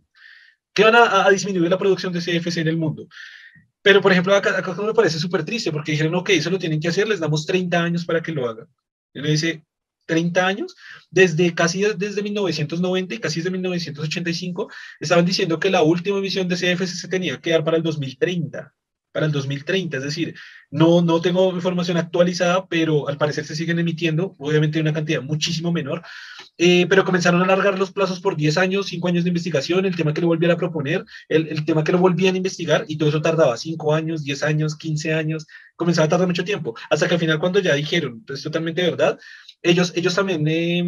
[0.74, 3.08] que van a, a, disminuir la producción de CFC en el mundo.
[3.82, 6.80] Pero, por ejemplo, acá, acá me parece súper triste porque dijeron, ok, eso lo tienen
[6.80, 8.68] que hacer, les damos 30 años para que lo hagan.
[9.14, 9.64] Y uno dice,
[10.06, 10.76] 30 años,
[11.10, 16.56] desde casi desde 1990 y casi desde 1985, estaban diciendo que la última emisión de
[16.56, 18.74] CFC se tenía que dar para el 2030,
[19.16, 20.36] para el 2030, es decir,
[20.70, 25.72] no, no tengo información actualizada, pero al parecer se siguen emitiendo, obviamente una cantidad muchísimo
[25.72, 26.04] menor,
[26.58, 29.96] eh, pero comenzaron a alargar los plazos por 10 años, 5 años de investigación, el
[29.96, 32.98] tema que lo volvían a proponer, el, el tema que lo volvían a investigar, y
[32.98, 37.08] todo eso tardaba 5 años, 10 años, 15 años, comenzaba a tardar mucho tiempo, hasta
[37.08, 39.18] que al final cuando ya dijeron, es totalmente verdad,
[39.62, 40.84] ellos, ellos también, eh,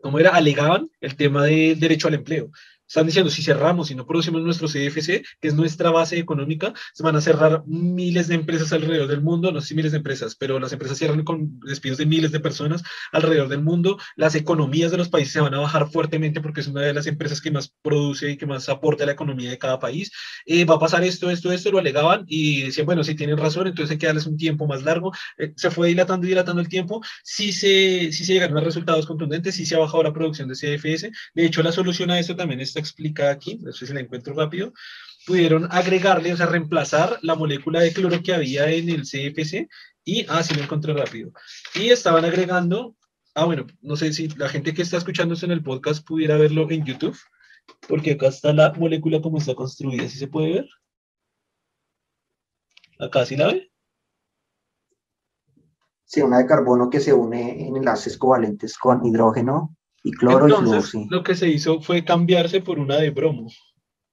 [0.00, 0.30] ¿cómo era?
[0.34, 2.50] Alegaban el tema del derecho al empleo.
[2.88, 7.02] Están diciendo, si cerramos y no producimos nuestro CFC, que es nuestra base económica, se
[7.02, 10.34] van a cerrar miles de empresas alrededor del mundo, no sé si miles de empresas,
[10.34, 12.82] pero las empresas cierran con despidos de miles de personas
[13.12, 16.66] alrededor del mundo, las economías de los países se van a bajar fuertemente porque es
[16.66, 19.58] una de las empresas que más produce y que más aporta a la economía de
[19.58, 20.10] cada país.
[20.46, 23.66] Eh, va a pasar esto, esto, esto, lo alegaban y decían, bueno, si tienen razón,
[23.66, 25.12] entonces hay que darles un tiempo más largo.
[25.36, 29.04] Eh, se fue dilatando y dilatando el tiempo, sí se, sí se llegaron a resultados
[29.04, 31.10] contundentes, sí se ha bajado la producción de CFS.
[31.34, 34.34] De hecho, la solución a esto también está explicada aquí, no sé si la encuentro
[34.34, 34.72] rápido,
[35.26, 39.68] pudieron agregarle, o sea, reemplazar la molécula de cloro que había en el CFC
[40.04, 41.32] y, ah, sí lo encontré rápido.
[41.74, 42.96] Y estaban agregando,
[43.34, 46.70] ah, bueno, no sé si la gente que está escuchando en el podcast pudiera verlo
[46.70, 47.18] en YouTube,
[47.86, 50.68] porque acá está la molécula como está construida, ¿sí se puede ver?
[52.98, 53.70] Acá, ¿sí la ve?
[56.04, 60.84] Sí, una de carbono que se une en enlaces covalentes con hidrógeno y cloro Entonces,
[60.86, 61.06] y flúor, sí.
[61.10, 63.48] lo que se hizo fue cambiarse por una de bromo.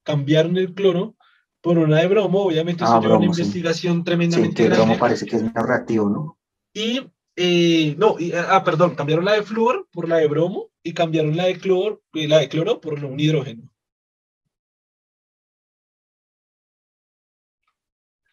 [0.04, 1.16] Cambiaron el cloro
[1.62, 3.44] por una de bromo, obviamente Ah, eso una bromo, sí.
[3.44, 5.00] investigación Sí, tremendamente que el bromo grande.
[5.00, 6.40] parece que es menos reactivo, ¿no?
[6.74, 7.02] Y,
[7.36, 11.36] eh, no, y, ah, perdón, cambiaron la de flúor por la de bromo y cambiaron
[11.38, 13.70] la de cloro, eh, la de cloro por un hidrógeno.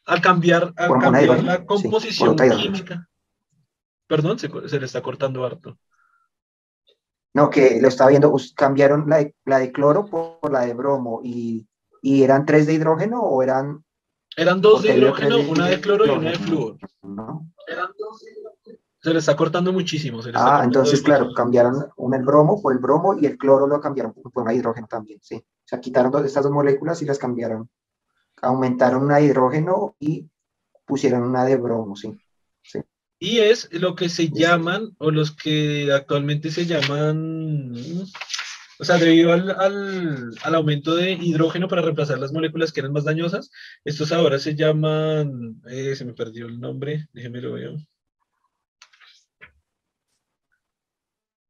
[0.04, 3.08] al cambiar, al cambiar la composición química.
[4.06, 5.78] Perdón, se, le está cortando harto.
[7.34, 11.20] No, que lo estaba viendo, cambiaron la de, la de cloro por, la de bromo
[11.24, 11.66] y,
[12.02, 13.84] y, eran tres de hidrógeno o eran...
[14.36, 16.76] Eran dos de hidrógeno, una de cloro y una de flúor.
[17.02, 17.50] ¿No?
[17.66, 18.32] Eran dos de
[19.02, 20.20] se le está cortando muchísimo.
[20.34, 24.12] ah, entonces, claro, cambiaron un el bromo por el bromo y el cloro lo cambiaron
[24.12, 25.34] por un hidrógeno también, sí.
[25.34, 27.68] O sea, quitaron estas dos moléculas y las cambiaron.
[28.42, 30.30] Aumentaron una de hidrógeno y
[30.84, 32.16] pusieron una de bromo, sí.
[33.24, 37.72] Y es lo que se llaman, o los que actualmente se llaman,
[38.80, 39.48] o sea, debido al,
[40.42, 43.52] al, aumento de hidrógeno para reemplazar las moléculas que eran más dañosas,
[43.84, 47.76] estos ahora se llaman, eh, se me perdió el nombre, déjenme lo veo.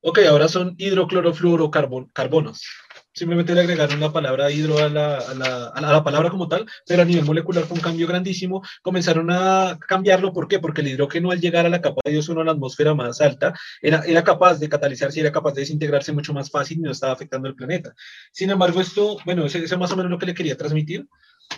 [0.03, 2.67] Ok, ahora son hidroclorofluorocarbonos.
[3.15, 6.67] Simplemente le agregaron la palabra hidro a la, a, la, a la, palabra como tal,
[6.87, 8.63] pero a nivel molecular fue un cambio grandísimo.
[8.81, 10.59] Comenzaron a cambiarlo, ¿por qué?
[10.59, 13.53] Porque el hidrógeno al llegar a la capa de ozono, a la atmósfera más alta,
[13.83, 17.13] era, era capaz de catalizarse era capaz de desintegrarse mucho más fácil y no estaba
[17.13, 17.95] afectando al planeta.
[18.33, 21.07] Sin embargo, esto, bueno, ese, es más o menos lo que le quería transmitir.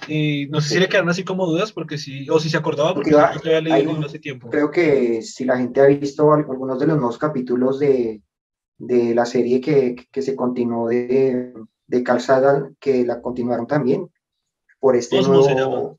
[0.09, 2.95] Y no sé si le quedaron así como dudas, porque sí, o si se acordaba,
[2.95, 4.51] porque, porque yo había leído hace tiempo.
[4.51, 8.21] Creo que si la gente ha visto algunos de los nuevos capítulos de,
[8.79, 11.55] de la serie que, que se continuó de,
[11.87, 14.11] de Carl que la continuaron también
[14.81, 15.99] por este Cosmos nuevo...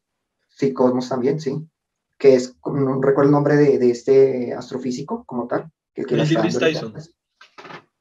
[0.50, 1.68] Sí, Cosmos también, sí.
[2.18, 5.72] Que es, no recuerdo el nombre de, de este astrofísico como tal.
[5.94, 6.94] Que, que Tyson.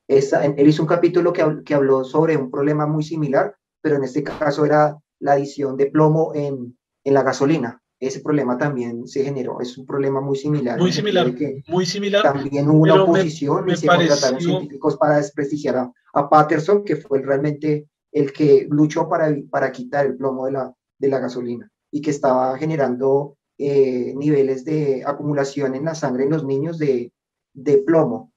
[0.07, 4.05] Esa, él hizo un capítulo que, que habló sobre un problema muy similar, pero en
[4.05, 9.24] este caso era la adición de plomo en, en la gasolina ese problema también se
[9.24, 9.60] generó.
[9.60, 10.78] Es un problema muy similar.
[10.78, 11.32] Muy similar.
[11.68, 12.22] muy similar.
[12.22, 17.89] También hubo una oposición y se contrataron científicos para desprestigiar a, Patterson, que fue realmente
[18.12, 22.10] el que luchó para, para quitar el plomo de la, de la gasolina y que
[22.10, 27.12] estaba generando eh, niveles de acumulación en la sangre en los niños de,
[27.52, 28.32] de plomo,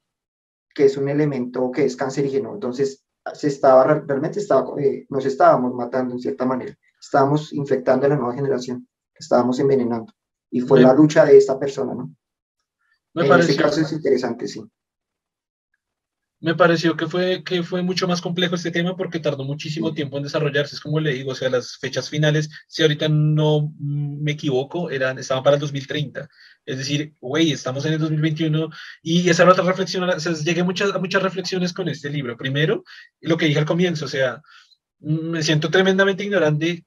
[0.73, 2.53] que es un elemento que es cancerígeno.
[2.53, 3.03] Entonces,
[3.33, 6.75] se estaba, realmente estaba, eh, nos estábamos matando en cierta manera.
[6.99, 8.87] Estábamos infectando a la nueva generación
[9.19, 10.13] estábamos envenenando.
[10.49, 12.15] Y fue la lucha de esta persona, ¿no?
[13.13, 14.63] Me en este caso es interesante, sí.
[16.39, 20.17] Me pareció que fue, que fue mucho más complejo este tema porque tardó muchísimo tiempo
[20.17, 20.75] en desarrollarse.
[20.75, 25.17] Es como le digo, o sea, las fechas finales, si ahorita no me equivoco, eran,
[25.17, 26.29] estaban para el 2030.
[26.63, 28.69] Es decir, güey, estamos en el 2021
[29.01, 30.03] y esa era otra reflexión.
[30.03, 32.37] O sea, llegué muchas, a muchas reflexiones con este libro.
[32.37, 32.83] Primero,
[33.21, 34.39] lo que dije al comienzo, o sea,
[34.99, 36.85] me siento tremendamente ignorante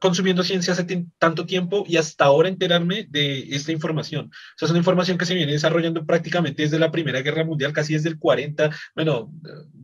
[0.00, 4.26] consumiendo ciencia hace tanto tiempo y hasta ahora enterarme de esta información.
[4.26, 7.72] O sea, es una información que se viene desarrollando prácticamente desde la Primera Guerra Mundial,
[7.72, 9.32] casi desde el 40, bueno,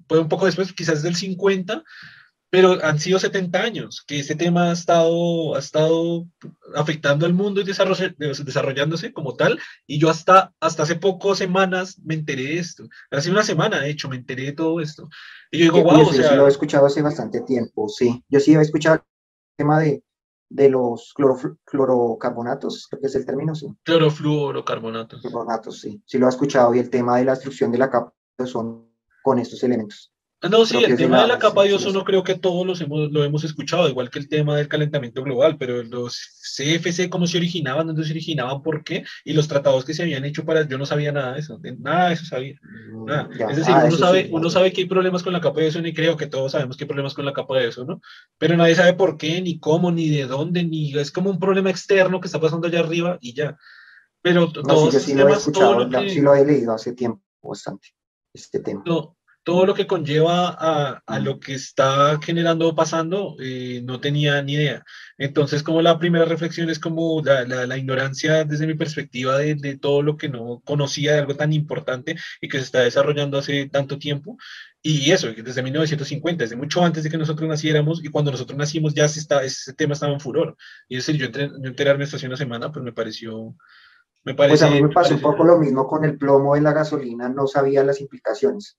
[0.06, 1.84] puede un poco después, quizás desde el 50,
[2.48, 6.26] pero han sido 70 años que este tema ha estado, ha estado
[6.74, 12.14] afectando al mundo y desarrollándose como tal, y yo hasta, hasta hace pocas semanas me
[12.14, 12.88] enteré de esto.
[13.10, 15.08] Hace una semana, de hecho, me enteré de todo esto.
[15.50, 16.30] Y yo digo, wow, o sea...
[16.30, 18.24] Yo lo he escuchado hace bastante tiempo, sí.
[18.28, 19.04] Yo sí he escuchado
[19.56, 20.02] tema de,
[20.48, 21.14] de los
[21.64, 23.66] clorocarbonatos, creo que es el término, sí.
[23.82, 25.22] Clorofluorocarbonatos.
[25.22, 26.02] Carbonatos, sí.
[26.06, 28.12] Sí lo ha escuchado, y el tema de la destrucción de la capa
[28.44, 28.90] son
[29.22, 30.12] con estos elementos.
[30.48, 33.24] No, sí, el tema de la capa de ozono creo que todos los hemos, lo
[33.24, 36.16] hemos escuchado, igual que el tema del calentamiento global, pero los
[36.56, 40.24] CFC, cómo se originaban, dónde se originaban, por qué, y los tratados que se habían
[40.24, 42.58] hecho para, yo no sabía nada de eso, nada de eso sabía.
[42.62, 43.10] Mm,
[43.50, 45.88] es decir, ah, uno, sabe, uno sabe que hay problemas con la capa de ozono
[45.88, 48.00] y creo que todos sabemos que hay problemas con la capa de ozono,
[48.38, 51.70] pero nadie sabe por qué, ni cómo, ni de dónde, ni es como un problema
[51.70, 53.56] externo que está pasando allá arriba y ya.
[54.22, 57.88] Pero todos sí, sí lo he escuchado, sí lo he leído hace tiempo bastante,
[58.34, 58.82] este tema.
[58.84, 59.16] No,
[59.46, 64.42] todo lo que conlleva a, a lo que está generando o pasando, eh, no tenía
[64.42, 64.84] ni idea.
[65.18, 69.78] Entonces, como la primera reflexión es como la, la, ignorancia desde mi perspectiva de, de,
[69.78, 73.68] todo lo que no conocía de algo tan importante y que se está desarrollando hace
[73.68, 74.36] tanto tiempo.
[74.82, 78.94] Y eso, desde 1950, desde mucho antes de que nosotros naciéramos, y cuando nosotros nacimos
[78.94, 80.56] ya se está, ese tema estaba en furor.
[80.88, 83.54] Y es decir, yo, yo enterarme esto hace una semana, pues me pareció...
[84.24, 86.72] Me pues a mí me pasó un poco lo mismo con el plomo en la
[86.72, 88.76] gasolina, no sabía las implicaciones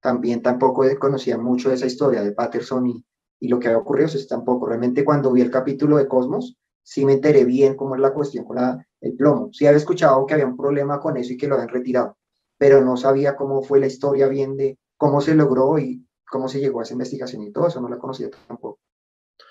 [0.00, 3.04] también tampoco conocía mucho de esa historia de Patterson y,
[3.40, 7.04] y lo que había ocurrido, o tampoco, realmente cuando vi el capítulo de Cosmos, sí
[7.04, 9.50] me enteré bien cómo es la cuestión con la, el plomo.
[9.52, 12.16] Sí había escuchado que había un problema con eso y que lo habían retirado,
[12.56, 16.60] pero no sabía cómo fue la historia bien de cómo se logró y cómo se
[16.60, 18.78] llegó a esa investigación y todo eso, no la conocía tampoco.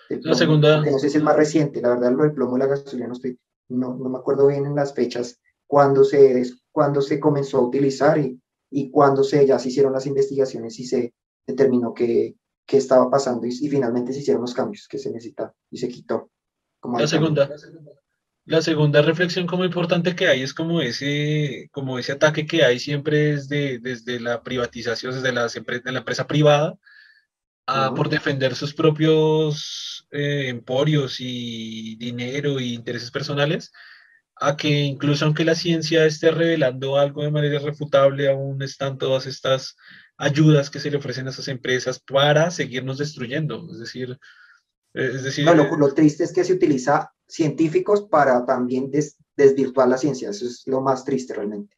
[0.10, 0.82] la segunda...
[0.84, 3.14] No sé si es más reciente, la verdad lo del plomo y la gasolina no,
[3.14, 7.68] estoy, no, no me acuerdo bien en las fechas cuando se, cuando se comenzó a
[7.68, 11.14] utilizar y, y cuando se, ya se hicieron las investigaciones y se
[11.46, 12.36] determinó qué
[12.68, 16.30] estaba pasando y, finalmente se hicieron los cambios que se necesitaban y se quitó.
[16.80, 17.50] Como la segunda,
[18.46, 22.80] La segunda reflexión como importante que hay es como ese, como ese ataque que hay
[22.80, 26.78] siempre desde, desde la privatización, desde las de la empresa privada,
[27.66, 33.74] a, por defender sus propios eh, emporios y dinero y intereses personales,
[34.40, 39.26] a que incluso aunque la ciencia esté revelando algo de manera irrefutable, aún están todas
[39.26, 39.76] estas
[40.18, 43.68] ayudas que se le ofrecen a esas empresas para seguirnos destruyendo.
[43.72, 44.18] Es decir,
[44.94, 45.46] es decir...
[45.46, 48.92] lo, triste es que se utiliza científicos para también
[49.36, 50.30] desvirtuar la ciencia.
[50.30, 51.78] Eso es lo más triste realmente.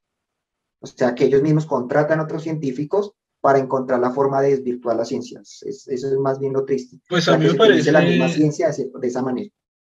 [0.81, 4.95] O sea, que ellos mismos contratan a otros científicos para encontrar la forma de desvirtuar
[4.95, 5.41] la ciencia.
[5.41, 6.99] eso es más bien lo triste.
[7.09, 7.91] Pues a mí me parece...
[7.91, 9.51] La misma ciencia de, esa manera.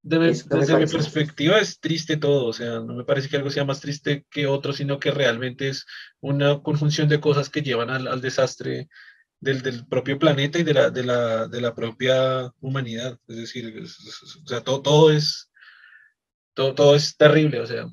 [0.03, 3.81] Desde mi perspectiva es triste todo, o sea, no me parece que algo sea más
[3.81, 5.85] triste que otro, sino que realmente es
[6.19, 8.89] una conjunción de cosas que llevan al, desastre
[9.39, 13.19] del, del, propio planeta y de la, de la, de la propia humanidad.
[13.27, 13.83] Es decir,
[14.43, 15.51] o sea, todo, todo es
[16.53, 17.87] todo, todo es terrible, o sea.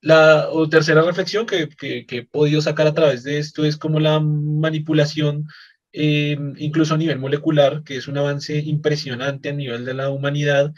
[0.00, 4.18] La tercera reflexión que, que, he podido sacar a través de esto es como la
[4.18, 5.46] manipulación,
[5.92, 10.72] eh, incluso a nivel molecular, que es un avance impresionante a nivel de la humanidad,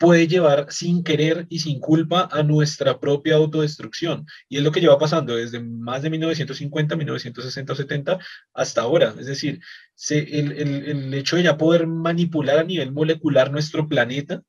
[0.00, 4.24] puede llevar sin querer y sin culpa a nuestra propia autodestrucción.
[4.48, 8.18] Y es lo que lleva pasando desde más de 1950, 1960 o 70
[8.54, 9.14] hasta ahora.
[9.20, 9.60] Es decir,
[10.08, 14.42] el, el, el hecho de ya poder manipular a nivel molecular nuestro planeta,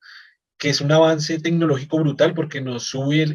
[0.62, 3.26] que es un avance tecnológico brutal porque nos sube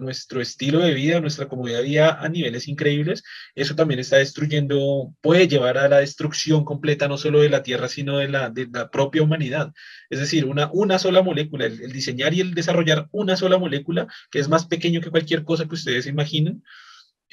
[0.00, 3.22] nuestro estilo de vida, nuestra comodidad de vida a niveles increíbles.
[3.54, 7.88] Eso también está destruyendo, puede llevar a la destrucción completa no solo de la Tierra,
[7.88, 9.74] sino de la, de la propia humanidad.
[10.08, 14.38] Es decir, una, una sola molécula, el, diseñar y el desarrollar una sola molécula, que
[14.38, 16.62] es más pequeño que cualquier cosa que ustedes imaginen,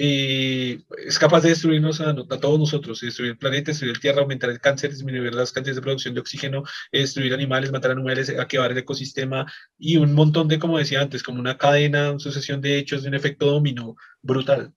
[0.01, 4.49] eh, es capaz de destruirnos a, todos nosotros, destruir el planeta, destruir la Tierra, aumentar
[4.49, 8.77] el cáncer, disminuir las cantidades de producción de oxígeno, destruir animales, matar animales, acabar el
[8.77, 9.45] ecosistema
[9.77, 13.09] y un montón de, como decía antes, como una cadena, una sucesión de hechos, de
[13.09, 14.73] un efecto dominó brutal.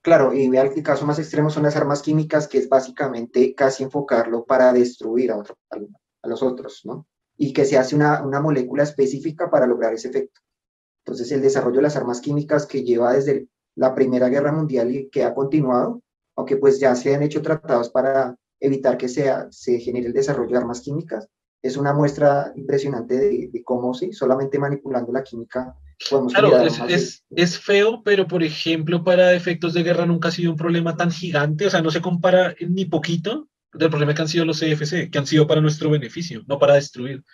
[0.00, 4.46] Claro, y el caso más extremo son las armas químicas, que es básicamente casi enfocarlo
[4.46, 7.06] para destruir a, otro, a los otros, ¿no?
[7.36, 10.40] Y que se hace una, una molécula específica para lograr ese efecto.
[11.04, 14.94] Entonces, el desarrollo de las armas químicas que lleva desde el la Primera Guerra Mundial
[14.94, 16.02] y que ha continuado,
[16.36, 20.50] aunque pues ya se han hecho tratados para evitar que sea, se genere el desarrollo
[20.50, 21.28] de armas químicas.
[21.62, 25.76] Es una muestra impresionante de, cómo sí, solamente manipulando la química
[26.10, 30.32] podemos Claro, es, es, es, feo, pero por ejemplo, para efectos de guerra nunca ha
[30.32, 34.22] sido un problema tan gigante, o sea, no se compara ni poquito del problema que
[34.22, 37.24] han sido los CFC, que han sido para nuestro beneficio, no para destruir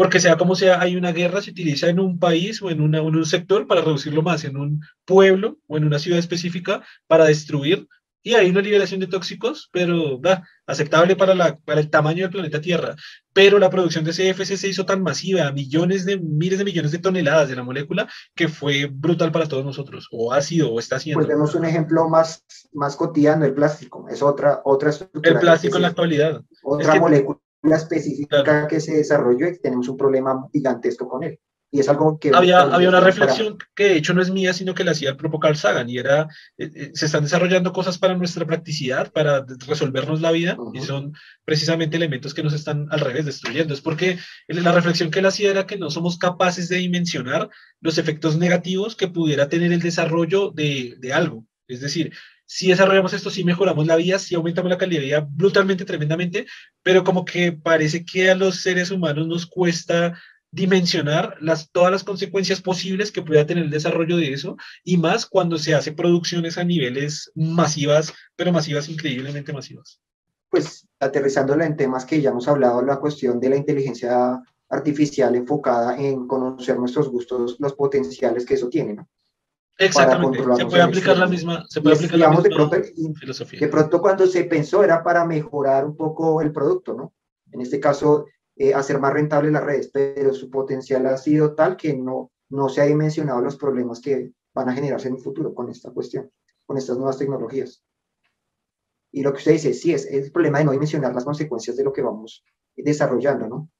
[0.00, 3.02] porque sea como sea, hay una guerra, se utiliza en un país o en, una,
[3.02, 7.86] un sector para reducirlo más, en un pueblo o en una ciudad específica para destruir,
[8.22, 12.30] y hay una liberación de tóxicos, pero da, aceptable para, la, para el tamaño del
[12.30, 12.96] planeta Tierra.
[13.34, 16.98] Pero la producción de CFC se hizo tan masiva, millones de, miles de millones de
[16.98, 20.98] toneladas de la molécula, que fue brutal para todos nosotros, o ha sido, o está
[20.98, 21.18] siendo.
[21.18, 25.34] Pues vemos un ejemplo más, más cotidiano, el plástico, es otra, otra estructura.
[25.34, 26.40] El plástico en la actualidad.
[26.62, 31.38] Otra molécula específica que se desarrolló y tenemos un problema gigantesco con él.
[31.72, 32.32] Y es algo que...
[32.34, 35.16] Había, había una reflexión que de hecho no es mía, sino que la hacía el
[35.16, 36.22] propio Carl Sagan, y era,
[36.58, 41.12] eh, eh, se están desarrollando cosas para nuestra practicidad, para resolvernos la vida, y son
[41.44, 43.72] precisamente elementos que nos están al revés destruyendo.
[43.72, 44.18] Es porque
[44.48, 47.48] la reflexión que él hacía era que no somos capaces de dimensionar
[47.80, 51.46] los efectos negativos que pudiera tener el desarrollo de, de algo.
[51.68, 52.12] Es decir,
[52.52, 56.46] si desarrollamos esto, si mejoramos la vida, si aumentamos la calidad de vida brutalmente, tremendamente,
[56.82, 60.18] pero como que parece que a los seres humanos nos cuesta
[60.50, 65.26] dimensionar las, todas las consecuencias posibles que pueda tener el desarrollo de eso, y más
[65.26, 70.00] cuando se hace producciones a niveles masivas, pero masivas, increíblemente masivas.
[70.48, 75.96] Pues aterrizándola en temas que ya hemos hablado, la cuestión de la inteligencia artificial enfocada
[75.96, 79.08] en conocer nuestros gustos, los potenciales que eso tiene, ¿no?
[79.80, 82.76] Exactamente, se puede aplicar la misma, se puede aplicar la misma de pronto,
[83.18, 83.60] filosofía.
[83.60, 87.14] De pronto cuando se pensó era para mejorar un poco el producto, ¿no?
[87.50, 88.26] En este caso,
[88.56, 92.68] eh, hacer más rentable las redes, pero su potencial ha sido tal que no, no
[92.68, 96.30] se ha dimensionado los problemas que van a generarse en el futuro con esta cuestión,
[96.66, 97.82] con estas nuevas tecnologías.
[99.10, 101.78] Y lo que usted dice, sí, es, es el problema de no dimensionar las consecuencias
[101.78, 102.44] de lo que vamos
[102.76, 103.70] desarrollando, ¿no?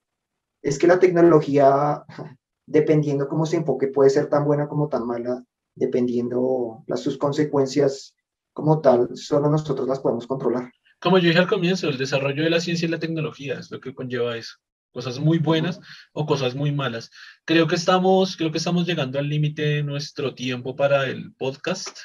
[0.62, 2.04] Es que la tecnología,
[2.66, 5.44] dependiendo cómo se enfoque, puede ser tan buena como tan mala
[5.80, 8.14] dependiendo las sus consecuencias
[8.52, 10.70] como tal, solo nosotros las podemos controlar.
[11.00, 13.80] Como yo dije al comienzo, el desarrollo de la ciencia y la tecnología es lo
[13.80, 14.56] que conlleva eso.
[14.92, 15.80] Cosas muy buenas
[16.12, 17.10] o cosas muy malas.
[17.46, 21.98] Creo que estamos, creo que estamos llegando al límite de nuestro tiempo para el podcast.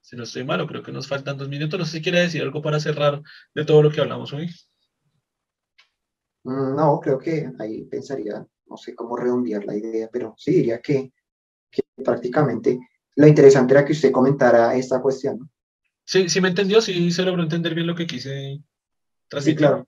[0.00, 1.78] Si no estoy malo, creo que nos faltan dos minutos.
[1.78, 3.20] No sé si quiere decir algo para cerrar
[3.54, 4.48] de todo lo que hablamos hoy.
[6.44, 10.80] Mm, no, creo que ahí pensaría no sé cómo redondear la idea, pero sí diría
[10.80, 11.12] que,
[11.70, 12.78] que prácticamente
[13.16, 15.50] lo interesante era que usted comentara esta cuestión.
[16.04, 18.62] Sí, sí me entendió, sí se logró entender bien lo que quise
[19.28, 19.54] transmitir.
[19.54, 19.86] Sí, claro.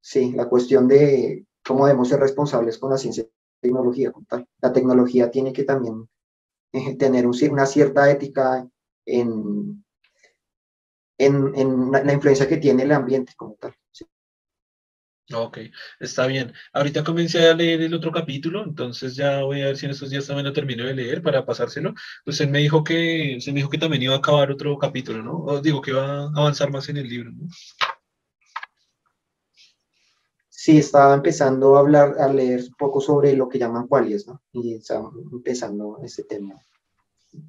[0.00, 3.28] Sí, la cuestión de cómo debemos ser responsables con la ciencia y
[3.60, 4.12] tecnología.
[4.60, 6.08] La tecnología tiene que también
[6.72, 8.66] eh, tener una cierta ética
[9.04, 9.84] en,
[11.18, 13.74] en, la influencia que tiene el ambiente como tal.
[15.34, 15.58] Ok,
[16.00, 16.54] está bien.
[16.72, 20.08] Ahorita comencé a leer el otro capítulo, entonces ya voy a ver si en estos
[20.08, 21.92] días también lo termino de leer para pasárselo.
[22.24, 25.22] Pues él me dijo que, se me dijo que también iba a acabar otro capítulo,
[25.22, 25.36] ¿no?
[25.36, 27.46] O digo que iba a avanzar más en el libro, ¿no?
[30.48, 34.40] Sí, estaba empezando a hablar, a leer un poco sobre lo que llaman qualias, ¿no?
[34.52, 36.54] Y estaba empezando ese tema.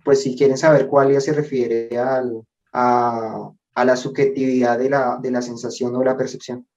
[0.04, 2.44] Pues si quieren saber cualia se refiere al,
[2.74, 6.68] a, a, la subjetividad de la, de la sensación o la percepción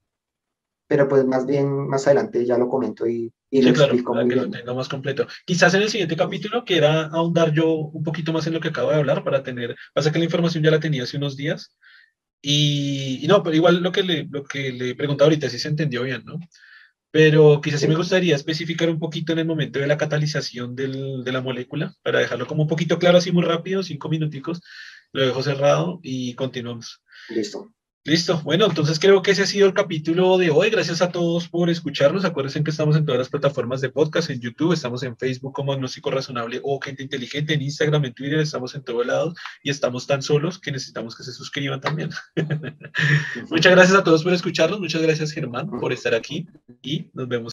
[0.92, 4.36] pero pues más bien más adelante ya lo comento y, y lo explico para que
[4.36, 5.26] lo tenga más completo.
[5.46, 8.90] Quizás en el siguiente capítulo quiera ahondar yo un poquito más en lo que acabo
[8.90, 11.78] de hablar para tener, pasa que la información ya la tenía hace unos días
[12.42, 16.02] y, no, pero igual lo que le, lo que le preguntaba ahorita si se entendió
[16.02, 16.38] bien, ¿no?
[17.10, 21.24] Pero quizás sí me gustaría especificar un poquito en el momento de la catalización del,
[21.24, 24.60] de la molécula, para dejarlo como un poquito claro, así muy rápido, cinco minuticos,
[25.12, 27.02] lo dejo cerrado y continuamos.
[27.30, 27.72] Listo.
[28.04, 30.70] Listo, bueno, entonces creo que ese ha sido el capítulo de hoy.
[30.70, 32.24] Gracias a todos por escucharnos.
[32.24, 35.72] Acuérdense que estamos en todas las plataformas de podcast, en YouTube, estamos en Facebook como
[35.72, 40.08] Agnóstico Razonable o Gente Inteligente, en Instagram, en Twitter, estamos en todos lados y estamos
[40.08, 42.10] tan solos que necesitamos que se suscriban también.
[43.50, 46.48] muchas gracias a todos por escucharnos, muchas gracias Germán por estar aquí
[46.82, 47.50] y nos vemos.